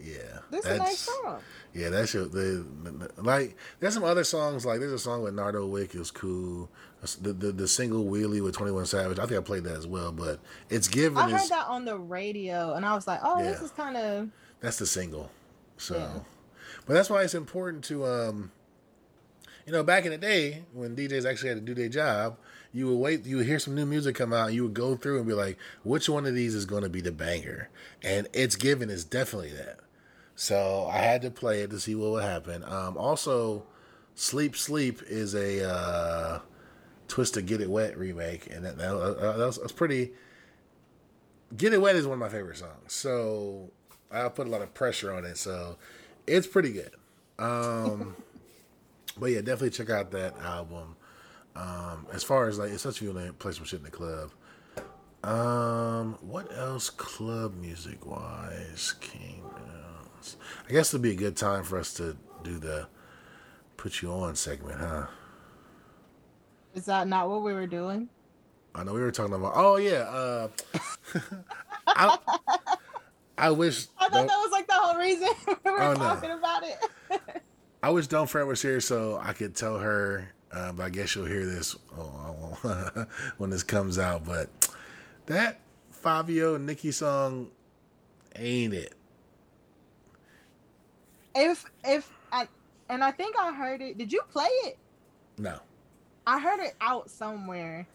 Yeah, 0.00 0.38
this 0.50 0.64
is 0.64 0.70
a 0.72 0.78
nice 0.78 0.98
song. 1.00 1.40
Yeah, 1.74 1.90
that 1.90 2.08
shit. 2.08 2.32
The, 2.32 2.64
the, 2.84 3.10
like, 3.22 3.56
there's 3.80 3.94
some 3.94 4.04
other 4.04 4.24
songs. 4.24 4.64
Like, 4.64 4.80
there's 4.80 4.92
a 4.92 4.98
song 4.98 5.22
with 5.22 5.34
Nardo 5.34 5.66
Wick. 5.66 5.94
It 5.94 5.98
was 5.98 6.10
cool. 6.10 6.70
The, 7.00 7.32
the 7.32 7.52
the 7.52 7.68
single 7.68 8.04
"Wheelie" 8.06 8.42
with 8.42 8.56
Twenty 8.56 8.72
One 8.72 8.84
Savage. 8.86 9.18
I 9.18 9.26
think 9.26 9.38
I 9.38 9.42
played 9.42 9.64
that 9.64 9.76
as 9.76 9.86
well. 9.86 10.10
But 10.10 10.40
"It's 10.68 10.88
Given" 10.88 11.18
I 11.18 11.26
is 11.26 11.42
heard 11.42 11.50
that 11.50 11.68
on 11.68 11.84
the 11.84 11.96
radio, 11.96 12.74
and 12.74 12.84
I 12.84 12.94
was 12.94 13.06
like, 13.06 13.20
oh, 13.22 13.42
this 13.42 13.62
is 13.62 13.70
kind 13.70 13.96
of 13.96 14.28
That's 14.60 14.78
the 14.78 14.86
single. 14.86 15.30
So, 15.76 15.96
Yeah. 15.96 16.20
but 16.86 16.94
that's 16.94 17.08
why 17.08 17.22
it's 17.22 17.34
important 17.34 17.84
to 17.84 18.04
um 18.04 18.50
you 19.64 19.72
know, 19.72 19.82
back 19.82 20.06
in 20.06 20.10
the 20.10 20.18
day 20.18 20.64
when 20.72 20.96
DJs 20.96 21.28
actually 21.28 21.50
had 21.50 21.58
to 21.58 21.64
do 21.64 21.74
their 21.74 21.90
job, 21.90 22.38
you 22.72 22.88
would 22.88 22.96
wait, 22.96 23.26
you 23.26 23.36
would 23.36 23.44
hear 23.46 23.58
some 23.58 23.74
new 23.74 23.84
music 23.84 24.16
come 24.16 24.32
out, 24.32 24.46
and 24.46 24.54
you 24.56 24.62
would 24.62 24.72
go 24.72 24.96
through 24.96 25.18
and 25.18 25.26
be 25.26 25.34
like, 25.34 25.58
which 25.84 26.08
one 26.08 26.24
of 26.24 26.34
these 26.34 26.54
is 26.54 26.64
going 26.64 26.84
to 26.84 26.88
be 26.88 27.02
the 27.02 27.12
banger? 27.12 27.68
And 28.02 28.28
it's 28.32 28.56
given 28.56 28.88
is 28.88 29.04
definitely 29.04 29.52
that. 29.52 29.80
So 30.34 30.88
I 30.90 30.98
had 30.98 31.20
to 31.20 31.30
play 31.30 31.60
it 31.60 31.68
to 31.70 31.78
see 31.80 31.94
what 31.94 32.12
would 32.12 32.24
happen. 32.24 32.64
Um, 32.64 32.96
also, 32.96 33.64
Sleep 34.14 34.56
Sleep 34.56 35.02
is 35.06 35.34
a 35.34 35.68
uh, 35.68 36.38
Twista 37.08 37.44
Get 37.44 37.60
It 37.60 37.70
Wet 37.70 37.98
remake, 37.98 38.48
and 38.50 38.64
that, 38.64 38.78
that, 38.78 38.92
that 39.20 39.36
was, 39.38 39.58
that's 39.58 39.72
pretty. 39.72 40.12
Get 41.56 41.72
It 41.72 41.80
Wet 41.80 41.96
is 41.96 42.06
one 42.06 42.14
of 42.14 42.18
my 42.20 42.28
favorite 42.28 42.58
songs, 42.58 42.92
so 42.92 43.70
I 44.10 44.28
put 44.28 44.46
a 44.46 44.50
lot 44.50 44.62
of 44.62 44.74
pressure 44.74 45.12
on 45.12 45.24
it. 45.24 45.38
So 45.38 45.76
it's 46.26 46.46
pretty 46.46 46.72
good. 46.72 46.92
Um, 47.38 48.16
but 49.18 49.30
yeah, 49.30 49.40
definitely 49.40 49.70
check 49.70 49.90
out 49.90 50.10
that 50.12 50.38
album. 50.40 50.96
Um, 51.56 52.06
as 52.12 52.22
far 52.22 52.48
as 52.48 52.58
like, 52.58 52.70
if 52.70 53.02
you 53.02 53.12
want 53.12 53.26
to 53.26 53.32
play 53.32 53.52
some 53.52 53.64
shit 53.64 53.80
in 53.80 53.84
the 53.84 53.90
club. 53.90 54.30
Um, 55.24 56.16
what 56.20 56.56
else 56.56 56.90
club 56.90 57.56
music 57.56 58.06
wise 58.06 58.94
came 59.00 59.44
out? 59.44 60.34
I 60.68 60.72
guess 60.72 60.90
it'd 60.90 61.02
be 61.02 61.10
a 61.10 61.16
good 61.16 61.36
time 61.36 61.64
for 61.64 61.78
us 61.78 61.92
to 61.94 62.16
do 62.44 62.58
the 62.58 62.86
put 63.76 64.00
you 64.00 64.12
on 64.12 64.36
segment, 64.36 64.78
huh? 64.78 65.06
Is 66.74 66.84
that 66.86 67.08
not 67.08 67.28
what 67.28 67.42
we 67.42 67.52
were 67.52 67.66
doing? 67.66 68.08
I 68.74 68.84
know 68.84 68.92
we 68.94 69.00
were 69.00 69.10
talking 69.10 69.34
about. 69.34 69.52
Oh 69.56 69.76
yeah, 69.76 70.00
uh, 70.08 70.48
I, 71.86 72.18
I 73.36 73.50
wish. 73.50 73.86
I 73.98 74.08
thought 74.08 74.26
that 74.28 74.36
was 74.38 74.52
like 74.52 74.66
the 74.66 74.74
whole 74.74 74.96
reason 74.96 75.28
we 75.64 75.70
were 75.70 75.82
Oh, 75.82 75.92
no. 75.92 75.98
talking 75.98 76.30
about 76.30 76.62
it. 76.64 76.78
I 77.82 77.90
wish 77.90 78.06
Don't 78.06 78.28
Fret 78.28 78.46
was 78.46 78.60
here 78.62 78.80
so 78.80 79.18
I 79.22 79.32
could 79.32 79.54
tell 79.56 79.78
her. 79.78 80.32
Uh, 80.50 80.72
but 80.72 80.84
I 80.84 80.88
guess 80.90 81.10
she'll 81.10 81.26
hear 81.26 81.44
this 81.44 81.76
oh, 81.96 83.06
when 83.36 83.50
this 83.50 83.62
comes 83.62 83.98
out. 83.98 84.24
But 84.24 84.48
that 85.26 85.60
Fivio 86.02 86.58
Nicki 86.60 86.90
song 86.90 87.50
ain't 88.36 88.72
it? 88.74 88.94
if 91.34 91.64
if 91.84 92.10
I 92.32 92.48
and 92.88 93.04
I 93.04 93.10
think 93.10 93.36
I 93.38 93.52
heard 93.52 93.82
it. 93.82 93.98
Did 93.98 94.12
you 94.12 94.22
play 94.30 94.48
it? 94.64 94.78
No. 95.36 95.58
I 96.28 96.38
heard 96.40 96.60
it 96.60 96.74
out 96.78 97.08
somewhere, 97.08 97.86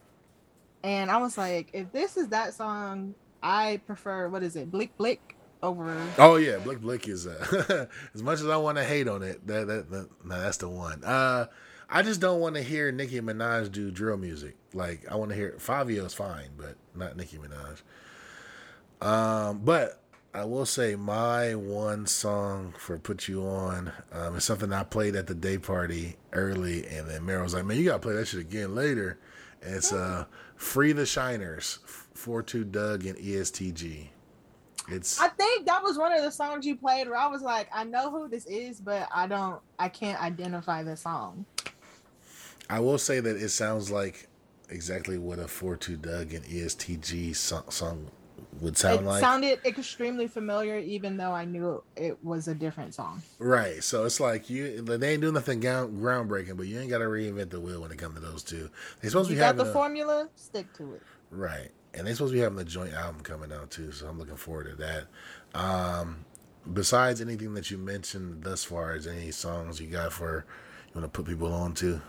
and 0.83 1.11
I 1.11 1.17
was 1.17 1.37
like, 1.37 1.69
if 1.71 1.91
this 1.91 2.17
is 2.17 2.29
that 2.29 2.55
song, 2.55 3.13
I 3.43 3.79
prefer 3.85 4.27
what 4.27 4.41
is 4.41 4.55
it, 4.55 4.71
Blick 4.71 4.97
Blick 4.97 5.35
over. 5.61 5.95
Oh 6.17 6.37
yeah, 6.37 6.57
Blick 6.57 6.81
Blick 6.81 7.07
is 7.07 7.27
uh, 7.27 7.85
as 8.15 8.23
much 8.23 8.39
as 8.39 8.47
I 8.47 8.57
want 8.57 8.79
to 8.79 8.83
hate 8.83 9.07
on 9.07 9.21
it. 9.21 9.45
That 9.45 9.67
that, 9.67 9.91
that 9.91 10.09
no, 10.25 10.41
that's 10.41 10.57
the 10.57 10.67
one. 10.67 11.03
Uh, 11.03 11.45
I 11.87 12.01
just 12.01 12.19
don't 12.19 12.39
want 12.39 12.55
to 12.55 12.63
hear 12.63 12.91
Nicki 12.91 13.21
Minaj 13.21 13.71
do 13.71 13.91
drill 13.91 14.17
music. 14.17 14.55
Like 14.73 15.05
I 15.11 15.15
want 15.15 15.29
to 15.29 15.35
hear 15.35 15.55
Fivio's 15.59 16.15
fine, 16.15 16.49
but 16.57 16.75
not 16.95 17.15
Nicki 17.15 17.37
Minaj. 17.37 17.83
Um, 19.07 19.59
but 19.63 20.01
I 20.35 20.45
will 20.45 20.65
say 20.65 20.95
my 20.95 21.53
one 21.53 22.07
song 22.07 22.73
for 22.79 22.97
"Put 22.97 23.27
You 23.27 23.45
On" 23.45 23.91
um, 24.11 24.35
is 24.35 24.43
something 24.43 24.73
I 24.73 24.83
played 24.83 25.15
at 25.15 25.27
the 25.27 25.35
day 25.35 25.59
party 25.59 26.15
early, 26.31 26.87
and 26.87 27.07
then 27.07 27.21
Meryl 27.21 27.43
was 27.43 27.53
like, 27.53 27.65
"Man, 27.65 27.77
you 27.77 27.85
gotta 27.85 27.99
play 27.99 28.15
that 28.15 28.27
shit 28.27 28.39
again 28.39 28.73
later." 28.73 29.19
And 29.61 29.75
it's 29.75 29.93
uh, 29.93 30.25
"Free 30.55 30.91
the 30.91 31.05
Shiners," 31.05 31.77
Four 32.15 32.41
Two 32.41 32.63
Dugg 32.63 33.05
and 33.05 33.17
EST 33.19 33.75
Gee. 33.75 34.09
It's 34.89 35.21
I 35.21 35.29
think 35.29 35.67
that 35.67 35.83
was 35.83 35.99
one 35.99 36.11
of 36.13 36.23
the 36.23 36.31
songs 36.31 36.65
you 36.65 36.75
played 36.77 37.07
where 37.07 37.17
I 37.17 37.27
was 37.27 37.41
like, 37.41 37.69
I 37.73 37.83
know 37.83 38.09
who 38.09 38.27
this 38.27 38.45
is, 38.47 38.81
but 38.81 39.07
I 39.13 39.27
don't, 39.27 39.61
I 39.79 39.87
can't 39.87 40.21
identify 40.21 40.83
the 40.83 40.97
song. 40.97 41.45
I 42.69 42.79
will 42.79 42.97
say 42.97 43.19
that 43.19 43.37
it 43.37 43.49
sounds 43.49 43.91
like 43.91 44.27
exactly 44.69 45.17
what 45.17 45.39
a 45.39 45.43
4-2 45.43 46.01
Dugg 46.01 46.33
and 46.33 46.45
EST 46.45 47.01
Gee 47.01 47.33
so- 47.33 47.63
song 47.69 48.09
would 48.61 48.77
sound 48.77 49.01
it 49.01 49.05
like. 49.05 49.19
sounded 49.21 49.59
extremely 49.65 50.27
familiar, 50.27 50.77
even 50.77 51.17
though 51.17 51.31
I 51.31 51.45
knew 51.45 51.83
it 51.95 52.17
was 52.23 52.47
a 52.47 52.55
different 52.55 52.93
song. 52.93 53.21
right. 53.39 53.83
So 53.83 54.05
it's 54.05 54.19
like 54.19 54.49
you 54.49 54.81
they 54.81 55.13
ain't 55.13 55.21
doing 55.21 55.33
nothing 55.33 55.59
ground, 55.59 55.99
groundbreaking, 56.01 56.57
but 56.57 56.67
you 56.67 56.79
ain't 56.79 56.89
got 56.89 56.99
to 56.99 57.05
reinvent 57.05 57.49
the 57.49 57.59
wheel 57.59 57.81
when 57.81 57.91
it 57.91 57.97
comes 57.97 58.15
to 58.15 58.21
those 58.21 58.43
two. 58.43 58.69
They're 59.01 59.11
supposed 59.11 59.29
to 59.29 59.33
You 59.33 59.37
be 59.37 59.39
got 59.41 59.55
having 59.55 59.65
the 59.65 59.69
a, 59.69 59.73
formula, 59.73 60.29
stick 60.35 60.71
to 60.73 60.93
it. 60.95 61.01
right. 61.31 61.69
And 61.95 62.07
they're 62.07 62.15
supposed 62.15 62.31
to 62.33 62.37
be 62.37 62.41
having 62.41 62.57
a 62.59 62.63
joint 62.63 62.93
album 62.93 63.21
coming 63.21 63.51
out 63.53 63.69
too, 63.69 63.91
so 63.91 64.07
I'm 64.07 64.17
looking 64.17 64.35
forward 64.35 64.67
to 64.69 64.75
that. 64.75 65.07
Um 65.59 66.25
besides 66.71 67.19
anything 67.21 67.53
that 67.55 67.69
you 67.69 67.77
mentioned 67.77 68.43
thus 68.43 68.63
far, 68.63 68.95
is 68.95 69.05
any 69.05 69.31
songs 69.31 69.79
you 69.81 69.87
got 69.87 70.13
for 70.13 70.45
you 70.87 70.99
want 71.01 71.11
to 71.13 71.15
put 71.23 71.27
people 71.29 71.53
on 71.53 71.73
to? 71.75 72.01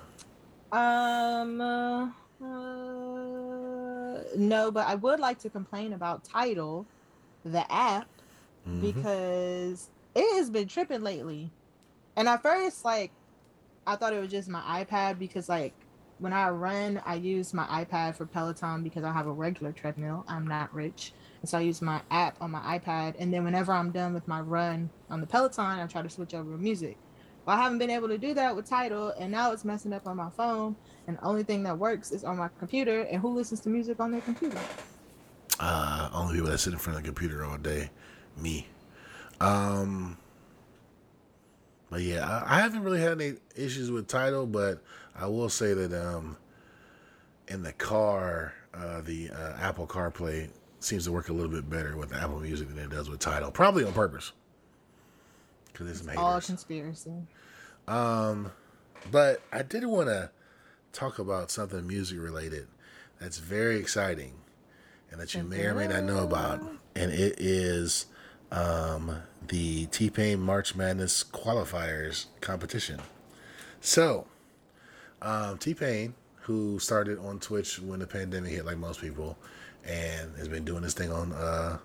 Um, 0.73 1.61
uh, 1.61 2.07
uh, 2.43 3.04
no, 4.37 4.71
but 4.71 4.87
I 4.87 4.95
would 4.95 5.21
like 5.21 5.39
to 5.41 5.51
complain 5.51 5.93
about 5.93 6.25
Tidal, 6.25 6.87
the 7.45 7.71
app, 7.73 8.09
Mhm. 8.67 8.81
because 8.81 9.91
it 10.15 10.37
has 10.37 10.51
been 10.51 10.69
tripping 10.69 11.03
lately. 11.03 11.51
And 12.17 12.29
at 12.29 12.43
first, 12.43 12.85
like, 12.85 13.13
I 13.87 13.97
thought 13.97 14.13
it 14.13 14.21
was 14.21 14.31
just 14.31 14.49
my 14.49 14.85
iPad 14.85 15.19
because, 15.19 15.49
like, 15.49 15.75
when 16.19 16.33
I 16.33 16.49
run, 16.49 17.03
I 17.05 17.17
use 17.17 17.53
my 17.53 17.85
iPad 17.85 18.15
for 18.15 18.25
Peloton 18.25 18.83
because 18.83 19.05
I 19.05 19.13
have 19.13 19.27
a 19.27 19.33
regular 19.33 19.73
treadmill. 19.73 20.25
I'm 20.29 20.47
not 20.47 20.73
rich. 20.73 21.13
And 21.41 21.49
so 21.49 21.59
I 21.59 21.63
use 21.63 21.83
my 21.83 22.01
app 22.11 22.41
on 22.41 22.53
my 22.53 22.79
iPad. 22.79 23.17
And 23.19 23.33
then 23.33 23.45
whenever 23.45 23.73
I'm 23.73 23.91
done 23.91 24.15
with 24.15 24.27
my 24.29 24.41
run 24.41 24.91
on 25.11 25.21
the 25.21 25.27
Peloton, 25.27 25.81
I 25.81 25.87
try 25.87 26.03
to 26.03 26.09
switch 26.09 26.33
over 26.35 26.53
to 26.53 26.57
music. 26.57 26.97
Well, 27.45 27.57
I 27.59 27.63
haven't 27.63 27.79
been 27.79 27.91
able 27.91 28.09
to 28.09 28.17
do 28.17 28.33
that 28.35 28.57
with 28.57 28.69
Tidal, 28.69 29.11
and 29.19 29.31
now 29.31 29.53
it's 29.53 29.65
messing 29.65 29.93
up 29.93 30.07
on 30.07 30.17
my 30.17 30.31
phone. 30.31 30.77
And 31.07 31.19
the 31.19 31.25
only 31.25 31.43
thing 31.43 31.63
that 31.65 31.79
works 31.79 32.11
is 32.11 32.25
on 32.25 32.39
my 32.39 32.49
computer. 32.59 33.03
And 33.03 33.21
who 33.21 33.35
listens 33.35 33.61
to 33.61 33.69
music 33.69 34.01
on 34.01 34.11
their 34.11 34.23
computer? 34.23 34.59
Uh, 35.61 36.09
only 36.13 36.35
people 36.35 36.51
that 36.51 36.59
sit 36.59 36.73
in 36.73 36.79
front 36.79 36.99
of 36.99 37.05
the 37.05 37.09
computer 37.09 37.45
all 37.45 37.59
day, 37.59 37.91
me. 38.37 38.67
Um, 39.41 40.17
but 41.91 42.01
yeah, 42.01 42.27
I, 42.27 42.57
I 42.57 42.61
haven't 42.61 42.83
really 42.83 43.01
had 43.01 43.21
any 43.21 43.35
issues 43.55 43.91
with 43.91 44.09
Tidal, 44.09 44.47
but 44.47 44.83
I 45.15 45.27
will 45.27 45.51
say 45.51 45.75
that 45.75 45.93
um, 45.93 46.37
in 47.49 47.63
the 47.63 47.73
car, 47.73 48.55
uh, 48.73 49.03
the 49.03 49.31
uh, 49.31 49.57
Apple 49.61 49.87
CarPlay 49.87 50.49
seems 50.81 51.05
to 51.05 51.13
work 51.13 51.29
a 51.29 51.33
little 51.33 51.51
bit 51.51 51.69
better 51.69 51.97
with 51.97 52.15
Apple 52.15 52.41
Music 52.41 52.69
than 52.69 52.79
it 52.79 52.91
does 52.91 53.11
with 53.11 53.21
Tidal, 53.21 53.51
probably 53.51 53.85
on 53.85 53.93
purpose. 53.93 54.33
Because 55.75 55.91
it's 55.91 56.07
some 56.09 56.17
All 56.17 56.41
conspiracy. 56.41 57.13
Um, 57.87 58.53
but 59.11 59.43
I 59.53 59.63
did 59.63 59.85
want 59.85 60.09
to 60.09 60.31
talk 60.93 61.19
about 61.19 61.51
something 61.51 61.87
music 61.87 62.19
related 62.19 62.69
that's 63.21 63.39
very 63.39 63.79
exciting 63.79 64.33
and 65.11 65.21
that 65.21 65.35
you 65.35 65.43
may 65.43 65.67
or 65.67 65.75
may 65.75 65.87
not 65.87 66.05
know 66.05 66.23
about. 66.25 66.61
And 66.95 67.13
it 67.13 67.35
is 67.39 68.07
um, 68.51 69.23
the 69.49 69.87
T 69.87 70.11
Pain 70.11 70.41
March 70.41 70.75
Madness 70.75 71.25
qualifiers 71.25 72.27
competition. 72.41 73.01
So, 73.81 74.27
um, 75.21 75.59
T 75.59 75.75
Pain, 75.75 76.15
who 76.43 76.79
started 76.79 77.19
on 77.19 77.41
Twitch 77.41 77.81
when 77.81 77.99
the 78.01 78.07
pandemic 78.07 78.53
hit, 78.53 78.65
like 78.65 78.79
most 78.79 79.01
people, 79.01 79.37
and 79.85 80.37
has 80.37 80.49
been 80.49 80.65
doing 80.65 80.83
this 80.83 80.95
thing 80.95 81.13
on 81.13 81.33
uh, 81.33 81.79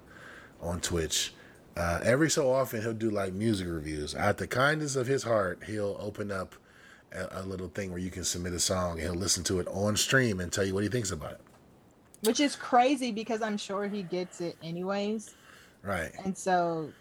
on 0.62 0.80
Twitch. 0.80 1.34
Uh, 1.80 2.02
every 2.04 2.30
so 2.30 2.52
often, 2.52 2.82
he'll 2.82 2.94
do 2.94 3.10
like 3.10 3.32
music 3.32 3.66
reviews. 3.70 4.14
Out 4.14 4.38
the 4.38 4.48
kindness 4.48 4.98
of 4.98 5.08
his 5.08 5.24
heart, 5.24 5.64
he'll 5.66 5.96
open 6.02 6.30
up 6.30 6.56
a, 7.14 7.42
a 7.42 7.44
little 7.44 7.70
thing 7.70 7.90
where 7.90 8.02
you 8.02 8.12
can 8.12 8.26
submit 8.26 8.52
a 8.52 8.60
song 8.60 9.00
and 9.00 9.02
he'll 9.02 9.14
listen 9.14 9.46
to 9.46 9.62
it 9.62 9.68
on 9.70 9.96
stream 9.96 10.42
and 10.42 10.52
tell 10.52 10.66
you 10.66 10.74
what 10.74 10.84
he 10.84 10.90
thinks 10.90 11.12
about 11.12 11.32
it. 11.32 11.42
Which 12.24 12.42
is 12.42 12.58
crazy 12.58 13.14
because 13.14 13.42
I'm 13.42 13.58
sure 13.58 13.88
he 13.88 14.04
gets 14.04 14.42
it 14.42 14.58
anyways. 14.62 15.34
Right. 15.82 16.12
And 16.26 16.38
so 16.38 16.92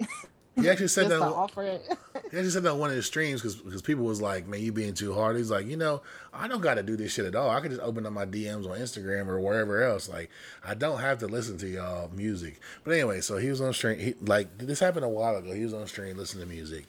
He 0.60 0.68
actually 0.68 0.88
said 0.88 1.08
that. 1.08 1.20
offer. 1.20 1.62
He 1.62 2.36
actually 2.36 2.50
said 2.50 2.64
that 2.64 2.76
one 2.76 2.90
of 2.90 2.96
his 2.96 3.06
streams 3.06 3.40
because 3.40 3.56
because 3.56 3.80
people 3.80 4.04
was 4.04 4.20
like, 4.20 4.46
"Man, 4.46 4.60
you 4.60 4.70
being 4.70 4.92
too 4.92 5.14
hard." 5.14 5.36
He's 5.36 5.50
like, 5.50 5.66
"You 5.66 5.78
know, 5.78 6.02
I 6.32 6.46
don't 6.46 6.60
got 6.60 6.74
to 6.74 6.82
do 6.82 6.94
this 6.94 7.12
shit 7.12 7.24
at 7.24 7.34
all. 7.34 7.48
I 7.48 7.60
could 7.60 7.70
just 7.70 7.82
open 7.82 8.04
up 8.04 8.12
my 8.12 8.26
DMs 8.26 8.70
on 8.70 8.78
Instagram 8.78 9.28
or 9.28 9.40
wherever 9.40 9.82
else. 9.82 10.10
Like, 10.10 10.28
I 10.62 10.74
don't 10.74 11.00
have 11.00 11.18
to 11.20 11.26
listen 11.26 11.56
to 11.58 11.68
y'all 11.68 12.10
music." 12.14 12.60
But 12.84 12.92
anyway, 12.92 13.22
so 13.22 13.38
he 13.38 13.48
was 13.48 13.62
on 13.62 13.72
stream. 13.72 13.98
He, 13.98 14.14
like 14.20 14.58
this 14.58 14.78
happened 14.78 15.06
a 15.06 15.08
while 15.08 15.36
ago. 15.36 15.54
He 15.54 15.64
was 15.64 15.72
on 15.72 15.86
stream 15.86 16.18
listening 16.18 16.46
to 16.46 16.54
music, 16.54 16.84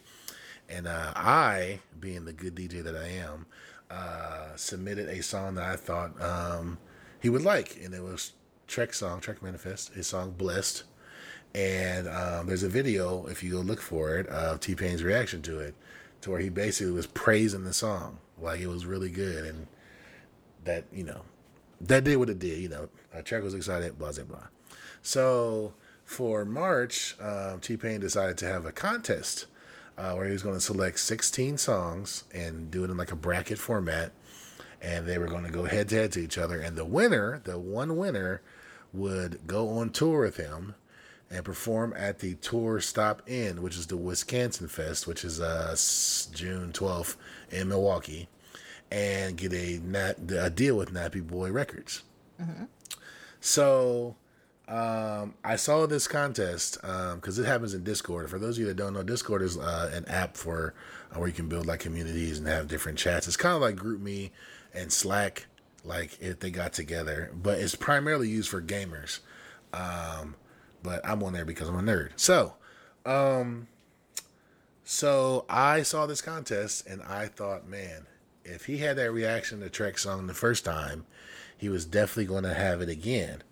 and 0.68 0.86
uh, 0.86 1.12
I, 1.16 1.80
being 1.98 2.26
the 2.26 2.34
good 2.34 2.54
DJ 2.54 2.84
that 2.84 2.96
I 2.96 3.08
am, 3.08 3.46
uh, 3.90 4.56
submitted 4.56 5.08
a 5.08 5.22
song 5.22 5.54
that 5.54 5.64
I 5.64 5.76
thought 5.76 6.20
um, 6.20 6.76
he 7.20 7.30
would 7.30 7.42
like, 7.42 7.78
and 7.82 7.94
it 7.94 8.02
was 8.02 8.32
Trek 8.66 8.92
song, 8.92 9.20
Trek 9.20 9.42
Manifest, 9.42 9.94
his 9.94 10.06
song 10.06 10.32
"Blessed." 10.32 10.84
And 11.54 12.08
um, 12.08 12.46
there's 12.46 12.64
a 12.64 12.68
video, 12.68 13.26
if 13.26 13.42
you 13.42 13.52
go 13.52 13.60
look 13.60 13.80
for 13.80 14.18
it, 14.18 14.26
of 14.26 14.60
T 14.60 14.74
Pain's 14.74 15.02
reaction 15.02 15.40
to 15.42 15.60
it, 15.60 15.74
to 16.22 16.30
where 16.30 16.40
he 16.40 16.48
basically 16.48 16.92
was 16.92 17.06
praising 17.06 17.64
the 17.64 17.72
song, 17.72 18.18
like 18.40 18.60
it 18.60 18.66
was 18.66 18.86
really 18.86 19.10
good, 19.10 19.44
and 19.44 19.66
that 20.64 20.84
you 20.92 21.04
know, 21.04 21.22
that 21.80 22.04
did 22.04 22.16
what 22.16 22.30
it 22.30 22.38
did. 22.38 22.58
You 22.58 22.68
know, 22.68 22.88
uh, 23.14 23.22
Chuck 23.22 23.42
was 23.42 23.54
excited, 23.54 23.98
blah 23.98 24.12
blah 24.12 24.24
blah. 24.24 24.46
So 25.02 25.74
for 26.04 26.44
March, 26.44 27.14
um, 27.20 27.60
T 27.60 27.76
Pain 27.76 28.00
decided 28.00 28.36
to 28.38 28.46
have 28.46 28.66
a 28.66 28.72
contest 28.72 29.46
uh, 29.96 30.12
where 30.12 30.26
he 30.26 30.32
was 30.32 30.42
going 30.42 30.56
to 30.56 30.60
select 30.60 30.98
16 30.98 31.58
songs 31.58 32.24
and 32.32 32.70
do 32.70 32.84
it 32.84 32.90
in 32.90 32.96
like 32.96 33.12
a 33.12 33.16
bracket 33.16 33.58
format. 33.58 34.12
And 34.82 35.06
they 35.06 35.18
were 35.18 35.28
going 35.28 35.44
to 35.44 35.50
go 35.50 35.64
head 35.64 35.88
to 35.90 35.96
head 35.96 36.12
to 36.12 36.20
each 36.20 36.36
other. 36.36 36.60
And 36.60 36.76
the 36.76 36.84
winner, 36.84 37.40
the 37.44 37.58
one 37.58 37.96
winner, 37.96 38.42
would 38.92 39.46
go 39.46 39.70
on 39.70 39.90
tour 39.90 40.20
with 40.20 40.36
him 40.36 40.74
and 41.30 41.44
perform 41.44 41.94
at 41.96 42.18
the 42.20 42.34
tour 42.36 42.80
stop 42.80 43.22
in, 43.28 43.62
which 43.62 43.76
is 43.76 43.86
the 43.86 43.96
Wisconsin 43.96 44.68
Fest, 44.68 45.06
which 45.06 45.24
is 45.24 45.40
uh, 45.40 45.74
June 46.32 46.72
12th 46.72 47.16
in 47.50 47.68
Milwaukee, 47.68 48.28
and 48.90 49.36
get 49.36 49.52
a, 49.52 49.80
nat- 49.84 50.30
a 50.30 50.50
deal 50.50 50.76
with 50.76 50.92
Nappy 50.92 51.26
Boy 51.26 51.50
Records. 51.50 52.02
So 53.40 54.16
um, 54.68 55.34
I 55.44 55.56
saw 55.56 55.86
this 55.86 56.08
contest 56.08 56.78
because 56.80 57.38
it 57.38 57.46
happens 57.46 57.74
in 57.74 57.84
Discord. 57.84 58.30
For 58.30 58.38
those 58.38 58.56
of 58.56 58.60
you 58.60 58.66
that 58.66 58.76
don't 58.76 58.94
know, 58.94 59.02
Discord 59.02 59.42
is 59.42 59.58
uh, 59.58 59.90
an 59.92 60.04
app 60.06 60.36
for 60.36 60.74
uh, 61.12 61.18
where 61.18 61.28
you 61.28 61.34
can 61.34 61.48
build 61.48 61.66
like 61.66 61.80
communities 61.80 62.38
and 62.38 62.46
have 62.46 62.68
different 62.68 62.98
chats. 62.98 63.26
It's 63.26 63.36
kind 63.36 63.54
of 63.54 63.60
like 63.60 63.76
GroupMe 63.76 64.30
and 64.72 64.92
Slack, 64.92 65.46
like 65.84 66.18
if 66.20 66.40
they 66.40 66.50
got 66.50 66.72
together, 66.72 67.30
but 67.34 67.58
it's 67.58 67.74
primarily 67.74 68.28
used 68.28 68.48
for 68.48 68.62
gamers. 68.62 69.20
Um, 69.72 70.36
but 70.84 71.00
I'm 71.04 71.20
on 71.24 71.32
there 71.32 71.44
because 71.44 71.68
I'm 71.68 71.74
a 71.76 71.82
nerd. 71.82 72.10
So, 72.14 72.54
um, 73.04 73.66
so 74.84 75.44
I 75.48 75.82
saw 75.82 76.06
this 76.06 76.20
contest 76.20 76.86
and 76.86 77.02
I 77.02 77.26
thought, 77.26 77.66
man, 77.66 78.06
if 78.44 78.66
he 78.66 78.78
had 78.78 78.96
that 78.98 79.10
reaction 79.10 79.58
to 79.60 79.70
Trek 79.70 79.98
song 79.98 80.28
the 80.28 80.34
first 80.34 80.64
time, 80.64 81.06
he 81.56 81.68
was 81.68 81.86
definitely 81.86 82.26
going 82.26 82.44
to 82.44 82.54
have 82.54 82.80
it 82.82 82.88
again. 82.88 83.42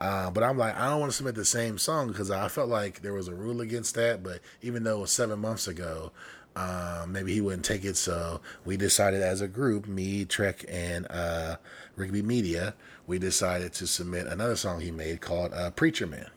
Uh, 0.00 0.30
but 0.30 0.42
I'm 0.42 0.58
like, 0.58 0.76
I 0.76 0.90
don't 0.90 0.98
want 0.98 1.12
to 1.12 1.16
submit 1.16 1.36
the 1.36 1.44
same 1.44 1.78
song 1.78 2.08
because 2.08 2.30
I 2.30 2.48
felt 2.48 2.68
like 2.68 3.02
there 3.02 3.14
was 3.14 3.28
a 3.28 3.34
rule 3.34 3.60
against 3.60 3.94
that. 3.94 4.24
But 4.24 4.40
even 4.60 4.82
though 4.82 4.98
it 4.98 5.02
was 5.02 5.12
seven 5.12 5.38
months 5.38 5.68
ago, 5.68 6.10
um, 6.56 7.12
maybe 7.12 7.32
he 7.32 7.40
wouldn't 7.40 7.64
take 7.64 7.84
it. 7.84 7.96
So 7.96 8.40
we 8.64 8.76
decided 8.76 9.22
as 9.22 9.40
a 9.40 9.46
group, 9.46 9.86
me, 9.86 10.24
Trek, 10.24 10.64
and 10.68 11.06
uh, 11.08 11.56
Rigby 11.94 12.22
Media, 12.22 12.74
we 13.06 13.20
decided 13.20 13.72
to 13.74 13.86
submit 13.86 14.26
another 14.26 14.56
song 14.56 14.80
he 14.80 14.90
made 14.90 15.20
called 15.20 15.52
uh, 15.54 15.70
Preacher 15.70 16.08
Man, 16.08 16.30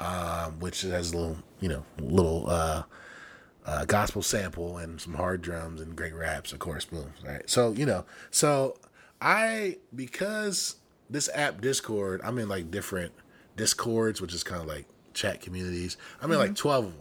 um, 0.00 0.60
which 0.60 0.82
has 0.82 1.12
a 1.12 1.16
little, 1.16 1.36
you 1.60 1.68
know, 1.68 1.84
little 1.98 2.48
uh, 2.48 2.82
uh, 3.66 3.84
gospel 3.86 4.22
sample 4.22 4.78
and 4.78 5.00
some 5.00 5.14
hard 5.14 5.42
drums 5.42 5.80
and 5.80 5.96
great 5.96 6.14
raps, 6.14 6.52
of 6.52 6.58
course. 6.58 6.84
Boom. 6.84 7.12
Right. 7.24 7.48
So 7.48 7.72
you 7.72 7.86
know, 7.86 8.04
so 8.30 8.76
I 9.20 9.78
because 9.94 10.76
this 11.08 11.28
app 11.34 11.60
Discord, 11.60 12.20
I'm 12.24 12.38
in 12.38 12.48
like 12.48 12.70
different 12.70 13.12
Discords, 13.56 14.20
which 14.20 14.34
is 14.34 14.42
kind 14.42 14.60
of 14.60 14.66
like 14.66 14.86
chat 15.14 15.40
communities. 15.40 15.96
I'm 16.20 16.30
in 16.32 16.38
like 16.38 16.56
12 16.56 16.86
of 16.86 16.92
them. 16.92 17.00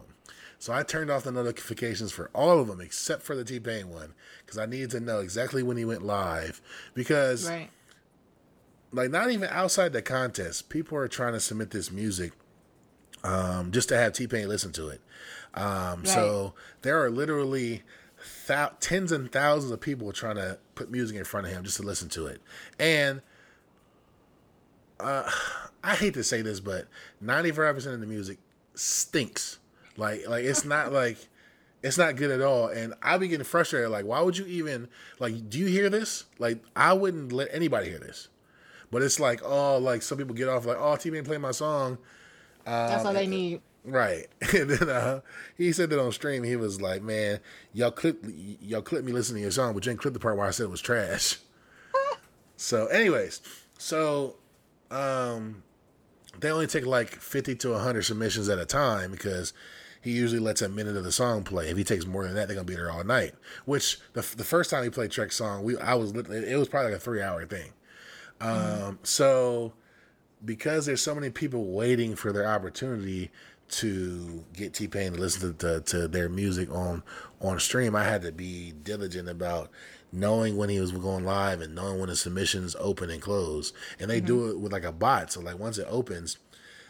So 0.59 0.71
I 0.71 0.83
turned 0.83 1.09
off 1.11 1.23
the 1.23 1.31
notifications 1.31 2.11
for 2.13 2.29
all 2.33 2.59
of 2.59 2.67
them 2.67 2.79
except 2.79 3.23
for 3.23 3.35
the 3.35 3.43
T 3.43 3.59
Pain 3.59 3.89
one 3.89 4.13
because 4.45 4.57
I 4.57 4.65
needed 4.65 4.91
to 4.91 4.99
know 5.01 5.19
exactly 5.19 5.63
when 5.63 5.75
he 5.75 5.83
went 5.83 6.03
live. 6.03 6.61
Because 6.93 7.49
Right. 7.49 7.69
like 8.93 9.09
not 9.11 9.29
even 9.31 9.49
outside 9.49 9.91
the 9.91 10.01
contest, 10.01 10.69
people 10.69 10.97
are 10.97 11.09
trying 11.09 11.33
to 11.33 11.41
submit 11.41 11.71
this 11.71 11.91
music 11.91 12.31
um, 13.23 13.71
just 13.71 13.89
to 13.89 13.97
have 13.97 14.13
T 14.13 14.27
Pain 14.27 14.47
listen 14.47 14.71
to 14.73 14.89
it. 14.89 15.01
Um, 15.53 16.05
So 16.05 16.53
there 16.81 17.01
are 17.03 17.09
literally 17.09 17.83
thou- 18.47 18.71
tens 18.79 19.11
and 19.11 19.31
thousands 19.31 19.71
of 19.71 19.79
people 19.79 20.11
trying 20.11 20.35
to 20.35 20.57
put 20.75 20.89
music 20.91 21.17
in 21.17 21.23
front 21.23 21.47
of 21.47 21.53
him 21.53 21.63
just 21.63 21.77
to 21.77 21.83
listen 21.83 22.09
to 22.09 22.25
it. 22.27 22.41
And 22.79 23.21
uh, 24.99 25.29
I 25.83 25.95
hate 25.95 26.13
to 26.15 26.23
say 26.23 26.41
this, 26.41 26.59
but 26.59 26.87
ninety 27.19 27.51
five 27.51 27.75
percent 27.75 27.95
of 27.95 28.01
the 28.01 28.07
music 28.07 28.37
stinks. 28.75 29.59
Like 29.97 30.27
like 30.27 30.43
it's 30.45 30.65
not 30.65 30.91
like 31.01 31.17
it's 31.81 31.97
not 31.97 32.15
good 32.15 32.31
at 32.31 32.41
all. 32.41 32.67
And 32.67 32.93
I 33.01 33.17
be 33.17 33.27
getting 33.27 33.43
frustrated. 33.43 33.89
Like, 33.89 34.05
why 34.05 34.21
would 34.21 34.37
you 34.37 34.45
even 34.45 34.87
like? 35.19 35.49
Do 35.49 35.59
you 35.59 35.65
hear 35.67 35.89
this? 35.89 36.25
Like, 36.39 36.63
I 36.75 36.93
wouldn't 36.93 37.31
let 37.33 37.49
anybody 37.51 37.89
hear 37.89 37.99
this. 37.99 38.29
But 38.89 39.01
it's 39.01 39.19
like, 39.19 39.41
oh, 39.43 39.77
like 39.79 40.01
some 40.01 40.17
people 40.17 40.35
get 40.35 40.47
off 40.47 40.65
like, 40.65 40.77
oh, 40.79 40.95
T 40.95 41.11
Pain 41.11 41.23
played 41.25 41.41
my 41.41 41.51
song. 41.51 41.97
That's 42.65 43.05
all 43.05 43.13
they 43.13 43.27
need. 43.27 43.61
Right. 43.85 44.27
And 44.53 44.69
then 44.69 44.89
uh, 44.89 45.21
he 45.57 45.71
said 45.71 45.89
that 45.89 45.99
on 45.99 46.11
stream. 46.11 46.43
He 46.43 46.55
was 46.55 46.81
like, 46.81 47.01
"Man, 47.01 47.39
y'all 47.73 47.91
clip 47.91 48.23
y'all 48.61 48.81
clip 48.81 49.03
me 49.03 49.11
listening 49.11 49.37
to 49.37 49.41
your 49.43 49.51
song, 49.51 49.73
but 49.73 49.85
you 49.85 49.91
didn't 49.91 50.01
clip 50.01 50.13
the 50.13 50.19
part 50.19 50.37
where 50.37 50.47
I 50.47 50.51
said 50.51 50.65
it 50.65 50.69
was 50.69 50.81
trash." 50.81 51.39
so, 52.55 52.87
anyways, 52.87 53.41
so 53.77 54.35
um, 54.91 55.63
they 56.39 56.51
only 56.51 56.67
take 56.67 56.85
like 56.85 57.09
fifty 57.15 57.55
to 57.55 57.77
hundred 57.77 58.03
submissions 58.03 58.47
at 58.47 58.59
a 58.59 58.65
time 58.65 59.11
because 59.11 59.53
he 60.01 60.11
usually 60.11 60.39
lets 60.39 60.61
a 60.61 60.69
minute 60.69 60.95
of 60.95 61.03
the 61.03 61.11
song 61.11 61.43
play. 61.43 61.69
If 61.69 61.77
he 61.77 61.83
takes 61.83 62.05
more 62.05 62.25
than 62.25 62.35
that, 62.35 62.47
they're 62.47 62.55
gonna 62.55 62.65
be 62.65 62.75
there 62.75 62.91
all 62.91 63.03
night. 63.03 63.33
Which 63.65 63.99
the 64.13 64.21
the 64.35 64.43
first 64.43 64.69
time 64.69 64.83
he 64.83 64.89
played 64.89 65.11
Trek's 65.11 65.37
song, 65.37 65.63
we 65.63 65.77
I 65.77 65.95
was 65.95 66.11
it 66.11 66.57
was 66.57 66.69
probably 66.69 66.91
like 66.91 66.99
a 66.99 67.03
three 67.03 67.21
hour 67.21 67.45
thing. 67.45 67.71
Um, 68.39 68.99
so 69.03 69.73
because 70.43 70.85
there's 70.85 71.01
so 71.01 71.15
many 71.15 71.29
people 71.29 71.65
waiting 71.65 72.15
for 72.15 72.31
their 72.31 72.47
opportunity 72.47 73.31
to 73.69 74.43
get 74.53 74.73
T 74.73 74.87
Pain 74.87 75.13
to 75.13 75.19
listen 75.19 75.55
to, 75.55 75.79
to 75.79 75.81
to 75.81 76.07
their 76.07 76.29
music 76.29 76.71
on 76.71 77.03
on 77.41 77.59
stream, 77.59 77.95
I 77.95 78.03
had 78.03 78.21
to 78.23 78.31
be 78.31 78.73
diligent 78.83 79.29
about 79.29 79.69
knowing 80.11 80.57
when 80.57 80.69
he 80.69 80.79
was 80.79 80.91
going 80.91 81.25
live 81.25 81.59
and 81.59 81.73
knowing 81.73 81.99
when 81.99 82.09
the 82.09 82.15
submissions 82.15 82.75
open 82.79 83.09
and 83.09 83.21
close. 83.21 83.73
And 83.99 84.09
they 84.09 84.21
do 84.21 84.49
it 84.51 84.59
with 84.59 84.71
like 84.71 84.83
a 84.83 84.91
bot, 84.91 85.31
so 85.31 85.41
like 85.41 85.57
once 85.57 85.79
it 85.79 85.87
opens, 85.89 86.37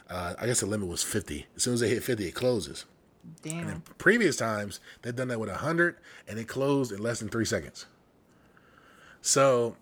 uh, 0.09 0.35
I 0.37 0.45
guess 0.45 0.59
the 0.59 0.65
limit 0.65 0.89
was 0.89 1.03
50. 1.03 1.47
As 1.55 1.63
soon 1.63 1.75
as 1.75 1.79
they 1.79 1.89
hit 1.89 2.03
50, 2.03 2.27
it 2.27 2.35
closes. 2.35 2.85
Damn. 3.41 3.81
Previous 3.97 4.35
times 4.35 4.81
they've 5.01 5.15
done 5.15 5.29
that 5.29 5.39
with 5.39 5.49
100 5.49 5.95
and 6.27 6.37
it 6.37 6.49
closed 6.49 6.91
in 6.91 7.01
less 7.01 7.19
than 7.19 7.29
three 7.29 7.45
seconds. 7.45 7.85
So 9.21 9.77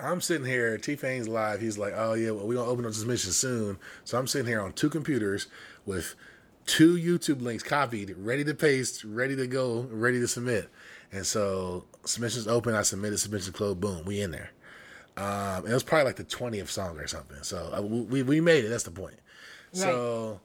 I'm 0.00 0.20
sitting 0.20 0.46
here, 0.46 0.78
T 0.78 0.96
Pain's 0.96 1.28
live. 1.28 1.60
He's 1.60 1.78
like, 1.78 1.92
oh, 1.96 2.14
yeah, 2.14 2.30
well, 2.30 2.46
we're 2.46 2.54
going 2.54 2.66
to 2.66 2.72
open 2.72 2.84
up 2.84 2.92
this 2.92 3.04
mission 3.04 3.32
soon. 3.32 3.78
So 4.04 4.18
I'm 4.18 4.26
sitting 4.26 4.46
here 4.46 4.60
on 4.60 4.72
two 4.72 4.90
computers 4.90 5.46
with 5.86 6.14
two 6.66 6.96
YouTube 6.96 7.42
links 7.42 7.62
copied, 7.62 8.14
ready 8.16 8.44
to 8.44 8.54
paste, 8.54 9.04
ready 9.04 9.36
to 9.36 9.46
go, 9.46 9.86
ready 9.90 10.20
to 10.20 10.28
submit. 10.28 10.68
And 11.12 11.26
so 11.26 11.84
submissions 12.04 12.48
open, 12.48 12.74
I 12.74 12.82
submitted, 12.82 13.18
submission 13.18 13.52
closed, 13.52 13.80
boom, 13.80 14.04
we 14.04 14.20
in 14.20 14.30
there. 14.30 14.50
Um, 15.16 15.66
it 15.66 15.74
was 15.74 15.82
probably 15.82 16.06
like 16.06 16.16
the 16.16 16.24
20th 16.24 16.68
song 16.68 16.98
or 16.98 17.06
something. 17.06 17.42
So 17.42 17.70
uh, 17.76 17.82
we, 17.82 18.22
we 18.22 18.40
made 18.40 18.64
it. 18.64 18.68
That's 18.68 18.84
the 18.84 18.90
point. 18.90 19.16
So 19.72 20.40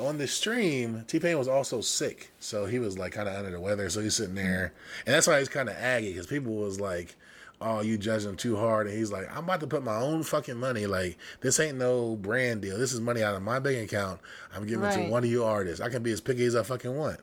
on 0.00 0.18
the 0.18 0.26
stream, 0.26 1.04
T 1.06 1.18
Pain 1.20 1.38
was 1.38 1.48
also 1.48 1.80
sick, 1.80 2.30
so 2.40 2.66
he 2.66 2.78
was 2.78 2.98
like 2.98 3.12
kind 3.12 3.28
of 3.28 3.36
under 3.36 3.50
the 3.50 3.60
weather. 3.60 3.88
So 3.90 4.00
he's 4.00 4.14
sitting 4.14 4.34
there, 4.34 4.72
and 5.06 5.14
that's 5.14 5.26
why 5.26 5.38
he's 5.38 5.48
kind 5.48 5.68
of 5.68 5.76
aggy 5.76 6.12
because 6.12 6.26
people 6.26 6.54
was 6.54 6.80
like, 6.80 7.14
"Oh, 7.60 7.80
you 7.80 7.98
judging 7.98 8.30
him 8.30 8.36
too 8.36 8.56
hard," 8.56 8.86
and 8.86 8.96
he's 8.96 9.12
like, 9.12 9.30
"I'm 9.30 9.44
about 9.44 9.60
to 9.60 9.66
put 9.66 9.82
my 9.82 9.96
own 9.96 10.22
fucking 10.22 10.56
money. 10.56 10.86
Like 10.86 11.18
this 11.40 11.60
ain't 11.60 11.78
no 11.78 12.16
brand 12.16 12.62
deal. 12.62 12.78
This 12.78 12.92
is 12.92 13.00
money 13.00 13.22
out 13.22 13.34
of 13.34 13.42
my 13.42 13.58
bank 13.58 13.90
account. 13.90 14.20
I'm 14.54 14.66
giving 14.66 14.84
it 14.84 14.92
to 14.94 15.10
one 15.10 15.24
of 15.24 15.30
you 15.30 15.44
artists. 15.44 15.80
I 15.80 15.88
can 15.88 16.02
be 16.02 16.12
as 16.12 16.20
picky 16.20 16.44
as 16.44 16.56
I 16.56 16.62
fucking 16.62 16.94
want." 16.94 17.20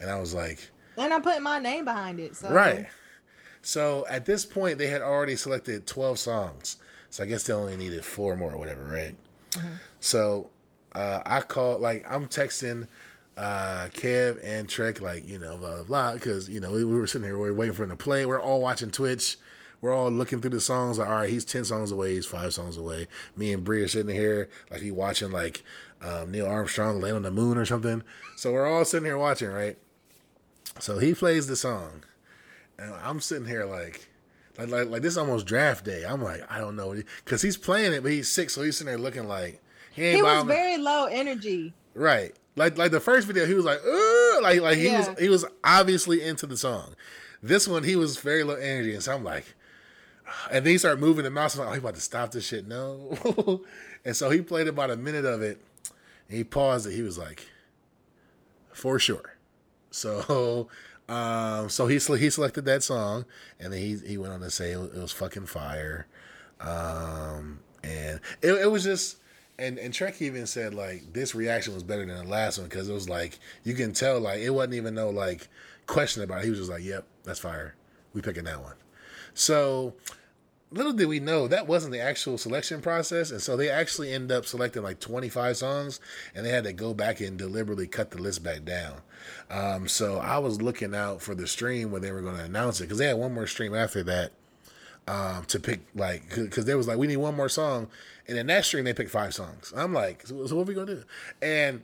And 0.00 0.10
I 0.10 0.18
was 0.18 0.32
like, 0.34 0.70
And 0.96 1.12
I'm 1.12 1.22
putting 1.22 1.42
my 1.42 1.58
name 1.58 1.84
behind 1.84 2.20
it. 2.20 2.34
So 2.34 2.50
Right. 2.50 2.86
So 3.62 4.06
at 4.08 4.24
this 4.24 4.46
point, 4.46 4.78
they 4.78 4.86
had 4.86 5.02
already 5.02 5.36
selected 5.36 5.86
12 5.86 6.18
songs. 6.18 6.76
So 7.10 7.22
I 7.22 7.26
guess 7.26 7.44
they 7.44 7.52
only 7.52 7.76
needed 7.76 8.04
four 8.04 8.36
more 8.36 8.52
or 8.52 8.56
whatever, 8.58 8.84
right? 8.84 9.14
So 10.00 10.48
uh, 10.94 11.20
I 11.26 11.40
called, 11.42 11.82
like, 11.82 12.06
I'm 12.10 12.26
texting 12.28 12.88
uh, 13.36 13.88
Kev 13.92 14.38
and 14.42 14.68
Trek, 14.68 15.00
like, 15.00 15.28
you 15.28 15.38
know, 15.38 15.56
blah, 15.58 15.74
blah, 15.76 15.82
blah, 15.82 16.12
because, 16.14 16.48
you 16.48 16.60
know, 16.60 16.72
we, 16.72 16.84
we 16.84 16.94
were 16.98 17.06
sitting 17.06 17.26
here, 17.26 17.36
we 17.36 17.50
were 17.50 17.56
waiting 17.56 17.74
for 17.74 17.82
him 17.84 17.90
to 17.90 17.96
play. 17.96 18.24
We're 18.24 18.40
all 18.40 18.60
watching 18.62 18.90
Twitch. 18.90 19.36
We're 19.80 19.94
all 19.94 20.10
looking 20.10 20.40
through 20.40 20.50
the 20.50 20.60
songs, 20.60 20.98
like, 20.98 21.08
all 21.08 21.14
right, 21.16 21.30
he's 21.30 21.44
10 21.44 21.64
songs 21.64 21.90
away, 21.90 22.14
he's 22.14 22.26
five 22.26 22.52
songs 22.52 22.76
away. 22.76 23.08
Me 23.36 23.52
and 23.52 23.64
Brie 23.64 23.80
are 23.82 23.88
sitting 23.88 24.14
here, 24.14 24.48
like, 24.70 24.82
he 24.82 24.90
watching, 24.90 25.30
like, 25.30 25.62
um, 26.02 26.30
Neil 26.30 26.46
Armstrong 26.46 27.00
land 27.00 27.16
on 27.16 27.22
the 27.22 27.30
moon 27.30 27.56
or 27.56 27.64
something. 27.64 28.02
So 28.36 28.52
we're 28.52 28.66
all 28.66 28.84
sitting 28.84 29.06
here 29.06 29.16
watching, 29.18 29.48
right? 29.50 29.78
So 30.80 30.98
he 30.98 31.14
plays 31.14 31.46
the 31.46 31.56
song, 31.56 32.04
and 32.78 32.92
I'm 33.02 33.20
sitting 33.20 33.46
here 33.46 33.64
like, 33.64 34.06
like, 34.58 34.68
like, 34.68 34.88
like 34.88 35.02
this 35.02 35.12
is 35.12 35.18
almost 35.18 35.46
draft 35.46 35.84
day. 35.84 36.04
I'm 36.06 36.22
like, 36.22 36.42
I 36.50 36.58
don't 36.58 36.76
know, 36.76 36.94
because 37.24 37.42
he's 37.42 37.56
playing 37.56 37.92
it, 37.92 38.02
but 38.02 38.12
he's 38.12 38.28
sick, 38.28 38.50
so 38.50 38.62
he's 38.62 38.76
sitting 38.78 38.90
there 38.92 38.98
looking 38.98 39.26
like 39.28 39.60
he 39.92 40.04
ain't 40.04 40.16
he 40.16 40.22
was 40.22 40.44
very 40.44 40.76
low 40.78 41.06
energy. 41.06 41.72
right. 41.94 42.34
Like, 42.56 42.76
like 42.76 42.90
the 42.90 43.00
first 43.00 43.26
video, 43.26 43.46
he 43.46 43.54
was 43.54 43.64
like, 43.64 43.78
Ugh! 43.78 44.42
like, 44.42 44.60
like 44.60 44.76
he 44.76 44.86
Yeah. 44.86 45.08
was, 45.10 45.18
he 45.20 45.28
was 45.28 45.44
obviously 45.64 46.22
into 46.22 46.46
the 46.46 46.56
song. 46.56 46.94
This 47.42 47.66
one, 47.68 47.84
he 47.84 47.96
was 47.96 48.18
very 48.18 48.42
low 48.44 48.54
energy, 48.56 48.92
and 48.92 49.02
so 49.02 49.14
I'm 49.14 49.24
like, 49.24 49.54
and 50.50 50.64
then 50.64 50.72
he 50.72 50.78
started 50.78 51.00
moving 51.00 51.24
the 51.24 51.30
mouse. 51.30 51.54
I'm 51.54 51.60
like, 51.60 51.68
oh, 51.68 51.72
he 51.72 51.78
about 51.78 51.94
to 51.94 52.00
stop 52.00 52.32
this 52.32 52.46
shit? 52.46 52.66
No. 52.66 53.62
and 54.04 54.16
so 54.16 54.30
he 54.30 54.40
played 54.42 54.68
about 54.68 54.90
a 54.90 54.96
minute 54.96 55.24
of 55.24 55.42
it, 55.42 55.60
and 56.28 56.38
he 56.38 56.44
paused 56.44 56.86
it. 56.86 56.92
He 56.92 57.02
was 57.02 57.18
like, 57.18 57.46
for 58.72 58.98
sure. 58.98 59.36
So, 59.90 60.68
um, 61.08 61.68
so 61.68 61.86
he 61.86 61.94
he 61.94 62.30
selected 62.30 62.64
that 62.64 62.82
song, 62.82 63.24
and 63.58 63.72
then 63.72 63.80
he 63.80 63.96
he 64.06 64.18
went 64.18 64.32
on 64.32 64.40
to 64.40 64.50
say 64.50 64.72
it 64.72 64.78
was, 64.78 64.90
it 64.90 65.00
was 65.00 65.12
fucking 65.12 65.46
fire, 65.46 66.06
um, 66.60 67.60
and 67.82 68.20
it, 68.42 68.52
it 68.52 68.70
was 68.70 68.84
just, 68.84 69.18
and 69.58 69.78
and 69.78 69.92
Trek 69.92 70.20
even 70.22 70.46
said 70.46 70.74
like 70.74 71.12
this 71.12 71.34
reaction 71.34 71.74
was 71.74 71.82
better 71.82 72.06
than 72.06 72.16
the 72.16 72.30
last 72.30 72.58
one 72.58 72.68
because 72.68 72.88
it 72.88 72.92
was 72.92 73.08
like 73.08 73.38
you 73.64 73.74
can 73.74 73.92
tell 73.92 74.20
like 74.20 74.40
it 74.40 74.50
wasn't 74.50 74.74
even 74.74 74.94
no 74.94 75.10
like 75.10 75.48
question 75.86 76.22
about 76.22 76.40
it. 76.40 76.44
He 76.44 76.50
was 76.50 76.58
just 76.60 76.70
like, 76.70 76.84
"Yep, 76.84 77.04
that's 77.24 77.40
fire. 77.40 77.74
We 78.14 78.22
picking 78.22 78.44
that 78.44 78.62
one." 78.62 78.76
So 79.34 79.94
little 80.72 80.92
did 80.92 81.06
we 81.06 81.20
know 81.20 81.48
that 81.48 81.66
wasn't 81.66 81.92
the 81.92 82.00
actual 82.00 82.38
selection 82.38 82.80
process, 82.80 83.30
and 83.30 83.40
so 83.40 83.56
they 83.56 83.68
actually 83.68 84.12
end 84.12 84.30
up 84.30 84.46
selecting 84.46 84.82
like 84.82 85.00
25 85.00 85.56
songs, 85.56 86.00
and 86.34 86.46
they 86.46 86.50
had 86.50 86.64
to 86.64 86.72
go 86.72 86.94
back 86.94 87.20
and 87.20 87.36
deliberately 87.36 87.86
cut 87.86 88.10
the 88.10 88.18
list 88.18 88.42
back 88.42 88.64
down. 88.64 88.98
Um, 89.50 89.88
so 89.88 90.18
I 90.18 90.38
was 90.38 90.62
looking 90.62 90.94
out 90.94 91.22
for 91.22 91.34
the 91.34 91.46
stream 91.46 91.90
when 91.90 92.02
they 92.02 92.12
were 92.12 92.22
going 92.22 92.36
to 92.36 92.44
announce 92.44 92.80
it 92.80 92.84
because 92.84 92.98
they 92.98 93.06
had 93.06 93.16
one 93.16 93.34
more 93.34 93.46
stream 93.46 93.74
after 93.74 94.02
that 94.04 94.32
um, 95.08 95.44
to 95.46 95.58
pick 95.58 95.80
like 95.94 96.28
because 96.28 96.64
there 96.64 96.76
was 96.76 96.86
like 96.86 96.98
we 96.98 97.06
need 97.06 97.16
one 97.16 97.36
more 97.36 97.48
song, 97.48 97.88
and 98.28 98.38
in 98.38 98.46
that 98.46 98.64
stream 98.64 98.84
they 98.84 98.94
picked 98.94 99.10
five 99.10 99.34
songs. 99.34 99.72
I'm 99.76 99.92
like, 99.92 100.26
so, 100.26 100.46
so 100.46 100.56
what 100.56 100.62
are 100.62 100.66
we 100.66 100.74
gonna 100.74 100.94
do? 100.94 101.04
And 101.42 101.82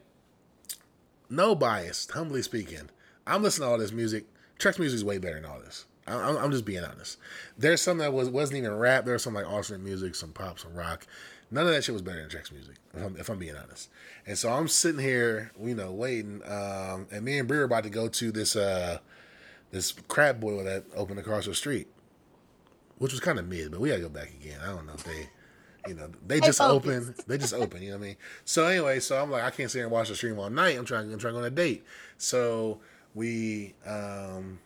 no 1.29 1.57
bias, 1.57 2.09
humbly 2.11 2.43
speaking, 2.43 2.89
I'm 3.27 3.43
listening 3.43 3.67
to 3.67 3.73
all 3.73 3.79
this 3.79 3.93
music. 3.93 4.27
Music 4.59 4.97
is 4.97 5.05
way 5.05 5.19
better 5.19 5.35
than 5.35 5.45
all 5.45 5.61
this. 5.61 5.85
I- 6.07 6.37
I'm 6.43 6.51
just 6.53 6.65
being 6.65 6.85
honest. 6.85 7.19
There's 7.59 7.83
some 7.83 7.99
that 7.99 8.13
was 8.13 8.29
wasn't 8.29 8.59
even 8.59 8.77
rap. 8.79 9.05
There's 9.05 9.23
some 9.23 9.35
like 9.35 9.47
alternate 9.51 9.83
music, 9.83 10.15
some 10.15 10.33
pop, 10.33 10.59
some 10.59 10.75
rock. 10.75 11.07
None 11.51 11.67
of 11.67 11.73
that 11.73 11.85
shit 11.85 11.93
was 11.93 12.03
better 12.03 12.21
than 12.21 12.29
Trek's 12.29 12.51
music, 12.51 12.75
if 12.93 13.05
I'm, 13.05 13.17
if 13.17 13.29
I'm 13.29 13.39
being 13.39 13.55
honest. 13.55 13.89
And 14.27 14.37
so 14.37 14.53
I'm 14.53 14.67
sitting 14.67 15.01
here, 15.01 15.53
you 15.63 15.77
know, 15.77 15.93
waiting. 15.93 16.43
Um, 16.45 17.07
and 17.13 17.25
me 17.25 17.39
and 17.39 17.47
Brie 17.47 17.59
are 17.59 17.63
about 17.65 17.85
to 17.85 17.91
go 17.91 18.09
to 18.09 18.33
this 18.33 18.57
uh, 18.57 18.99
this 19.71 19.93
crab 20.09 20.41
boil 20.41 20.65
that 20.65 20.85
opened 20.97 21.21
across 21.21 21.47
the 21.47 21.55
street, 21.55 21.87
which 22.99 23.13
was 23.13 23.21
kind 23.21 23.39
of 23.39 23.47
mid, 23.47 23.71
but 23.71 23.81
we 23.81 23.89
gotta 23.91 24.01
go 24.01 24.09
back 24.09 24.31
again. 24.31 24.59
I 24.63 24.67
don't 24.69 24.87
know 24.87 24.95
if 24.95 25.05
they, 25.05 25.29
you 25.89 25.95
know, 25.95 26.11
they 26.27 26.41
just 26.41 26.61
open. 26.75 27.15
They 27.29 27.39
just 27.39 27.55
open. 27.55 27.81
You 27.83 27.91
know 27.91 27.97
what 27.99 28.05
I 28.05 28.07
mean? 28.09 28.17
So 28.45 28.67
anyway, 28.67 28.99
so 29.01 29.21
I'm 29.23 29.31
like, 29.31 29.45
I 29.45 29.51
can't 29.51 29.71
sit 29.71 29.79
here 29.79 29.87
and 29.87 29.93
watch 29.93 30.09
the 30.09 30.17
stream 30.17 30.39
all 30.41 30.51
night. 30.51 30.77
I'm 30.77 30.85
trying. 30.85 31.13
I'm 31.13 31.19
trying 31.19 31.35
to 31.35 31.39
go 31.41 31.45
on 31.45 31.45
a 31.45 31.51
date. 31.51 31.85
So 32.19 32.81
we. 33.15 33.75
um 33.87 34.59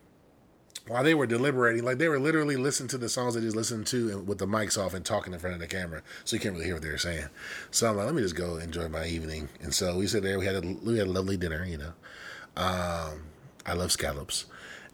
while 0.89 1.05
they 1.05 1.15
were 1.15 1.27
deliberating, 1.27 1.85
like 1.85 1.99
they 1.99 2.09
were 2.09 2.19
literally 2.19 2.57
listening 2.57 2.89
to 2.89 2.99
the 2.99 3.09
songs 3.09 3.35
they 3.35 3.41
just 3.41 3.55
listened 3.57 3.87
to 3.89 4.11
and 4.11 4.27
with 4.27 4.39
the 4.39 4.47
mics 4.47 4.77
off 4.83 4.95
and 4.95 5.05
talking 5.05 5.33
in 5.33 5.39
front 5.39 5.55
of 5.55 5.61
the 5.61 5.67
camera, 5.67 6.03
so 6.25 6.35
you 6.37 6.41
can't 6.41 6.55
really 6.55 6.65
hear 6.67 6.75
what 6.75 6.83
they 6.83 6.91
were 6.91 6.99
saying. 6.99 7.27
So 7.71 7.89
I'm 7.89 7.97
like, 7.97 8.07
let 8.07 8.15
me 8.15 8.23
just 8.23 8.35
go 8.37 8.57
enjoy 8.57 8.89
my 8.89 9.07
evening. 9.07 9.49
And 9.63 9.73
so 9.75 9.97
we 9.97 10.07
sit 10.07 10.23
there. 10.23 10.39
We 10.39 10.47
had 10.47 10.57
a 10.57 10.77
we 10.85 10.99
had 10.99 11.07
a 11.07 11.11
lovely 11.13 11.37
dinner. 11.37 11.65
You 11.65 11.79
know, 11.79 11.93
um, 12.57 13.23
I 13.67 13.75
love 13.75 13.93
scallops, 13.93 14.47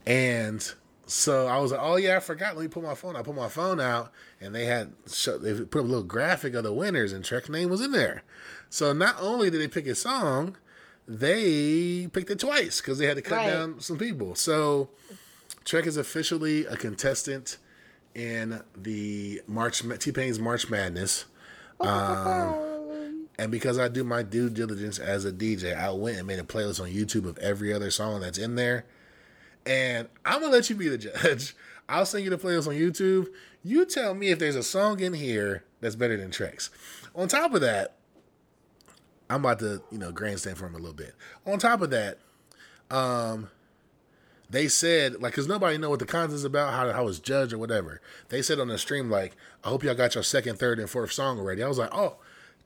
and 0.07 0.73
so 1.07 1.47
I 1.47 1.59
was 1.59 1.71
like, 1.73 1.81
oh 1.83 1.97
yeah, 1.97 2.17
I 2.17 2.21
forgot. 2.21 2.57
Let 2.57 2.63
me 2.63 2.69
put 2.69 2.83
my 2.83 2.95
phone. 2.95 3.17
I 3.17 3.23
put 3.23 3.35
my 3.37 3.49
phone 3.49 3.81
out, 3.81 4.13
and 4.41 4.55
they 4.55 4.65
had 4.67 4.93
show, 5.11 5.39
they 5.39 5.55
put 5.65 5.81
a 5.81 5.87
little 5.87 6.03
graphic 6.03 6.55
of 6.55 6.65
the 6.65 6.73
winners, 6.73 7.13
and 7.13 7.25
Trek 7.25 7.49
name 7.49 7.71
was 7.71 7.81
in 7.81 7.93
there. 7.93 8.23
So 8.69 8.93
not 8.93 9.17
only 9.21 9.49
did 9.51 9.61
they 9.61 9.69
pick 9.69 9.87
a 9.87 9.95
song, 9.95 10.57
they 11.07 12.09
picked 12.13 12.31
it 12.31 12.41
twice 12.41 12.81
because 12.81 12.99
they 12.99 13.07
had 13.07 13.17
to 13.17 13.23
cut 13.23 13.37
Right. 13.37 13.47
down 13.51 13.81
some 13.81 13.99
people. 13.99 14.35
So. 14.35 14.91
Trek 15.67 15.87
is 15.87 15.97
officially 15.97 16.65
a 16.65 16.77
contestant 16.77 17.59
in 18.15 18.63
the 18.77 19.43
March 19.49 19.83
T 19.99 20.13
Pain's 20.13 20.39
March 20.39 20.71
Madness. 20.71 21.27
Um, 21.81 23.27
and 23.37 23.51
because 23.51 23.77
I 23.77 23.89
do 23.89 24.05
my 24.05 24.23
due 24.23 24.49
diligence 24.49 25.01
as 25.01 25.25
a 25.25 25.33
DJ, 25.33 25.77
I 25.77 25.91
went 25.91 26.19
and 26.19 26.27
made 26.27 26.39
a 26.39 26.45
playlist 26.45 26.81
on 26.81 26.89
YouTube 26.89 27.27
of 27.27 27.37
every 27.39 27.73
other 27.75 27.91
song 27.91 28.21
that's 28.21 28.39
in 28.39 28.55
there. 28.55 28.87
And 29.67 30.09
I'm 30.25 30.41
gonna 30.41 30.53
let 30.53 30.71
you 30.71 30.77
be 30.77 30.89
the 30.89 30.99
judge. 30.99 31.55
I'll 31.89 32.07
send 32.07 32.23
you 32.23 32.31
the 32.31 32.39
playlist 32.39 32.69
on 32.69 32.75
YouTube. 32.75 33.27
You 33.65 33.85
tell 33.85 34.15
me 34.15 34.29
if 34.29 34.39
there's 34.39 34.57
a 34.57 34.63
song 34.63 35.01
in 35.01 35.15
here 35.15 35.65
that's 35.81 35.97
better 35.97 36.17
than 36.17 36.31
Trek's. 36.31 36.71
On 37.17 37.27
top 37.27 37.53
of 37.55 37.61
that, 37.63 37.97
I'm 39.29 39.41
about 39.41 39.59
to, 39.59 39.83
you 39.91 39.99
know, 39.99 40.13
grandstand 40.13 40.59
for 40.59 40.67
him 40.67 40.77
a 40.77 40.79
little 40.79 40.95
bit. 40.95 41.15
On 41.45 41.59
top 41.59 41.83
of 41.83 41.91
that, 41.91 42.19
um, 42.91 43.51
they 44.49 44.69
said 44.69 45.15
like 45.15 45.33
because 45.33 45.49
nobody 45.49 45.79
know 45.79 45.91
what 45.91 45.99
the 45.99 46.07
content's 46.07 46.45
about 46.45 46.73
how 46.73 46.93
how 46.93 47.09
it's 47.09 47.19
judged 47.19 47.53
or 47.53 47.59
whatever. 47.59 48.01
They 48.29 48.43
said 48.43 48.61
on 48.61 48.69
the 48.69 48.79
stream 48.79 49.11
like 49.11 49.37
i 49.65 49.69
hope 49.69 49.83
y'all 49.83 49.95
got 49.95 50.15
your 50.15 50.25
second 50.25 50.59
third 50.59 50.79
and 50.79 50.89
fourth 50.89 51.13
song 51.13 51.39
already 51.39 51.63
i 51.63 51.69
was 51.69 51.79
like 51.79 51.93
oh 51.93 52.17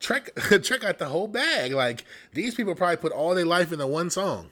trek 0.00 0.34
trek 0.62 0.80
got 0.80 0.98
the 0.98 1.06
whole 1.06 1.28
bag. 1.28 1.72
Like 1.72 2.04
these 2.32 2.54
people 2.54 2.74
probably 2.74 2.96
put 2.96 3.12
all 3.12 3.34
their 3.34 3.46
life 3.46 3.72
into 3.72 3.86
one 3.86 4.10
song. 4.10 4.50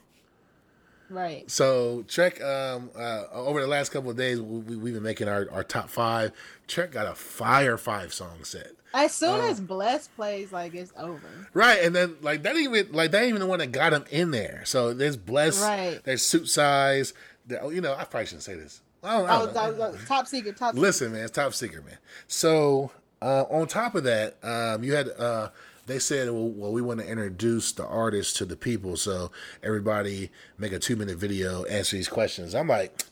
Right. 1.11 1.49
so 1.49 2.03
Trek, 2.07 2.39
um, 2.39 2.91
uh, 2.95 3.23
over 3.31 3.59
the 3.61 3.67
last 3.67 3.89
couple 3.91 4.11
of 4.11 4.17
days, 4.17 4.39
we, 4.39 4.75
we've 4.75 4.93
been 4.93 5.01
making 5.01 5.27
our, 5.27 5.47
our 5.51 5.63
top 5.63 5.89
five. 5.89 6.31
Trek 6.67 6.91
got 6.91 7.07
a 7.07 7.15
fire 7.15 7.79
five 7.79 8.13
song 8.13 8.43
set, 8.43 8.73
As 8.93 9.13
soon 9.13 9.39
Uh, 9.41 9.47
as 9.49 9.59
Bless 9.59 10.07
plays, 10.07 10.51
like 10.51 10.73
it's 10.73 10.91
over. 10.97 11.21
right? 11.53 11.83
And 11.83 11.95
then 11.95 12.15
like 12.21 12.43
that 12.43 12.55
even 12.57 12.91
like 12.91 13.11
that 13.11 13.23
even 13.25 13.39
the 13.39 13.45
one 13.47 13.59
that 13.59 13.71
got 13.71 13.93
him 13.93 14.05
in 14.09 14.31
there. 14.31 14.63
So 14.65 14.93
there's 14.93 15.15
Bless, 15.17 15.61
Right. 15.61 15.99
There's 16.03 16.21
Suit 16.23 16.47
Size. 16.49 17.13
There, 17.45 17.59
oh, 17.63 17.69
you 17.69 17.81
know, 17.81 17.93
I 17.95 18.03
probably 18.05 18.25
shouldn't 18.27 18.43
say 18.43 18.55
this. 18.55 18.81
I 19.03 19.17
don't, 19.17 19.29
I 19.29 19.35
Oh, 19.37 19.45
don't 19.45 19.53
that 19.53 19.77
know. 19.77 19.95
top 20.07 20.27
secret, 20.27 20.57
top 20.57 20.71
secret. 20.73 20.81
Listen, 20.81 21.11
man, 21.13 21.21
it's 21.23 21.31
top 21.31 21.53
secret, 21.53 21.85
man. 21.85 21.97
So 22.27 22.91
uh, 23.21 23.43
on 23.49 23.67
top 23.67 23.95
of 23.95 24.03
that, 24.05 24.37
um, 24.43 24.83
you 24.83 24.93
had 24.93 25.09
uh, 25.17 25.49
they 25.85 25.99
said, 25.99 26.29
well, 26.29 26.49
well, 26.49 26.71
we 26.71 26.81
want 26.81 26.99
to 26.99 27.07
introduce 27.07 27.71
the 27.71 27.85
artist 27.85 28.37
to 28.37 28.45
the 28.45 28.55
people, 28.57 28.95
so 28.97 29.31
everybody 29.63 30.29
make 30.57 30.71
a 30.71 30.79
two 30.79 30.95
minute 30.95 31.17
video 31.17 31.63
answer 31.65 31.95
these 31.95 32.09
questions. 32.09 32.53
I'm 32.55 32.67
like, 32.67 33.03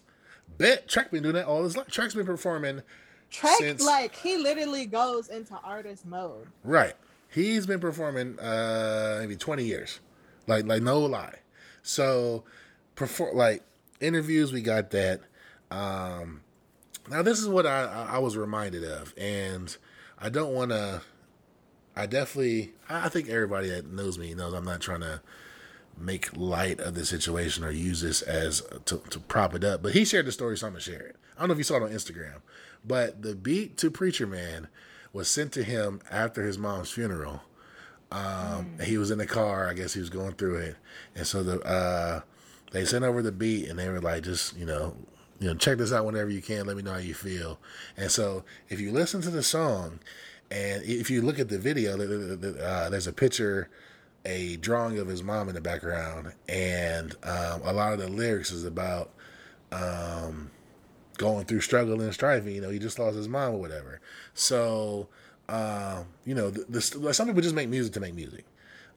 bet 0.58 0.88
Trek 0.88 1.12
been 1.12 1.24
doing 1.24 1.36
that 1.36 1.46
all 1.46 1.64
his 1.64 1.78
life. 1.78 1.88
Trek's 1.88 2.14
been 2.16 2.26
performing 2.26 2.82
Trek, 3.30 3.58
since 3.58 3.86
like 3.86 4.16
he 4.16 4.38
literally 4.38 4.86
goes 4.86 5.28
into 5.30 5.56
artist 5.64 6.06
mode. 6.06 6.48
right. 6.64 6.94
He's 7.30 7.68
been 7.68 7.82
performing 7.82 8.40
uh, 8.40 9.18
maybe 9.20 9.36
20 9.36 9.64
years, 9.64 10.00
like 10.48 10.66
like 10.66 10.82
no 10.82 11.00
lie. 11.02 11.40
So 11.84 12.46
perform 12.96 13.36
like 13.36 13.64
interviews, 14.00 14.54
we 14.54 14.62
got 14.62 14.92
that. 14.92 15.22
Um, 15.70 16.42
now 17.10 17.22
this 17.22 17.40
is 17.40 17.48
what 17.50 17.66
I, 17.66 18.08
I 18.12 18.18
was 18.20 18.38
reminded 18.38 18.84
of, 18.86 19.14
and 19.18 19.76
I 20.18 20.30
don't 20.30 20.54
want 20.54 20.72
to. 20.72 21.02
I 21.96 22.06
definitely, 22.06 22.74
I 22.90 23.06
I 23.06 23.10
think 23.10 23.28
everybody 23.30 23.70
that 23.70 23.86
knows 23.88 24.18
me 24.18 24.34
knows 24.34 24.54
I'm 24.54 24.66
not 24.66 24.80
trying 24.82 25.02
to 25.02 25.22
make 25.98 26.36
light 26.38 26.80
of 26.80 26.94
the 26.96 27.06
situation 27.06 27.64
or 27.64 27.72
use 27.72 28.02
this 28.02 28.22
as 28.22 28.62
to, 28.86 28.98
to 29.10 29.20
prop 29.20 29.54
it 29.56 29.64
up. 29.64 29.82
But 29.82 29.94
he 29.94 30.06
shared 30.06 30.28
the 30.28 30.32
story, 30.32 30.58
so 30.58 30.68
I'm 30.68 30.74
gonna 30.74 30.82
share 30.82 31.08
it. 31.08 31.16
I 31.36 31.42
don't 31.42 31.50
know 31.50 31.54
if 31.54 31.58
you 31.58 31.64
saw 31.64 31.76
it 31.78 31.84
on 31.84 31.90
Instagram, 31.90 32.42
but 32.88 33.22
the 33.22 33.36
beat 33.36 33.78
to 33.78 33.92
Preacher 33.92 34.28
Man 34.28 34.68
was 35.14 35.28
sent 35.28 35.52
to 35.54 35.64
him 35.64 36.02
after 36.12 36.44
his 36.44 36.58
mom's 36.58 36.92
funeral. 36.92 37.42
Um, 38.12 38.80
He 38.84 38.98
was 38.98 39.12
in 39.12 39.18
the 39.18 39.26
car. 39.26 39.68
I 39.68 39.74
guess 39.74 39.94
he 39.94 40.00
was 40.00 40.10
going 40.10 40.34
through 40.34 40.58
it, 40.58 40.76
and 41.16 41.28
so 41.28 41.44
the 41.44 41.62
uh, 41.62 42.22
they 42.72 42.86
sent 42.86 43.04
over 43.04 43.22
the 43.22 43.32
beat, 43.32 43.68
and 43.68 43.78
they 43.78 43.90
were 43.90 44.00
like, 44.02 44.24
just 44.24 44.56
you 44.58 44.66
know, 44.66 44.96
you 45.40 45.48
know, 45.48 45.56
check 45.56 45.78
this 45.78 45.92
out 45.92 46.06
whenever 46.06 46.30
you 46.30 46.42
can. 46.42 46.66
Let 46.66 46.78
me 46.78 46.84
know 46.84 46.94
how 46.94 47.00
you 47.00 47.14
feel. 47.14 47.60
And 47.98 48.10
so 48.10 48.44
if 48.70 48.80
you 48.80 48.92
listen 48.92 49.22
to 49.22 49.30
the 49.30 49.44
song, 49.44 50.00
and 50.50 50.84
if 50.84 51.10
you 51.12 51.22
look 51.22 51.40
at 51.40 51.50
the 51.50 51.60
video, 51.60 51.98
uh, 51.98 52.90
there's 52.90 53.08
a 53.08 53.14
picture, 53.14 53.70
a 54.26 54.56
drawing 54.58 55.00
of 55.00 55.08
his 55.08 55.22
mom 55.24 55.50
in 55.50 55.56
the 55.56 55.62
background, 55.62 56.34
and 56.48 57.16
um, 57.24 57.62
a 57.64 57.74
lot 57.74 57.94
of 57.94 58.00
the 58.00 58.08
lyrics 58.08 58.52
is 58.52 58.64
about 58.64 59.12
um, 59.72 60.50
going 61.18 61.46
through 61.46 61.62
struggle 61.62 62.02
and 62.02 62.14
striving. 62.14 62.56
You 62.56 62.62
know, 62.62 62.70
he 62.70 62.80
just 62.80 63.00
lost 63.00 63.16
his 63.16 63.28
mom 63.28 63.56
or 63.56 63.60
whatever. 63.60 64.00
So, 64.34 65.08
um, 65.50 66.06
you 66.26 66.36
know, 66.36 66.50
the, 66.50 66.66
the, 66.70 67.14
some 67.14 67.28
people 67.28 67.42
just 67.42 67.56
make 67.56 67.70
music 67.70 67.94
to 67.94 68.00
make 68.00 68.14
music. 68.14 68.46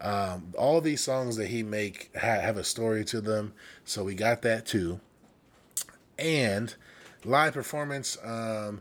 Um, 0.00 0.54
all 0.56 0.80
these 0.80 1.02
songs 1.02 1.36
that 1.36 1.48
he 1.48 1.62
make 1.62 2.10
ha- 2.14 2.40
have 2.40 2.56
a 2.56 2.64
story 2.64 3.04
to 3.06 3.20
them, 3.20 3.52
so 3.84 4.02
we 4.02 4.14
got 4.14 4.40
that 4.42 4.64
too. 4.64 5.00
And 6.18 6.74
live 7.24 7.52
performance, 7.52 8.16
um, 8.24 8.80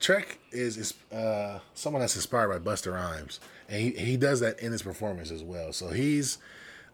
Trek 0.00 0.38
is 0.52 0.76
is 0.76 0.94
uh, 1.12 1.60
someone 1.74 2.00
that's 2.00 2.14
inspired 2.14 2.48
by 2.48 2.58
Busta 2.70 2.92
Rhymes, 2.92 3.40
and 3.70 3.80
he, 3.80 3.90
he 3.92 4.16
does 4.18 4.40
that 4.40 4.60
in 4.60 4.72
his 4.72 4.82
performance 4.82 5.30
as 5.30 5.42
well. 5.42 5.72
So 5.72 5.88
he's 5.88 6.36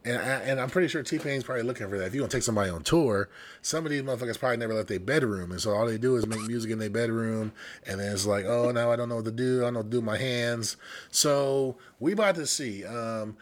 and 0.05 0.19
I, 0.19 0.21
and 0.41 0.61
I'm 0.61 0.71
pretty 0.71 0.89
sure 0.89 1.03
T 1.03 1.19
Pain's 1.19 1.45
probably 1.45 1.63
looking 1.65 1.89
for 1.89 1.99
that. 1.99 2.07
If 2.07 2.15
you're 2.15 2.23
gonna 2.23 2.31
take 2.31 2.43
somebody 2.43 2.71
on 2.71 2.83
tour, 2.83 3.29
some 3.63 3.85
of 3.87 3.91
these 3.91 4.03
motherfuckers 4.03 4.39
probably 4.39 4.59
never 4.59 4.75
left 4.75 4.89
their 4.89 5.01
bedroom, 5.01 5.51
and 5.51 5.61
so 5.61 5.73
all 5.73 5.87
they 5.87 5.99
do 5.99 6.17
is 6.17 6.27
make 6.27 6.41
music 6.43 6.71
in 6.71 6.79
their 6.79 6.91
bedroom, 6.91 7.53
and 7.87 8.01
then 8.01 8.13
it's 8.13 8.27
like, 8.27 8.45
oh, 8.45 8.71
now 8.71 8.91
I 8.93 8.97
don't 8.97 9.09
know 9.09 9.17
what 9.17 9.25
to 9.25 9.31
do. 9.33 9.61
I 9.61 9.65
don't 9.67 9.75
know 9.75 9.81
what 9.81 9.87
to 9.87 9.91
do 9.91 9.97
with 9.99 10.05
my 10.05 10.19
hands. 10.19 10.77
So 11.11 11.77
we 12.01 12.13
about 12.13 12.35
to 12.37 12.47
see. 12.47 12.85
Um, 12.85 13.37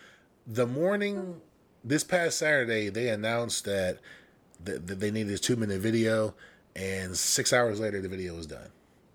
the 0.46 0.66
morning 0.66 1.40
this 1.84 2.04
past 2.04 2.38
Saturday, 2.38 2.88
they 2.88 3.08
announced 3.08 3.64
that 3.64 3.98
that, 4.64 4.86
that 4.86 5.00
they 5.00 5.10
needed 5.10 5.32
a 5.34 5.38
two 5.38 5.56
minute 5.56 5.80
video, 5.80 6.34
and 6.76 7.16
six 7.16 7.52
hours 7.52 7.80
later, 7.80 8.00
the 8.00 8.08
video 8.08 8.34
was 8.36 8.46
done. 8.46 8.70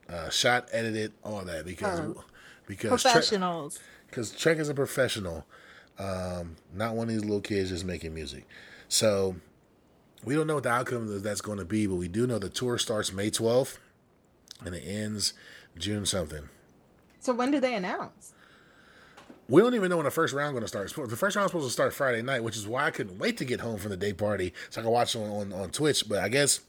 Uh, 0.10 0.30
shot, 0.30 0.68
edited, 0.72 1.14
all 1.24 1.44
that 1.44 1.66
because 1.66 2.00
Oh. 2.00 2.24
because 2.66 3.02
Professionals. 3.04 3.80
because 4.10 4.32
Trek 4.32 4.58
is 4.58 4.70
a 4.70 4.74
professional, 4.74 5.46
um, 6.00 6.56
not 6.74 6.96
one 6.96 7.08
of 7.08 7.14
these 7.14 7.24
little 7.24 7.42
kids 7.42 7.70
just 7.70 7.86
making 7.86 8.14
music. 8.14 8.48
So 8.88 9.36
we 10.24 10.36
don't 10.36 10.48
know 10.48 10.56
what 10.56 10.64
the 10.64 10.70
outcome 10.70 11.12
of 11.12 11.24
that's 11.24 11.42
going 11.42 11.60
to 11.60 11.66
be, 11.66 11.88
but 11.88 11.96
we 11.96 12.08
do 12.08 12.28
know 12.28 12.40
the 12.40 12.50
tour 12.50 12.78
starts 12.78 13.12
May 13.12 13.30
12th 13.30 13.78
and 14.66 14.76
it 14.76 14.84
ends 14.86 15.34
June 15.78 16.06
something. 16.06 16.50
So 17.20 17.34
when 17.34 17.52
do 17.52 17.60
they 17.60 17.76
announce? 17.76 18.34
we 19.50 19.62
don't 19.62 19.76
even 19.76 19.90
know 19.90 19.98
when 19.98 20.06
the 20.06 20.12
first 20.12 20.34
round 20.34 20.54
going 20.54 20.64
to 20.64 20.68
start. 20.68 20.94
The 20.94 21.16
first 21.16 21.36
round 21.36 21.46
is 21.46 21.52
supposed 21.52 21.68
to 21.68 21.72
start 21.72 21.94
Friday 21.94 22.22
night, 22.22 22.44
which 22.44 22.58
is 22.58 22.68
why 22.68 22.86
I 22.86 22.92
couldn't 22.92 23.18
wait 23.18 23.38
to 23.38 23.46
get 23.46 23.62
home 23.62 23.78
from 23.78 23.92
the 23.92 23.98
day 23.98 24.14
party 24.14 24.54
so 24.70 24.82
I 24.82 24.84
could 24.84 24.92
watch 24.92 25.16
it 25.16 25.20
on, 25.20 25.30
on, 25.30 25.54
on 25.54 25.70
Twitch. 25.70 26.08
But 26.08 26.20
I 26.20 26.30
guess, 26.30 26.60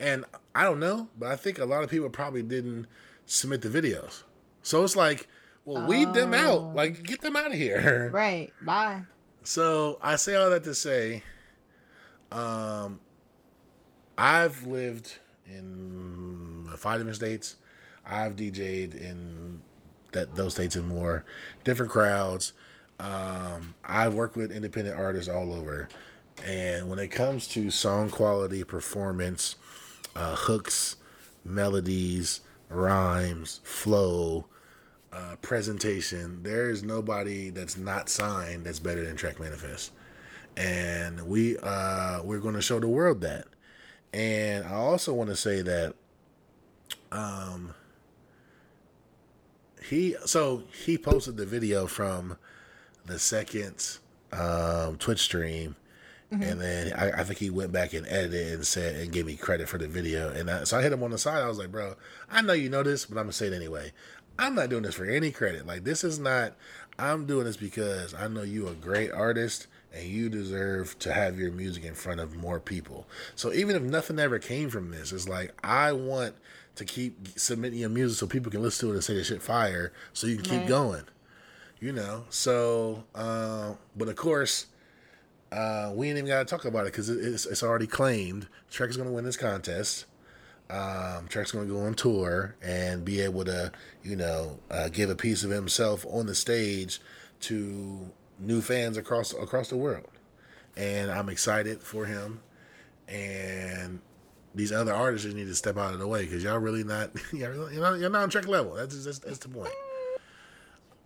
and 0.00 0.24
I 0.54 0.62
don't 0.64 0.80
know, 0.80 1.08
but 1.18 1.30
I 1.30 1.36
think 1.36 1.58
a 1.58 1.66
lot 1.66 1.82
of 1.82 1.90
people 1.90 2.08
probably 2.08 2.42
didn't 2.42 2.86
submit 3.26 3.62
the 3.62 3.68
videos. 3.68 4.22
So 4.62 4.82
it's 4.82 4.96
like, 4.96 5.28
well, 5.68 5.86
weed 5.86 6.12
them 6.14 6.32
Oh. 6.34 6.36
out. 6.36 6.74
Like, 6.74 7.02
get 7.02 7.20
them 7.20 7.36
out 7.36 7.46
of 7.48 7.52
here. 7.54 8.10
Right. 8.14 8.52
Bye. 8.62 9.02
So 9.44 9.98
I 10.02 10.16
say 10.16 10.34
all 10.34 10.50
that 10.50 10.64
to 10.64 10.74
say, 10.74 11.22
um, 12.32 13.00
I've 14.16 14.66
lived 14.66 15.18
in 15.46 16.68
five 16.76 16.98
different 16.98 17.16
states. 17.16 17.56
I've 18.04 18.36
DJ'd 18.36 18.94
in 18.94 19.60
that 20.12 20.34
those 20.34 20.54
states 20.54 20.76
and 20.76 20.88
more, 20.88 21.24
different 21.64 21.92
crowds. 21.92 22.52
Um, 23.00 23.74
I've 23.84 24.14
worked 24.14 24.36
with 24.36 24.50
independent 24.50 24.98
artists 24.98 25.28
all 25.30 25.52
over, 25.52 25.88
and 26.44 26.88
when 26.88 26.98
it 26.98 27.08
comes 27.08 27.46
to 27.48 27.70
song 27.70 28.10
quality, 28.10 28.64
performance, 28.64 29.56
uh, 30.16 30.34
hooks, 30.34 30.96
melodies, 31.44 32.40
rhymes, 32.70 33.60
flow, 33.62 34.46
uh, 35.12 35.36
presentation, 35.40 36.42
there 36.42 36.70
is 36.70 36.82
nobody 36.82 37.50
that's 37.50 37.76
not 37.76 38.08
signed 38.08 38.64
that's 38.64 38.78
better 38.78 39.04
than 39.04 39.16
Trek 39.16 39.40
Manifest, 39.40 39.92
and 40.56 41.26
we 41.26 41.56
uh, 41.58 42.22
we're 42.22 42.40
going 42.40 42.54
to 42.54 42.62
show 42.62 42.78
the 42.80 42.88
world 42.88 43.20
that. 43.22 43.46
And 44.12 44.64
I 44.64 44.74
also 44.74 45.12
want 45.12 45.30
to 45.30 45.36
say 45.36 45.60
that, 45.62 45.94
um, 47.12 47.74
he 49.88 50.16
so 50.24 50.64
he 50.84 50.98
posted 50.98 51.36
the 51.36 51.46
video 51.46 51.86
from 51.86 52.36
the 53.06 53.18
second 53.18 53.98
um, 54.32 54.96
Twitch 54.98 55.20
stream. 55.20 55.76
And 56.30 56.60
then 56.60 56.92
I, 56.92 57.20
I 57.20 57.24
think 57.24 57.38
he 57.38 57.48
went 57.48 57.72
back 57.72 57.94
and 57.94 58.06
edited 58.06 58.52
and 58.52 58.66
said 58.66 58.96
and 58.96 59.10
gave 59.10 59.24
me 59.24 59.34
credit 59.34 59.66
for 59.66 59.78
the 59.78 59.88
video. 59.88 60.28
And 60.28 60.50
I, 60.50 60.64
so 60.64 60.76
I 60.76 60.82
hit 60.82 60.92
him 60.92 61.02
on 61.02 61.10
the 61.10 61.16
side. 61.16 61.42
I 61.42 61.48
was 61.48 61.56
like, 61.56 61.72
"Bro, 61.72 61.94
I 62.30 62.42
know 62.42 62.52
you 62.52 62.68
know 62.68 62.82
this, 62.82 63.06
but 63.06 63.16
I'm 63.16 63.24
gonna 63.24 63.32
say 63.32 63.46
it 63.46 63.54
anyway. 63.54 63.92
I'm 64.38 64.54
not 64.54 64.70
doing 64.70 64.82
this 64.84 64.94
for 64.94 65.04
any 65.04 65.30
credit. 65.30 65.66
Like 65.66 65.84
this 65.84 66.04
is 66.04 66.18
not. 66.18 66.54
I'm 66.98 67.26
doing 67.26 67.44
this 67.44 67.56
because 67.56 68.12
I 68.14 68.26
know 68.28 68.42
you 68.42 68.66
are 68.68 68.72
a 68.72 68.74
great 68.74 69.12
artist 69.12 69.68
and 69.94 70.04
you 70.04 70.28
deserve 70.28 70.98
to 71.00 71.12
have 71.12 71.38
your 71.38 71.52
music 71.52 71.84
in 71.84 71.94
front 71.94 72.20
of 72.20 72.36
more 72.36 72.58
people. 72.60 73.06
So 73.36 73.52
even 73.52 73.76
if 73.76 73.82
nothing 73.82 74.18
ever 74.18 74.38
came 74.38 74.68
from 74.68 74.90
this, 74.90 75.12
it's 75.12 75.28
like 75.28 75.54
I 75.64 75.92
want 75.92 76.34
to 76.74 76.84
keep 76.84 77.28
submitting 77.36 77.78
your 77.78 77.88
music 77.88 78.18
so 78.18 78.26
people 78.26 78.50
can 78.50 78.62
listen 78.62 78.88
to 78.88 78.92
it 78.92 78.96
and 78.96 79.04
say 79.04 79.14
the 79.14 79.24
shit 79.24 79.42
fire, 79.42 79.92
so 80.12 80.26
you 80.26 80.36
can 80.36 80.44
keep 80.44 80.60
Right. 80.60 80.68
going. 80.68 81.04
You 81.80 81.92
know. 81.92 82.24
So, 82.30 83.04
uh, 83.14 83.74
but 83.96 84.08
of 84.08 84.16
course. 84.16 84.66
Uh, 85.50 85.90
we 85.94 86.08
ain't 86.08 86.18
even 86.18 86.28
got 86.28 86.40
to 86.40 86.44
talk 86.44 86.66
about 86.66 86.80
it 86.80 86.92
because 86.92 87.08
it's, 87.08 87.46
it's 87.46 87.62
already 87.62 87.86
claimed. 87.86 88.48
Trek 88.70 88.90
is 88.90 88.98
going 88.98 89.08
to 89.08 89.14
win 89.14 89.24
this 89.24 89.38
contest. 89.38 90.04
Um, 90.70 91.28
Trek's 91.28 91.52
going 91.52 91.66
to 91.66 91.72
go 91.72 91.80
on 91.80 91.94
tour 91.94 92.54
and 92.62 93.04
be 93.04 93.20
able 93.22 93.44
to, 93.46 93.72
you 94.02 94.16
know, 94.16 94.58
uh, 94.70 94.88
give 94.88 95.08
a 95.08 95.16
piece 95.16 95.42
of 95.42 95.50
himself 95.50 96.04
on 96.10 96.26
the 96.26 96.34
stage 96.34 97.00
to 97.40 98.10
new 98.38 98.60
fans 98.60 98.96
across 98.96 99.32
across 99.32 99.68
the 99.68 99.76
world. 99.76 100.10
And 100.76 101.10
I'm 101.10 101.28
excited 101.30 101.82
for 101.82 102.04
him. 102.04 102.40
And 103.08 104.00
these 104.54 104.70
other 104.70 104.92
artists 104.92 105.24
just 105.24 105.36
need 105.36 105.46
to 105.46 105.54
step 105.54 105.78
out 105.78 105.94
of 105.94 106.00
the 106.00 106.06
way 106.06 106.24
because 106.24 106.44
y'all 106.44 106.58
really 106.58 106.84
not, 106.84 107.10
you're 107.32 107.54
not, 107.80 107.98
you're 107.98 108.10
not 108.10 108.22
on 108.24 108.30
Trek 108.30 108.46
level. 108.46 108.74
That's 108.74 109.04
that's, 109.04 109.18
that's 109.20 109.38
the 109.38 109.48
point. 109.48 109.72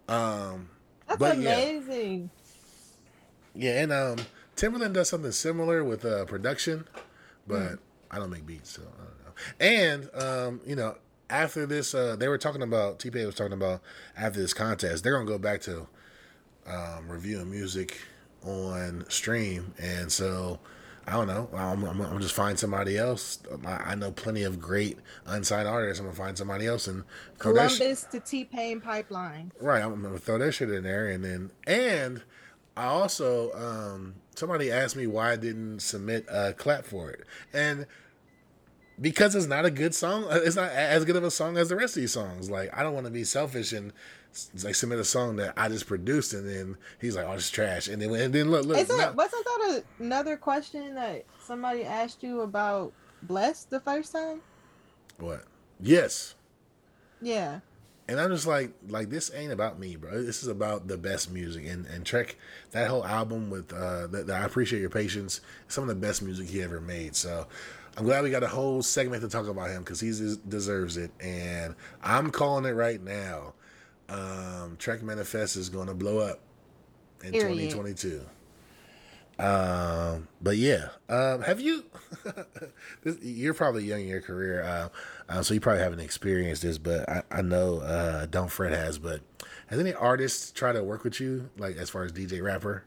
Um, 0.08 0.68
That's 1.06 1.18
But 1.18 1.36
amazing. 1.36 2.30
yeah, 3.54 3.82
and 3.82 3.92
um, 3.92 4.16
Timbaland 4.56 4.94
does 4.94 5.08
something 5.08 5.30
similar 5.32 5.84
with 5.84 6.04
uh, 6.04 6.24
production, 6.24 6.86
but 7.46 7.78
I 8.10 8.18
don't 8.18 8.30
make 8.30 8.44
beats, 8.44 8.70
so 8.70 8.82
know. 8.82 9.21
And 9.60 10.08
um, 10.14 10.60
you 10.66 10.76
know, 10.76 10.96
after 11.30 11.66
this, 11.66 11.94
uh, 11.94 12.16
they 12.16 12.28
were 12.28 12.38
talking 12.38 12.62
about 12.62 12.98
T 12.98 13.10
Pain 13.10 13.26
was 13.26 13.34
talking 13.34 13.52
about 13.52 13.80
after 14.16 14.40
this 14.40 14.54
contest, 14.54 15.02
they're 15.04 15.14
gonna 15.14 15.26
go 15.26 15.38
back 15.38 15.60
to 15.62 15.86
um, 16.66 17.08
reviewing 17.08 17.50
music 17.50 17.98
on 18.44 19.04
stream, 19.08 19.74
and 19.78 20.10
so 20.10 20.58
I 21.06 21.12
don't 21.12 21.26
know. 21.26 21.48
I'm, 21.52 21.82
I'm, 21.84 22.00
I'm 22.00 22.20
just 22.20 22.34
find 22.34 22.58
somebody 22.58 22.96
else. 22.96 23.40
I, 23.66 23.72
I 23.72 23.94
know 23.94 24.12
plenty 24.12 24.44
of 24.44 24.60
great 24.60 24.98
unsigned 25.26 25.66
artists. 25.66 25.98
I'm 26.00 26.06
gonna 26.06 26.16
find 26.16 26.38
somebody 26.38 26.66
else 26.66 26.86
and 26.86 27.00
that 27.00 27.06
sh- 27.70 27.78
Columbus 27.78 28.04
to 28.04 28.20
T 28.20 28.44
Pain 28.44 28.80
pipeline. 28.80 29.52
Right, 29.60 29.82
I'm 29.82 30.02
gonna 30.02 30.18
throw 30.18 30.38
that 30.38 30.52
shit 30.52 30.70
in 30.70 30.84
there, 30.84 31.08
and 31.08 31.24
then 31.24 31.50
and 31.66 32.22
I 32.76 32.86
also 32.86 33.52
um, 33.52 34.14
somebody 34.34 34.70
asked 34.70 34.96
me 34.96 35.06
why 35.06 35.32
I 35.32 35.36
didn't 35.36 35.80
submit 35.80 36.26
a 36.30 36.52
clap 36.52 36.84
for 36.84 37.10
it, 37.10 37.24
and 37.52 37.86
because 39.00 39.34
it's 39.34 39.46
not 39.46 39.64
a 39.64 39.70
good 39.70 39.94
song, 39.94 40.24
uh, 40.24 40.40
it's 40.44 40.56
not 40.56 40.70
as 40.70 41.04
good 41.04 41.16
of 41.16 41.24
a 41.24 41.30
song 41.30 41.56
as 41.56 41.68
the 41.68 41.76
rest 41.76 41.96
of 41.96 42.02
these 42.02 42.12
songs. 42.12 42.50
Like 42.50 42.76
I 42.76 42.82
don't 42.82 42.94
want 42.94 43.06
to 43.06 43.12
be 43.12 43.24
selfish 43.24 43.72
and 43.72 43.92
like 44.64 44.74
submit 44.74 44.98
a 44.98 45.04
song 45.04 45.36
that 45.36 45.52
I 45.56 45.68
just 45.68 45.86
produced, 45.86 46.32
and 46.34 46.48
then 46.48 46.76
he's 47.00 47.16
like, 47.16 47.26
"Oh, 47.26 47.32
it's 47.32 47.50
trash," 47.50 47.88
and 47.88 48.00
then 48.00 48.10
and 48.14 48.32
then 48.32 48.50
look, 48.50 48.64
look, 48.66 48.78
Isn't 48.78 48.96
now- 48.96 49.12
wasn't 49.12 49.44
that 49.44 49.82
a, 50.00 50.02
another 50.02 50.36
question 50.36 50.94
that 50.94 51.24
somebody 51.44 51.84
asked 51.84 52.22
you 52.22 52.40
about 52.40 52.92
Blessed 53.22 53.70
the 53.70 53.80
first 53.80 54.12
time? 54.12 54.40
what? 55.18 55.44
Yes, 55.80 56.34
Yeah. 57.20 57.60
And 58.08 58.20
I'm 58.20 58.30
just 58.30 58.46
like, 58.48 58.72
like 58.88 59.10
this 59.10 59.30
ain't 59.32 59.52
about 59.52 59.78
me, 59.78 59.94
bro. 59.96 60.22
This 60.22 60.42
is 60.42 60.48
about 60.48 60.88
the 60.88 60.98
best 60.98 61.30
music. 61.30 61.64
And 61.66 61.86
and 61.86 62.04
Trek, 62.04 62.36
that 62.72 62.88
whole 62.88 63.06
album 63.06 63.48
with 63.48 63.72
uh, 63.72 64.08
that, 64.08 64.26
that 64.26 64.42
I 64.42 64.44
appreciate 64.44 64.80
your 64.80 64.90
patience. 64.90 65.40
Some 65.68 65.84
of 65.84 65.88
the 65.88 65.94
best 65.94 66.20
music 66.20 66.48
he 66.48 66.60
ever 66.62 66.80
made. 66.80 67.14
So 67.14 67.46
I'm 67.96 68.04
glad 68.04 68.24
we 68.24 68.30
got 68.30 68.42
a 68.42 68.48
whole 68.48 68.82
segment 68.82 69.22
to 69.22 69.28
talk 69.28 69.48
about 69.48 69.70
him 69.70 69.82
because 69.82 70.00
he 70.00 70.10
deserves 70.48 70.96
it. 70.96 71.10
And 71.20 71.74
I'm 72.02 72.30
calling 72.30 72.64
it 72.64 72.72
right 72.72 73.02
now. 73.02 73.54
Um, 74.08 74.76
Trek 74.78 75.02
Manifest 75.02 75.56
is 75.56 75.68
going 75.68 75.88
to 75.88 75.94
blow 75.94 76.18
up 76.18 76.40
in 77.22 77.32
Period. 77.32 77.70
2022. 77.70 78.22
Um, 79.38 80.28
but 80.40 80.56
yeah, 80.56 80.88
um, 81.08 81.42
have 81.42 81.60
you? 81.60 81.84
this, 83.02 83.18
you're 83.22 83.54
probably 83.54 83.84
young 83.84 84.00
in 84.00 84.08
your 84.08 84.20
career, 84.20 84.62
uh, 84.62 84.88
uh, 85.28 85.42
so 85.42 85.54
you 85.54 85.60
probably 85.60 85.82
haven't 85.82 86.00
experienced 86.00 86.62
this. 86.62 86.78
But 86.78 87.08
I, 87.08 87.22
I 87.30 87.42
know 87.42 87.78
uh, 87.78 88.26
Don't 88.26 88.50
Fret 88.50 88.72
has. 88.72 88.98
But 88.98 89.20
has 89.68 89.80
any 89.80 89.94
artist 89.94 90.54
tried 90.54 90.72
to 90.72 90.84
work 90.84 91.02
with 91.02 91.18
you, 91.18 91.50
like 91.56 91.76
as 91.76 91.90
far 91.90 92.04
as 92.04 92.12
DJ 92.12 92.42
rapper? 92.42 92.84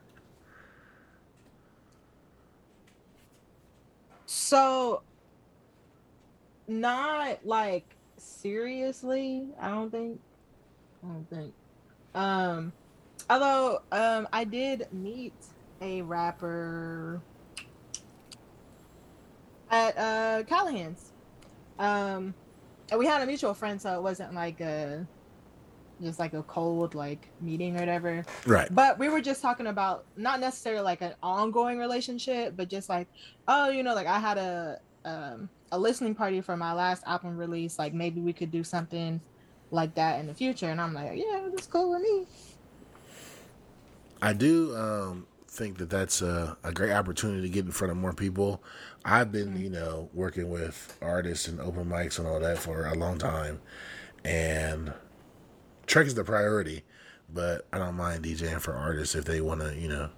So 4.26 5.02
not 6.66 7.38
like 7.46 7.96
seriously, 8.16 9.48
I 9.60 9.70
don't 9.70 9.90
think. 9.90 10.20
I 11.02 11.06
don't 11.06 11.30
think. 11.30 11.54
Um 12.14 12.72
although 13.30 13.82
um 13.92 14.28
I 14.32 14.44
did 14.44 14.88
meet 14.92 15.34
a 15.80 16.02
rapper 16.02 17.20
at 19.70 19.96
uh 19.96 20.42
Callahan's. 20.44 21.12
Um 21.78 22.34
and 22.90 22.98
we 22.98 23.06
had 23.06 23.22
a 23.22 23.26
mutual 23.26 23.54
friend 23.54 23.80
so 23.80 23.96
it 23.96 24.02
wasn't 24.02 24.34
like 24.34 24.60
a 24.60 25.06
just 26.02 26.18
like 26.18 26.34
a 26.34 26.42
cold 26.42 26.94
like 26.94 27.28
meeting 27.40 27.76
or 27.76 27.80
whatever. 27.80 28.24
Right. 28.46 28.72
But 28.74 28.98
we 28.98 29.08
were 29.08 29.20
just 29.20 29.42
talking 29.42 29.66
about 29.66 30.04
not 30.16 30.40
necessarily 30.40 30.82
like 30.82 31.00
an 31.00 31.14
ongoing 31.22 31.78
relationship, 31.78 32.54
but 32.56 32.68
just 32.68 32.88
like, 32.88 33.08
oh, 33.48 33.70
you 33.70 33.82
know, 33.82 33.94
like 33.94 34.06
I 34.06 34.18
had 34.18 34.38
a 34.38 34.80
um, 35.04 35.48
a 35.72 35.78
listening 35.78 36.14
party 36.14 36.40
for 36.40 36.56
my 36.56 36.72
last 36.72 37.02
album 37.06 37.36
release. 37.36 37.78
Like 37.78 37.94
maybe 37.94 38.20
we 38.20 38.32
could 38.32 38.50
do 38.50 38.64
something 38.64 39.20
like 39.70 39.94
that 39.94 40.20
in 40.20 40.26
the 40.26 40.34
future. 40.34 40.68
And 40.70 40.80
I'm 40.80 40.94
like, 40.94 41.12
yeah, 41.16 41.48
that's 41.50 41.66
cool 41.66 41.90
with 41.90 42.02
me. 42.02 42.26
I 44.22 44.32
do 44.32 44.74
um, 44.76 45.26
think 45.48 45.78
that 45.78 45.90
that's 45.90 46.22
a, 46.22 46.56
a 46.64 46.72
great 46.72 46.92
opportunity 46.92 47.42
to 47.42 47.48
get 47.48 47.64
in 47.64 47.70
front 47.70 47.90
of 47.90 47.96
more 47.96 48.12
people. 48.12 48.62
I've 49.04 49.30
been, 49.30 49.56
you 49.60 49.70
know, 49.70 50.08
working 50.14 50.50
with 50.50 50.96
artists 51.02 51.48
and 51.48 51.60
open 51.60 51.86
mics 51.86 52.18
and 52.18 52.26
all 52.26 52.40
that 52.40 52.58
for 52.58 52.86
a 52.86 52.94
long 52.94 53.18
time, 53.18 53.60
and 54.24 54.92
Trek 55.86 56.06
is 56.06 56.14
the 56.14 56.24
priority. 56.24 56.82
But 57.32 57.66
I 57.72 57.78
don't 57.78 57.96
mind 57.96 58.24
DJing 58.24 58.60
for 58.60 58.72
artists 58.72 59.14
if 59.14 59.24
they 59.24 59.40
want 59.40 59.60
to, 59.60 59.74
you 59.74 59.88
know, 59.88 60.10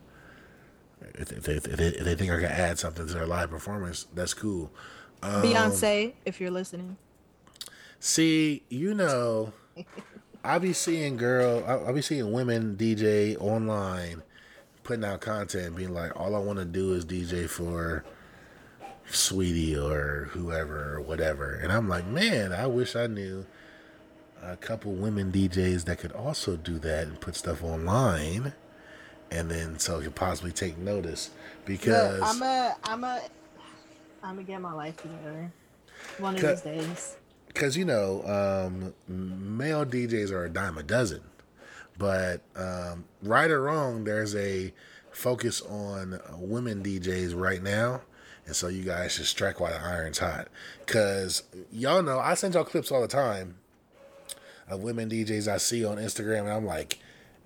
if, 1.14 1.32
if, 1.32 1.44
they, 1.44 1.54
if, 1.54 1.62
they, 1.64 1.86
if 1.86 2.04
they 2.04 2.14
think 2.14 2.30
I 2.30 2.36
can 2.36 2.44
add 2.46 2.78
something 2.78 3.06
to 3.06 3.12
their 3.12 3.26
live 3.26 3.50
performance. 3.50 4.06
That's 4.14 4.34
cool. 4.34 4.70
Um, 5.22 5.42
Beyonce, 5.42 6.12
if 6.24 6.40
you're 6.40 6.50
listening. 6.50 6.96
See, 7.98 8.62
you 8.68 8.94
know, 8.94 9.52
I'll 10.44 10.60
be 10.60 10.72
seeing 10.72 11.16
girl, 11.16 11.64
I, 11.66 11.88
I 11.88 11.92
be 11.92 12.02
seeing 12.02 12.30
women 12.30 12.76
DJ 12.76 13.36
online, 13.40 14.22
putting 14.84 15.04
out 15.04 15.20
content, 15.20 15.74
being 15.74 15.92
like, 15.92 16.18
all 16.18 16.36
I 16.36 16.38
want 16.38 16.58
to 16.58 16.64
do 16.64 16.92
is 16.92 17.04
DJ 17.04 17.48
for 17.48 18.04
Saweetie 19.10 19.76
or 19.76 20.26
whoever 20.32 20.94
or 20.94 21.00
whatever, 21.00 21.54
and 21.54 21.72
I'm 21.72 21.88
like, 21.88 22.06
man, 22.06 22.52
I 22.52 22.66
wish 22.66 22.94
I 22.94 23.08
knew 23.08 23.46
a 24.42 24.56
couple 24.56 24.92
women 24.92 25.32
DJs 25.32 25.84
that 25.84 25.98
could 25.98 26.12
also 26.12 26.56
do 26.56 26.78
that 26.78 27.06
and 27.06 27.20
put 27.20 27.36
stuff 27.36 27.62
online, 27.62 28.52
and 29.30 29.50
then 29.50 29.78
so 29.78 29.98
you 29.98 30.04
could 30.04 30.14
possibly 30.14 30.52
take 30.52 30.78
notice 30.78 31.30
because 31.64 32.20
Look, 32.20 32.28
I'm 32.28 32.42
a, 32.42 32.76
I'm 32.84 33.04
a, 33.04 33.20
I'm 34.22 34.34
gonna 34.36 34.42
get 34.44 34.60
my 34.60 34.72
life 34.72 34.96
together. 34.96 35.52
One 36.18 36.36
of 36.36 36.40
these 36.40 36.60
days. 36.60 37.16
because 37.48 37.76
you 37.76 37.84
know 37.84 38.22
um, 38.26 38.94
male 39.08 39.84
DJs 39.84 40.30
are 40.30 40.44
a 40.44 40.50
dime 40.50 40.78
a 40.78 40.82
dozen, 40.82 41.22
but 41.98 42.40
um, 42.56 43.04
right 43.22 43.50
or 43.50 43.62
wrong, 43.62 44.04
there's 44.04 44.34
a 44.36 44.72
focus 45.10 45.60
on 45.62 46.20
women 46.38 46.82
DJs 46.82 47.38
right 47.38 47.62
now, 47.62 48.02
and 48.46 48.54
so 48.54 48.68
you 48.68 48.84
guys 48.84 49.12
should 49.12 49.26
strike 49.26 49.58
while 49.60 49.72
the 49.72 49.80
iron's 49.84 50.18
hot. 50.18 50.48
Because 50.86 51.42
y'all 51.72 52.02
know 52.02 52.18
I 52.18 52.34
send 52.34 52.54
y'all 52.54 52.64
clips 52.64 52.92
all 52.92 53.00
the 53.02 53.08
time 53.08 53.56
of 54.70 54.82
women 54.82 55.08
DJs 55.08 55.48
I 55.48 55.56
see 55.56 55.84
on 55.84 55.96
Instagram, 55.96 56.40
and 56.40 56.52
I'm 56.52 56.66
like, 56.66 56.98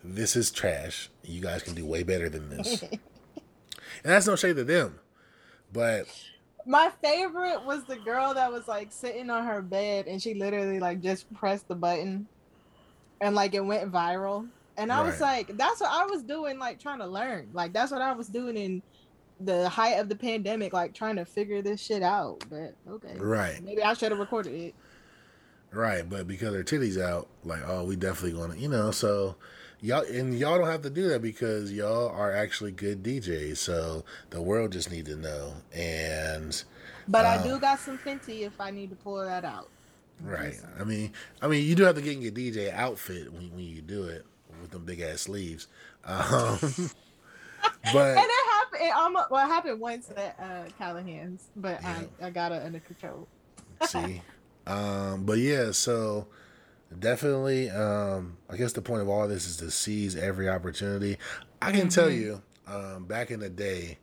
this 0.05 0.37
is 0.37 0.51
trash. 0.51 1.11
You 1.23 1.41
guys 1.41 1.63
can 1.63 1.75
do 1.75 1.87
way 1.87 2.03
better 2.03 2.29
than 2.29 2.49
this. 2.51 2.83
and 2.83 3.01
that's 4.03 4.27
no 4.27 4.37
shade 4.37 4.57
to 4.57 4.65
them, 4.65 4.99
but 5.73 6.07
My 6.67 6.91
favorite 7.03 7.65
was 7.65 7.85
the 7.85 7.97
girl 7.97 8.35
that 8.35 8.51
was 8.53 8.69
like 8.69 8.93
sitting 8.93 9.31
on 9.31 9.45
her 9.45 9.63
bed 9.63 10.07
and 10.07 10.21
she 10.23 10.35
literally 10.35 10.81
like 10.81 11.01
just 11.01 11.33
pressed 11.35 11.69
the 11.69 11.75
button 11.75 12.27
and 13.21 13.35
like 13.35 13.55
it 13.55 13.65
went 13.65 13.91
viral. 13.93 14.49
And 14.77 14.91
I 14.91 15.03
was 15.03 15.21
like, 15.21 15.57
that's 15.57 15.81
what 15.81 15.91
I 15.91 16.07
was 16.07 16.23
doing, 16.23 16.59
like 16.59 16.81
trying 16.81 16.99
to 17.01 17.07
learn. 17.07 17.49
Like 17.53 17.73
that's 17.73 17.93
what 17.93 18.01
I 18.01 18.13
was 18.13 18.29
doing 18.29 18.57
in 18.57 18.83
the 19.41 19.69
height 19.69 19.99
of 19.99 20.09
the 20.09 20.17
pandemic, 20.17 20.73
like 20.73 20.95
trying 20.95 21.17
to 21.17 21.25
figure 21.25 21.63
this 21.63 21.81
shit 21.81 22.03
out. 22.03 22.45
But 22.49 22.75
okay. 22.89 23.15
right. 23.19 23.63
Maybe 23.63 23.83
I 23.83 23.95
should 23.95 24.11
have 24.13 24.19
recorded 24.19 24.55
it. 24.55 24.75
Right, 25.73 26.09
but 26.09 26.29
because 26.29 26.55
her 26.55 26.63
titties 26.63 27.01
out, 27.01 27.29
like, 27.45 27.63
oh, 27.67 27.85
we 27.85 27.97
definitely 27.97 28.39
gonna, 28.39 28.57
you 28.57 28.69
know, 28.69 28.91
so 28.91 29.37
y'all 29.81 30.05
and 30.05 30.39
y'all 30.39 30.59
don't 30.59 30.69
have 30.69 30.83
to 30.83 30.91
do 30.91 31.09
that 31.09 31.23
because 31.23 31.73
y'all 31.73 32.09
are 32.11 32.33
actually 32.33 32.73
good 32.73 33.03
DJs. 33.03 33.57
So 33.57 34.05
the 34.31 34.41
world 34.41 34.73
just 34.73 34.91
need 34.91 35.07
to 35.07 35.17
know. 35.17 35.55
And 35.75 36.63
But 37.09 37.25
Uh, 37.25 37.29
I 37.29 37.43
do 37.43 37.59
got 37.59 37.79
some 37.81 37.99
Fenty 37.99 38.43
if 38.43 38.61
I 38.61 38.71
need 38.71 38.91
to 38.91 38.97
pull 38.97 39.17
that 39.25 39.45
out. 39.45 39.69
right, 40.23 40.55
I 40.79 40.85
mean, 40.85 41.13
I 41.41 41.49
mean, 41.49 41.65
you 41.67 41.75
do 41.75 41.85
have 41.85 41.97
to 41.97 42.03
get 42.03 42.13
in 42.13 42.23
your 42.23 42.33
DJ 42.33 42.73
outfit 42.73 43.33
when 43.33 43.51
when 43.53 43.65
you 43.65 43.81
do 43.81 44.05
it 44.05 44.25
with 44.61 44.71
them 44.71 44.85
big 44.85 45.01
ass 45.01 45.23
sleeves. 45.23 45.69
Um, 46.05 46.59
but 47.93 48.17
And 48.17 48.27
it 48.27 48.51
happened. 48.51 48.83
It 48.83 48.93
almost 48.93 49.31
well, 49.31 49.47
it 49.47 49.49
happened 49.49 49.79
once 49.79 50.11
at 50.17 50.37
uh, 50.41 50.65
Callahan's, 50.79 51.49
but 51.55 51.83
I, 51.85 52.09
I 52.21 52.31
got 52.31 52.51
it 52.51 52.63
under 52.65 52.81
control. 52.81 53.29
see, 53.87 54.21
um, 54.67 55.25
but 55.25 55.39
yeah, 55.39 55.71
so 55.73 56.27
definitely, 56.99 57.71
um, 57.71 58.37
I 58.51 58.57
guess 58.57 58.73
the 58.73 58.83
point 58.83 59.03
of 59.03 59.09
all 59.09 59.27
this 59.29 59.47
is 59.47 59.57
to 59.59 59.71
seize 59.71 60.17
every 60.17 60.49
opportunity. 60.49 61.19
I 61.61 61.73
can 61.73 61.89
tell 61.89 62.09
Mhm. 62.09 62.17
you, 62.21 62.43
um, 62.67 63.05
back 63.07 63.31
in 63.31 63.41
the 63.41 63.49
day, 63.51 63.99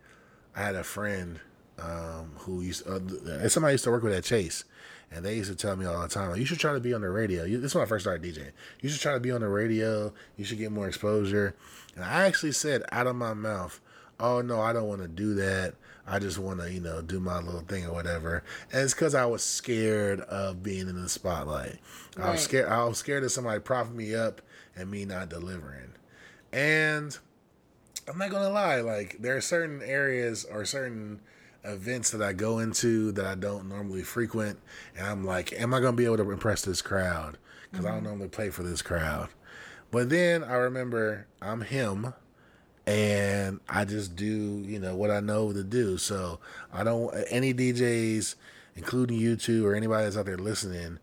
I 0.56 0.62
had 0.64 0.76
a 0.76 0.84
friend 0.84 1.40
um, 1.82 2.32
who 2.40 2.62
used 2.62 2.86
uh, 2.88 3.48
somebody 3.48 3.74
used 3.76 3.86
to 3.86 3.92
work 3.92 4.04
with 4.04 4.12
at 4.14 4.26
Chase, 4.26 4.66
and 5.12 5.24
they 5.24 5.36
used 5.38 5.50
to 5.50 5.56
tell 5.56 5.78
me 5.78 5.86
all 5.86 6.02
the 6.02 6.10
time, 6.10 6.30
like, 6.32 6.40
"You 6.40 6.46
should 6.46 6.60
try 6.60 6.74
to 6.74 6.80
be 6.82 6.94
on 6.94 7.00
the 7.00 7.10
radio." 7.10 7.46
You, 7.46 7.58
this 7.62 7.72
is 7.72 7.76
when 7.76 7.84
I 7.86 7.88
first 7.88 8.04
started 8.04 8.22
DJing. 8.22 8.52
You 8.82 8.90
should 8.90 9.00
try 9.00 9.14
to 9.14 9.20
be 9.22 9.32
on 9.32 9.40
the 9.40 9.48
radio. 9.48 10.14
You 10.36 10.44
should 10.44 10.58
get 10.58 10.74
more 10.74 10.90
exposure. 10.90 11.56
And 11.96 12.04
I 12.04 12.26
actually 12.26 12.52
said 12.52 12.84
out 12.92 13.08
of 13.08 13.16
my 13.16 13.34
mouth, 13.34 13.80
"Oh 14.20 14.42
no, 14.42 14.60
I 14.60 14.74
don't 14.74 14.90
want 14.90 15.02
to 15.02 15.08
do 15.08 15.34
that. 15.36 15.76
I 16.10 16.20
just 16.20 16.38
want 16.40 16.60
to, 16.60 16.72
you 16.72 16.82
know, 16.82 17.02
do 17.02 17.20
my 17.20 17.40
little 17.40 17.62
thing 17.62 17.86
or 17.86 17.94
whatever." 17.94 18.44
And 18.72 18.82
it's 18.82 18.94
because 18.94 19.16
I 19.16 19.26
was 19.26 19.44
scared 19.44 20.22
of 20.22 20.64
being 20.64 20.90
in 20.90 21.02
the 21.02 21.10
spotlight. 21.10 21.80
I 22.18 22.32
was 22.32 22.42
scared. 22.42 22.68
I 22.68 22.84
was 22.84 22.98
scared 22.98 23.24
of 23.24 23.32
somebody 23.32 23.60
propping 23.60 23.96
me 23.96 24.16
up 24.16 24.42
and 24.76 24.90
me 24.90 25.06
not 25.06 25.30
delivering. 25.30 25.94
And 26.52 27.18
I'm 28.10 28.18
not 28.18 28.32
gonna 28.32 28.50
lie, 28.50 28.82
like 28.82 29.18
there 29.20 29.38
are 29.38 29.42
certain 29.42 29.82
areas 29.84 30.46
or 30.46 30.66
certain 30.66 31.22
events 31.64 32.12
that 32.12 32.22
I 32.22 32.34
go 32.34 32.60
into 32.60 33.12
that 33.12 33.26
I 33.26 33.36
don't 33.36 33.70
normally 33.70 34.02
frequent, 34.02 34.60
and 34.98 35.06
I'm 35.06 35.24
like, 35.24 35.54
am 35.54 35.74
I 35.74 35.80
gonna 35.80 35.96
be 35.96 36.06
able 36.06 36.18
to 36.18 36.32
impress 36.32 36.64
this 36.64 36.82
crowd? 36.82 37.38
Because 37.70 37.86
I 37.86 37.90
don't 37.90 38.00
mm-hmm. 38.00 38.08
normally 38.08 38.30
play 38.30 38.50
for 38.50 38.64
this 38.64 38.82
crowd. 38.82 39.30
But 39.92 40.10
then 40.10 40.44
I 40.44 40.54
remember 40.54 41.28
I'm 41.42 41.62
him, 41.62 42.14
and 42.90 43.60
I 43.70 43.86
just 43.86 44.16
do 44.16 44.26
you 44.26 44.80
know 44.80 44.96
what 44.96 45.12
I 45.12 45.20
know 45.20 45.54
to 45.54 45.64
do. 45.64 46.00
So 46.00 46.40
I 46.74 46.84
don't 46.84 47.14
any 47.30 47.54
DJs, 47.54 48.34
including 48.76 49.20
you 49.20 49.36
two 49.36 49.66
or 49.68 49.76
anybody 49.76 50.06
that's 50.06 50.18
out 50.18 50.26
there 50.26 50.38
listening, 50.38 50.98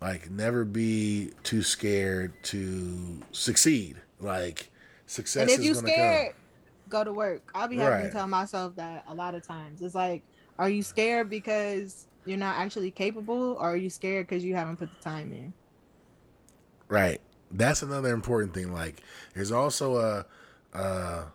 like 0.00 0.30
never 0.30 0.64
be 0.64 1.32
too 1.42 1.62
scared 1.64 2.32
to 2.44 3.22
succeed. 3.32 3.96
Like 4.20 4.70
success 5.06 5.42
and 5.42 5.50
if 5.50 5.64
you 5.64 5.74
gonna 5.74 5.88
scared, 5.88 6.34
go 6.88 7.02
to 7.02 7.12
work. 7.12 7.50
I'll 7.54 7.66
be 7.66 7.78
having 7.78 8.02
Right. 8.02 8.04
to 8.04 8.10
tell 8.10 8.28
myself 8.28 8.76
that 8.76 9.02
a 9.08 9.14
lot 9.14 9.34
of 9.34 9.44
times. 9.44 9.82
It's 9.82 9.96
like, 9.96 10.22
are 10.60 10.70
you 10.70 10.84
scared 10.84 11.28
because 11.28 12.06
you're 12.24 12.38
not 12.38 12.56
actually 12.56 12.92
capable, 12.92 13.54
or 13.54 13.72
are 13.72 13.76
you 13.76 13.90
scared 13.90 14.28
because 14.28 14.44
you 14.44 14.54
haven't 14.54 14.76
put 14.76 14.90
the 14.90 15.00
time 15.10 15.32
in? 15.32 15.54
Right. 16.88 17.20
That's 17.50 17.82
another 17.82 18.12
important 18.14 18.54
thing. 18.54 18.72
Like 18.72 19.02
there's 19.34 19.50
also 19.52 19.96
a, 19.96 20.26
a 20.76 21.32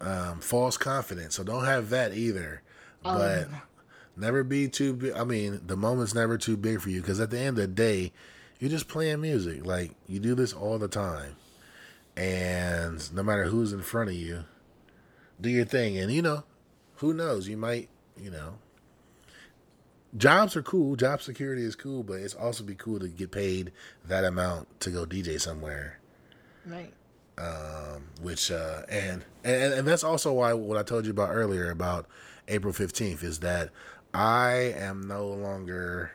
um, 0.00 0.40
false 0.40 0.76
confidence. 0.76 1.34
So 1.34 1.44
don't 1.44 1.64
have 1.64 1.90
that 1.90 2.14
either. 2.14 2.62
But 3.02 3.44
Um, 3.44 3.62
never 4.16 4.42
be 4.42 4.68
too 4.68 4.94
big. 4.94 5.12
I 5.12 5.24
mean, 5.24 5.60
the 5.66 5.76
moment's 5.76 6.14
never 6.14 6.38
too 6.38 6.56
big 6.56 6.80
for 6.80 6.90
you 6.90 7.00
because 7.00 7.20
at 7.20 7.30
the 7.30 7.38
end 7.38 7.58
of 7.58 7.62
the 7.62 7.66
day, 7.68 8.12
you're 8.58 8.70
just 8.70 8.88
playing 8.88 9.20
music. 9.20 9.64
Like 9.66 9.92
you 10.06 10.20
do 10.20 10.34
this 10.34 10.52
all 10.52 10.78
the 10.78 10.88
time, 10.88 11.36
and 12.16 13.12
no 13.12 13.22
matter 13.22 13.44
who's 13.44 13.72
in 13.72 13.82
front 13.82 14.10
of 14.10 14.16
you, 14.16 14.44
do 15.40 15.50
your 15.50 15.64
thing. 15.64 15.98
And 15.98 16.12
you 16.12 16.22
know, 16.22 16.44
who 16.96 17.12
knows? 17.12 17.48
You 17.48 17.56
might, 17.56 17.88
you 18.16 18.30
know, 18.30 18.58
jobs 20.16 20.56
are 20.56 20.62
cool. 20.62 20.96
Job 20.96 21.20
security 21.20 21.62
is 21.62 21.76
cool, 21.76 22.02
but 22.02 22.14
it's 22.20 22.34
also 22.34 22.64
be 22.64 22.74
cool 22.74 23.00
to 23.00 23.08
get 23.08 23.32
paid 23.32 23.72
that 24.06 24.24
amount 24.24 24.80
to 24.80 24.90
go 24.90 25.04
DJ 25.04 25.40
somewhere 25.40 25.98
right. 26.66 26.92
Um, 27.38 28.04
which 28.20 28.50
uh, 28.50 28.82
and, 28.88 29.24
and 29.42 29.74
and 29.74 29.88
that's 29.88 30.04
also 30.04 30.32
why 30.32 30.52
what 30.52 30.78
I 30.78 30.82
told 30.82 31.04
you 31.04 31.10
about 31.10 31.30
earlier 31.30 31.70
about 31.70 32.06
April 32.48 32.72
fifteenth 32.72 33.22
is 33.22 33.40
that 33.40 33.70
I 34.12 34.74
am 34.76 35.06
no 35.08 35.26
longer 35.26 36.12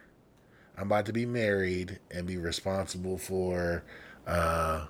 I'm 0.78 0.86
about 0.86 1.06
to 1.08 1.14
be 1.14 1.26
married 1.26 2.00
and 2.10 2.26
be 2.26 2.38
responsible 2.38 3.18
for 3.18 3.84
uh, 4.26 4.86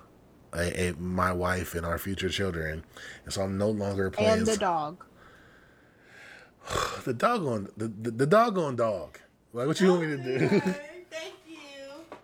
a, 0.54 0.88
a, 0.88 0.92
my 0.94 1.32
wife 1.32 1.74
and 1.74 1.84
our 1.84 1.98
future 1.98 2.28
children, 2.28 2.84
and 3.24 3.32
so 3.32 3.42
I'm 3.42 3.58
no 3.58 3.70
longer 3.70 4.10
playing 4.10 4.38
And 4.38 4.46
the 4.46 4.56
dog. 4.56 5.04
the 7.04 7.14
doggone 7.14 7.68
the, 7.76 7.88
the, 7.88 8.10
the 8.12 8.26
doggone 8.26 8.76
dog. 8.76 9.18
Like 9.52 9.66
what 9.66 9.80
you 9.80 9.88
want 9.90 10.02
me 10.02 10.16
to 10.16 10.16
do? 10.16 10.48
Thank 10.48 11.34
you. 11.48 12.16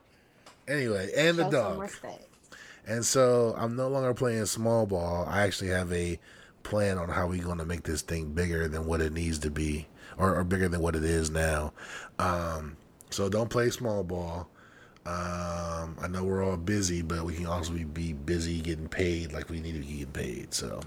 anyway, 0.68 1.10
and 1.16 1.36
the 1.36 1.50
Show 1.50 1.50
some 1.50 1.78
dog. 1.78 1.90
And 2.86 3.04
so 3.04 3.54
I'm 3.58 3.76
no 3.76 3.88
longer 3.88 4.14
playing 4.14 4.46
small 4.46 4.86
ball. 4.86 5.26
I 5.28 5.42
actually 5.42 5.70
have 5.70 5.92
a 5.92 6.18
plan 6.62 6.98
on 6.98 7.08
how 7.08 7.26
we're 7.26 7.42
going 7.42 7.58
to 7.58 7.64
make 7.64 7.82
this 7.82 8.02
thing 8.02 8.32
bigger 8.32 8.68
than 8.68 8.86
what 8.86 9.00
it 9.00 9.12
needs 9.12 9.38
to 9.40 9.50
be, 9.50 9.86
or, 10.16 10.36
or 10.36 10.44
bigger 10.44 10.68
than 10.68 10.80
what 10.80 10.96
it 10.96 11.04
is 11.04 11.30
now. 11.30 11.72
Um, 12.18 12.76
so 13.10 13.28
don't 13.28 13.50
play 13.50 13.70
small 13.70 14.04
ball. 14.04 14.48
Um, 15.04 15.96
I 16.00 16.08
know 16.08 16.24
we're 16.24 16.44
all 16.44 16.56
busy, 16.56 17.02
but 17.02 17.24
we 17.24 17.34
can 17.34 17.46
also 17.46 17.72
be 17.72 18.12
busy 18.12 18.60
getting 18.60 18.88
paid 18.88 19.32
like 19.32 19.48
we 19.48 19.60
need 19.60 19.74
to 19.74 19.80
be 19.80 19.98
getting 19.98 20.12
paid. 20.12 20.52
So, 20.52 20.80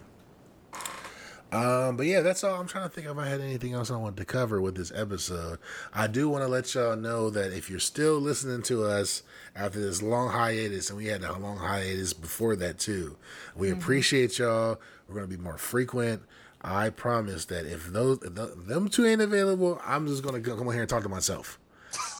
um, 1.52 1.98
but 1.98 2.06
yeah, 2.06 2.22
that's 2.22 2.44
all. 2.44 2.60
I'm 2.60 2.68
trying 2.68 2.88
to 2.88 2.94
think 2.94 3.08
if 3.08 3.18
I 3.18 3.28
had 3.28 3.42
anything 3.42 3.74
else 3.74 3.90
I 3.90 3.96
wanted 3.98 4.18
to 4.18 4.26
cover 4.26 4.62
with 4.62 4.76
this 4.76 4.92
episode. 4.94 5.58
I 5.94 6.08
do 6.08 6.30
want 6.30 6.44
to 6.44 6.48
let 6.48 6.74
y'all 6.76 6.96
know 6.96 7.30
that 7.32 7.52
if 7.54 7.70
you're 7.70 7.80
still 7.80 8.20
listening 8.20 8.62
to 8.64 8.84
us 8.86 9.24
after 9.56 9.80
this 9.80 10.02
long 10.02 10.30
hiatus, 10.30 10.90
and 10.90 10.98
we 10.98 11.08
had 11.08 11.24
a 11.24 11.38
long 11.38 11.58
hiatus 11.58 12.14
before 12.14 12.56
that 12.58 12.78
too, 12.78 13.18
we 13.56 13.72
appreciate 13.72 14.38
y'all. 14.38 14.80
We're 15.08 15.16
gonna 15.16 15.28
be 15.28 15.38
more 15.38 15.58
frequent. 15.58 16.22
I 16.62 16.90
promise 16.90 17.46
that 17.46 17.66
if 17.66 17.88
those 17.88 18.22
if 18.22 18.36
th- 18.36 18.50
them 18.68 18.90
two 18.90 19.06
ain't 19.06 19.22
available, 19.22 19.82
I'm 19.86 20.08
just 20.08 20.24
gonna 20.24 20.40
go, 20.40 20.56
come 20.56 20.68
on 20.68 20.74
here 20.74 20.84
and 20.84 20.90
talk 20.90 21.04
to 21.04 21.10
myself. 21.10 21.58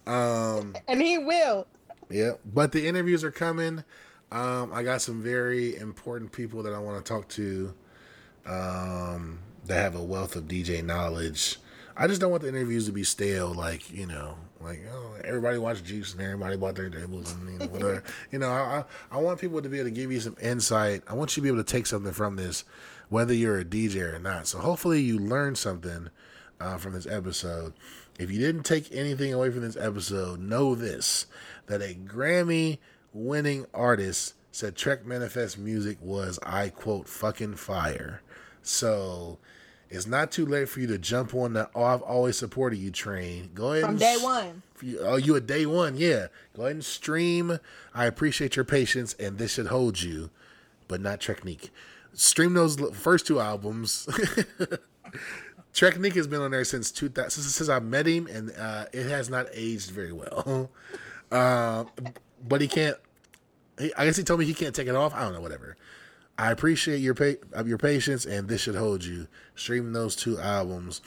Um, 0.08 0.76
And 0.88 1.02
he 1.02 1.18
will. 1.20 1.68
yeah, 2.10 2.32
but 2.52 2.72
the 2.72 2.88
interviews 2.88 3.24
are 3.24 3.32
coming. 3.32 3.84
Um, 4.32 4.72
I 4.74 4.84
got 4.84 5.02
some 5.02 5.22
very 5.22 5.76
important 5.76 6.32
people 6.32 6.64
that 6.64 6.74
I 6.74 6.80
want 6.80 7.04
to 7.04 7.08
talk 7.14 7.28
to 7.30 7.74
um, 8.46 9.40
that 9.66 9.76
have 9.76 9.96
a 9.96 10.04
wealth 10.04 10.36
of 10.36 10.46
DJ 10.46 10.84
knowledge. 10.84 11.58
I 11.96 12.08
just 12.08 12.22
don't 12.22 12.32
want 12.32 12.44
the 12.44 12.50
interviews 12.50 12.86
to 12.86 12.92
be 12.92 13.04
stale, 13.04 13.54
like 13.54 13.92
you 13.92 14.06
know, 14.06 14.36
like 14.62 14.82
oh, 14.92 15.16
everybody 15.24 15.58
watched 15.58 15.86
Juice 15.86 16.14
and 16.14 16.22
everybody 16.22 16.56
bought 16.56 16.76
their 16.76 16.90
tables 16.90 17.34
and 17.34 17.52
you 17.52 17.60
know, 17.60 17.66
whatever. 17.68 18.04
you 18.32 18.40
know, 18.40 18.50
I, 18.50 18.84
I 19.12 19.18
want 19.18 19.40
people 19.40 19.62
to 19.62 19.70
be 19.70 19.80
able 19.80 19.90
to 19.90 19.96
give 19.96 20.12
you 20.12 20.20
some 20.20 20.38
insight. 20.42 21.04
I 21.08 21.14
want 21.14 21.36
you 21.36 21.42
to 21.42 21.44
be 21.44 21.50
able 21.50 21.64
to 21.64 21.72
take 21.72 21.88
something 21.88 22.14
from 22.14 22.36
this, 22.36 22.64
whether 23.10 23.34
you're 23.34 23.60
a 23.60 23.66
DJ 23.66 24.14
or 24.14 24.20
not. 24.20 24.48
So 24.48 24.60
hopefully 24.60 25.02
you 25.02 25.20
learn 25.20 25.56
something 25.56 26.10
uh, 26.60 26.78
from 26.78 26.94
this 26.94 27.08
episode. 27.08 27.74
If 28.18 28.32
you 28.32 28.40
didn't 28.40 28.64
take 28.64 28.94
anything 28.94 29.34
away 29.34 29.50
from 29.50 29.62
this 29.62 29.78
episode, 29.78 30.40
know 30.40 30.76
this 30.76 31.26
that 31.68 31.82
a 31.82 31.94
Grammy 31.94 32.80
winning 33.14 33.66
artist 33.74 34.34
said 34.52 34.76
Trek 34.76 35.06
Manifest 35.06 35.58
music 35.58 35.98
was, 36.02 36.40
I 36.44 36.70
quote, 36.70 37.08
fucking 37.08 37.56
fire. 37.56 38.22
So 38.64 39.38
it's 39.90 40.06
not 40.08 40.32
too 40.32 40.46
late 40.46 40.70
for 40.70 40.80
you 40.80 40.88
to 40.88 40.98
jump 40.98 41.34
on 41.34 41.54
the 41.54 41.70
oh, 41.76 41.84
I've 41.84 42.02
always 42.02 42.38
supported 42.38 42.78
you 42.78 42.92
train. 42.92 43.50
Go 43.54 43.72
ahead 43.72 43.82
From 43.84 43.92
and 43.92 44.00
day 44.00 44.18
one. 44.22 44.62
you- 44.82 45.00
Oh, 45.02 45.16
you 45.16 45.36
a 45.36 45.42
day 45.42 45.66
one? 45.66 45.98
Yeah. 45.98 46.28
Go 46.56 46.64
ahead 46.64 46.74
and 46.76 46.86
stream. 46.86 47.60
I 47.94 48.06
appreciate 48.06 48.56
your 48.56 48.66
patience, 48.66 49.16
and 49.20 49.38
this 49.38 49.54
should 49.54 49.68
hold 49.68 50.02
you, 50.02 50.30
but 50.88 51.02
not 51.02 51.20
Technique. 51.22 51.72
Stream 52.14 52.54
those 52.54 52.76
first 52.96 53.28
two 53.28 53.40
albums. 53.40 54.08
Technique 55.74 56.16
has 56.16 56.28
been 56.28 56.42
on 56.42 56.52
there 56.52 56.64
since 56.66 56.92
2000, 56.92 57.30
since, 57.30 57.56
since 57.56 57.70
I 57.70 57.80
met 57.80 58.08
him, 58.08 58.28
and 58.28 58.52
uh, 58.58 58.86
it 58.92 59.06
has 59.08 59.30
not 59.30 59.48
aged 59.54 59.92
very 59.92 60.12
well. 60.12 60.70
uh, 61.32 61.86
but 62.48 62.60
he 62.62 62.68
can't. 62.68 62.98
He, 63.80 63.94
I 63.94 64.06
guess 64.06 64.18
he 64.18 64.24
told 64.24 64.40
me 64.40 64.46
he 64.46 64.54
can't 64.56 64.76
take 64.76 64.88
it 64.88 64.96
off. 64.96 65.14
I 65.14 65.22
don't 65.22 65.34
know. 65.34 65.42
Whatever. 65.42 65.78
I 66.40 66.52
appreciate 66.52 67.00
your 67.00 67.16
pa- 67.16 67.62
your 67.66 67.78
patience, 67.78 68.26
and 68.26 68.48
this 68.48 68.62
should 68.62 68.76
hold 68.76 69.04
you. 69.04 69.28
Stream 69.56 69.92
those 69.92 70.16
two 70.16 70.40
albums. 70.40 71.02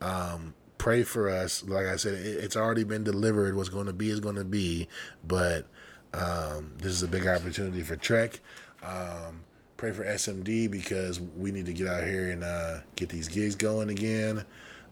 Um, 0.00 0.54
pray 0.78 1.02
for 1.02 1.28
us. 1.28 1.62
Like 1.62 1.84
I 1.84 1.96
said, 1.96 2.14
it, 2.14 2.42
it's 2.42 2.56
already 2.56 2.84
been 2.84 3.04
delivered. 3.04 3.54
What's 3.54 3.68
going 3.68 3.84
to 3.86 3.92
be 3.92 4.08
is 4.08 4.18
going 4.18 4.36
to 4.36 4.46
be. 4.46 4.88
But 5.26 5.66
um, 6.14 6.72
this 6.78 6.92
is 6.92 7.02
a 7.02 7.06
big 7.06 7.26
opportunity 7.26 7.82
for 7.82 7.96
Trek. 7.96 8.40
Um, 8.82 9.44
pray 9.76 9.92
for 9.92 10.04
SMD 10.06 10.70
because 10.70 11.20
we 11.20 11.52
need 11.52 11.66
to 11.66 11.74
get 11.74 11.86
out 11.86 12.04
here 12.04 12.30
and 12.30 12.42
uh, 12.42 12.78
get 12.96 13.10
these 13.10 13.28
gigs 13.28 13.56
going 13.56 13.90
again. 13.90 14.42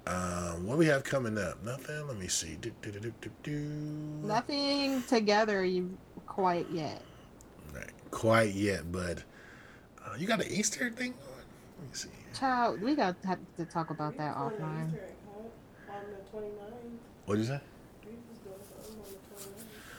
Um, 0.07 0.67
what 0.67 0.75
do 0.75 0.79
we 0.79 0.87
have 0.87 1.05
coming 1.05 1.39
up? 1.39 1.65
Nothing. 1.65 2.07
Let 2.07 2.19
me 2.19 2.29
see. 2.29 2.59
Do, 2.61 2.71
do, 2.83 3.13
do. 3.43 3.59
Nothing 4.23 5.03
together 5.05 5.65
you 5.65 5.97
quite 6.27 6.67
yet. 6.71 7.01
Right. 7.73 7.91
Quite 8.11 8.53
yet, 8.53 8.93
but 8.93 9.23
you 10.19 10.27
got 10.27 10.41
an 10.45 10.51
Easter 10.51 10.91
thing 10.91 11.13
going. 11.13 11.47
Let 11.79 11.89
me 11.89 11.95
see. 11.95 12.09
Child, 12.39 12.83
we 12.83 12.95
got 12.95 13.21
to 13.23 13.29
have 13.29 13.39
to 13.57 13.65
talk 13.65 13.91
about 13.91 14.17
that 14.19 14.35
Going 14.35 14.51
offline. 14.51 14.89
Easter 14.89 15.05
egg 15.05 15.15
hunt 15.35 15.51
on 15.91 16.05
the 16.11 16.39
29th. 16.39 17.27
What'd 17.27 17.45
you 17.45 17.49
say? 17.51 17.61
We 18.05 18.13
was 18.29 18.39
doing 18.39 18.55
on 18.55 18.85
the 19.39 19.43
29th. 19.43 19.53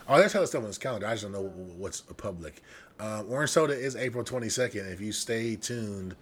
Oh, 0.10 0.18
there's 0.18 0.36
other 0.36 0.46
stuff 0.48 0.62
on 0.62 0.68
this 0.68 0.78
calendar. 0.78 1.08
I 1.08 1.12
just 1.12 1.24
don't 1.24 1.32
know 1.34 1.50
what's 1.78 2.02
public. 2.02 2.62
Um, 3.00 3.28
Orange 3.30 3.52
Soda 3.52 3.74
is 3.74 3.96
April 3.96 4.24
22nd. 4.24 4.92
If 4.92 5.02
you 5.02 5.12
stay 5.12 5.56
tuned 5.56 6.16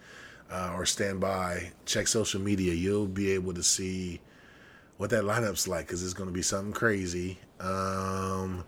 uh, 0.52 0.74
or 0.76 0.86
stand 0.86 1.20
by, 1.22 1.72
check 1.86 2.08
social 2.08 2.41
media. 2.41 2.74
You'll 2.74 3.08
be 3.08 3.32
able 3.32 3.54
to 3.54 3.64
see 3.64 4.20
what 4.98 5.10
that 5.12 5.24
lineup's 5.24 5.68
like 5.68 5.88
because 5.88 6.04
it's 6.04 6.14
going 6.14 6.30
to 6.30 6.34
be 6.34 6.41
something 6.41 6.74
crazy. 6.74 7.39
Um, 7.60 8.66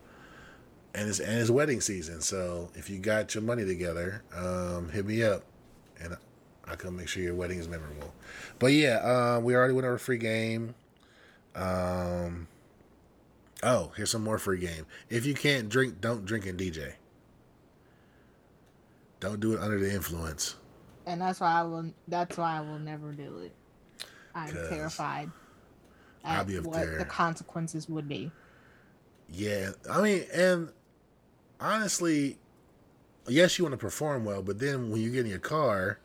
and 0.98 1.08
it's 1.08 1.20
and 1.20 1.40
it's 1.40 1.50
wedding 1.50 1.82
season, 1.82 2.22
so 2.22 2.70
if 2.76 2.90
you 2.90 3.00
got 3.00 3.34
your 3.36 3.44
money 3.44 3.66
together, 3.66 4.24
um, 4.36 4.90
hit 4.90 5.06
me 5.06 5.24
up, 5.24 5.44
and 6.02 6.18
I 6.66 6.76
can 6.76 6.96
make 6.96 7.08
sure 7.08 7.24
your 7.24 7.36
wedding 7.36 7.60
is 7.60 7.68
memorable. 7.68 8.14
But 8.60 8.74
yeah, 8.74 8.98
um, 9.00 9.44
we 9.44 9.56
already 9.56 9.74
went 9.74 9.86
over 9.86 9.98
free 9.98 10.18
game. 10.18 10.76
Um, 11.56 12.48
Oh, 13.64 13.92
here's 13.96 14.12
some 14.12 14.24
more 14.24 14.38
free 14.38 14.60
game. 14.60 14.86
If 15.10 15.26
you 15.26 15.34
can't 15.34 15.68
drink, 15.68 16.00
don't 16.00 16.26
drink 16.26 16.46
and 16.46 16.60
DJ. 16.60 16.94
Don't 19.20 19.40
do 19.40 19.54
it 19.54 19.60
under 19.60 19.80
the 19.80 19.92
influence. 19.92 20.56
And 21.08 21.22
that's 21.22 21.40
why 21.40 21.54
I 21.54 21.64
will 21.64 21.92
that's 22.08 22.38
why 22.38 22.58
I 22.58 22.62
will 22.62 22.80
never 22.80 23.12
do 23.14 23.40
it. 23.40 23.54
I'm 24.36 24.54
terrified 24.54 25.32
I'll 26.24 26.46
be 26.46 26.60
up 26.60 26.66
what 26.66 26.76
there. 26.76 27.00
the 27.00 27.06
consequences 27.06 27.90
would 27.90 28.08
be. 28.08 28.32
Yeah, 29.30 29.72
I 29.90 30.02
mean, 30.02 30.26
and 30.34 30.70
honestly, 31.60 32.38
yes, 33.28 33.58
you 33.58 33.66
want 33.66 33.74
to 33.74 33.78
perform 33.78 34.26
well, 34.26 34.42
but 34.42 34.60
then 34.60 34.90
when 34.90 35.02
you 35.02 35.12
get 35.12 35.22
in 35.22 35.28
your 35.28 35.40
car, 35.40 36.00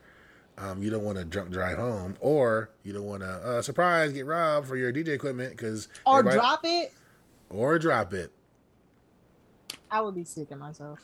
um, 0.59 0.83
you 0.83 0.91
don't 0.91 1.05
want 1.05 1.19
to 1.19 1.25
drunk 1.25 1.51
drive 1.51 1.79
home, 1.79 2.17
or 2.21 2.71
you 2.85 2.93
don't 2.93 3.05
want 3.05 3.23
to 3.23 3.29
uh, 3.29 3.63
surprise 3.63 4.13
get 4.13 4.27
robbed 4.27 4.69
for 4.69 4.77
your 4.77 4.93
DJ 4.93 5.09
equipment 5.09 5.51
because 5.51 5.89
Or 6.05 6.23
drop 6.23 6.61
it, 6.65 6.93
or 7.51 7.79
drop 7.79 8.13
it. 8.13 8.33
I 9.91 10.01
would 10.01 10.15
be 10.15 10.25
sick 10.25 10.51
of 10.51 10.59
myself. 10.59 11.01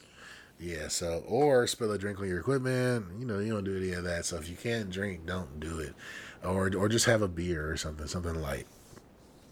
Yeah, 0.59 0.89
so 0.89 1.23
or 1.27 1.67
spill 1.67 1.93
a 1.93 1.99
drink 1.99 2.19
on 2.21 2.29
your 2.29 2.41
equipment. 2.41 3.07
You 3.19 3.27
know, 3.27 3.39
you 3.39 3.53
don't 3.53 3.65
do 3.65 3.77
any 3.77 3.93
of 3.93 4.05
that. 4.05 4.25
So 4.25 4.37
if 4.37 4.49
you 4.49 4.57
can't 4.57 4.91
drink, 4.91 5.25
don't 5.25 5.61
do 5.61 5.79
it, 5.79 5.95
or 6.43 6.75
or 6.75 6.89
just 6.89 7.07
have 7.07 7.23
a 7.23 7.29
beer 7.29 7.71
or 7.71 7.77
something, 7.77 8.07
something 8.07 8.35
light. 8.35 8.67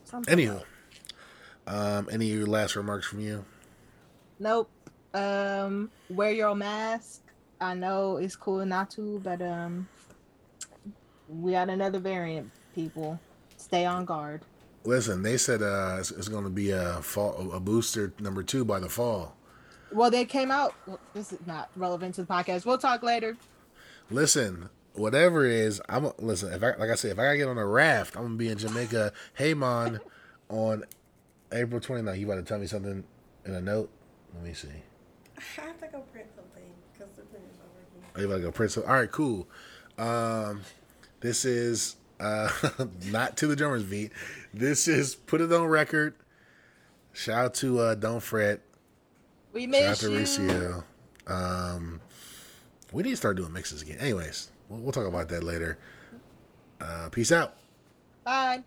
Something 0.04 0.38
Anywho, 0.38 0.62
um, 1.66 2.08
any 2.10 2.34
last 2.36 2.76
remarks 2.76 3.06
from 3.06 3.20
you? 3.20 3.44
Nope. 4.38 4.70
Um, 5.16 5.90
wear 6.10 6.32
your 6.32 6.54
mask. 6.54 7.22
I 7.58 7.72
know 7.74 8.18
it's 8.18 8.36
cool 8.36 8.64
not 8.66 8.90
to, 8.90 9.18
but 9.20 9.40
um, 9.40 9.88
we 11.28 11.52
got 11.52 11.70
another 11.70 11.98
variant. 11.98 12.50
People, 12.74 13.18
stay 13.56 13.86
on 13.86 14.04
guard. 14.04 14.42
Listen, 14.84 15.22
they 15.22 15.38
said 15.38 15.62
uh, 15.62 15.96
it's, 15.98 16.10
it's 16.10 16.28
going 16.28 16.44
to 16.44 16.50
be 16.50 16.70
a 16.70 17.00
fall, 17.00 17.50
a 17.52 17.58
booster 17.58 18.12
number 18.20 18.42
two 18.42 18.64
by 18.64 18.78
the 18.78 18.90
fall. 18.90 19.34
Well, 19.90 20.10
they 20.10 20.26
came 20.26 20.50
out. 20.50 20.74
well, 20.86 21.00
This 21.14 21.32
is 21.32 21.38
not 21.46 21.70
relevant 21.76 22.16
to 22.16 22.22
the 22.22 22.32
podcast. 22.32 22.66
We'll 22.66 22.76
talk 22.76 23.02
later. 23.02 23.36
Listen, 24.10 24.68
whatever 24.92 25.46
it 25.46 25.52
is, 25.52 25.80
I'm 25.88 26.12
listen. 26.18 26.52
If 26.52 26.62
I 26.62 26.74
like 26.76 26.90
I 26.90 26.94
said, 26.94 27.12
if 27.12 27.18
I 27.18 27.24
gotta 27.24 27.38
get 27.38 27.48
on 27.48 27.58
a 27.58 27.66
raft, 27.66 28.16
I'm 28.16 28.22
gonna 28.22 28.34
be 28.34 28.48
in 28.48 28.58
Jamaica, 28.58 29.12
Hey, 29.34 29.48
Haymon, 29.48 30.00
on 30.48 30.84
April 31.50 31.80
29th. 31.80 32.18
You 32.18 32.26
about 32.26 32.36
to 32.36 32.42
tell 32.42 32.58
me 32.58 32.66
something 32.66 33.02
in 33.44 33.54
a 33.54 33.60
note? 33.60 33.90
Let 34.34 34.44
me 34.44 34.52
see. 34.52 34.68
I 35.58 35.62
have 35.62 35.80
to 35.80 35.86
go 35.88 36.00
print 36.12 36.28
something 36.34 36.62
because 36.92 37.12
the 37.16 37.22
printer's 37.22 37.56
not 37.58 37.68
working. 37.74 38.10
Oh, 38.14 38.20
you 38.20 38.26
about 38.26 38.36
to 38.36 38.42
go 38.42 38.50
print 38.52 38.72
some? 38.72 38.84
All 38.84 38.94
right, 38.94 39.10
cool. 39.10 39.46
Um, 39.98 40.62
this 41.20 41.44
is 41.44 41.96
uh, 42.20 42.50
not 43.10 43.36
to 43.38 43.46
the 43.46 43.56
drummers 43.56 43.84
beat. 43.84 44.12
This 44.52 44.88
is 44.88 45.14
put 45.14 45.40
it 45.40 45.52
on 45.52 45.66
record. 45.66 46.14
Shout 47.12 47.44
out 47.44 47.54
to 47.54 47.78
uh, 47.80 47.94
Don't 47.94 48.22
Fret. 48.22 48.60
We 49.52 49.70
Shout 49.72 49.82
out 49.82 49.96
to 49.96 50.12
you. 50.12 50.18
Ricio. 50.20 50.84
Um, 51.26 52.00
we 52.92 53.02
need 53.02 53.10
to 53.10 53.16
start 53.16 53.36
doing 53.36 53.52
mixes 53.52 53.82
again. 53.82 53.98
Anyways, 53.98 54.50
we'll, 54.68 54.80
we'll 54.80 54.92
talk 54.92 55.06
about 55.06 55.28
that 55.30 55.42
later. 55.42 55.78
Uh, 56.80 57.08
peace 57.10 57.32
out. 57.32 57.54
Bye. 58.24 58.62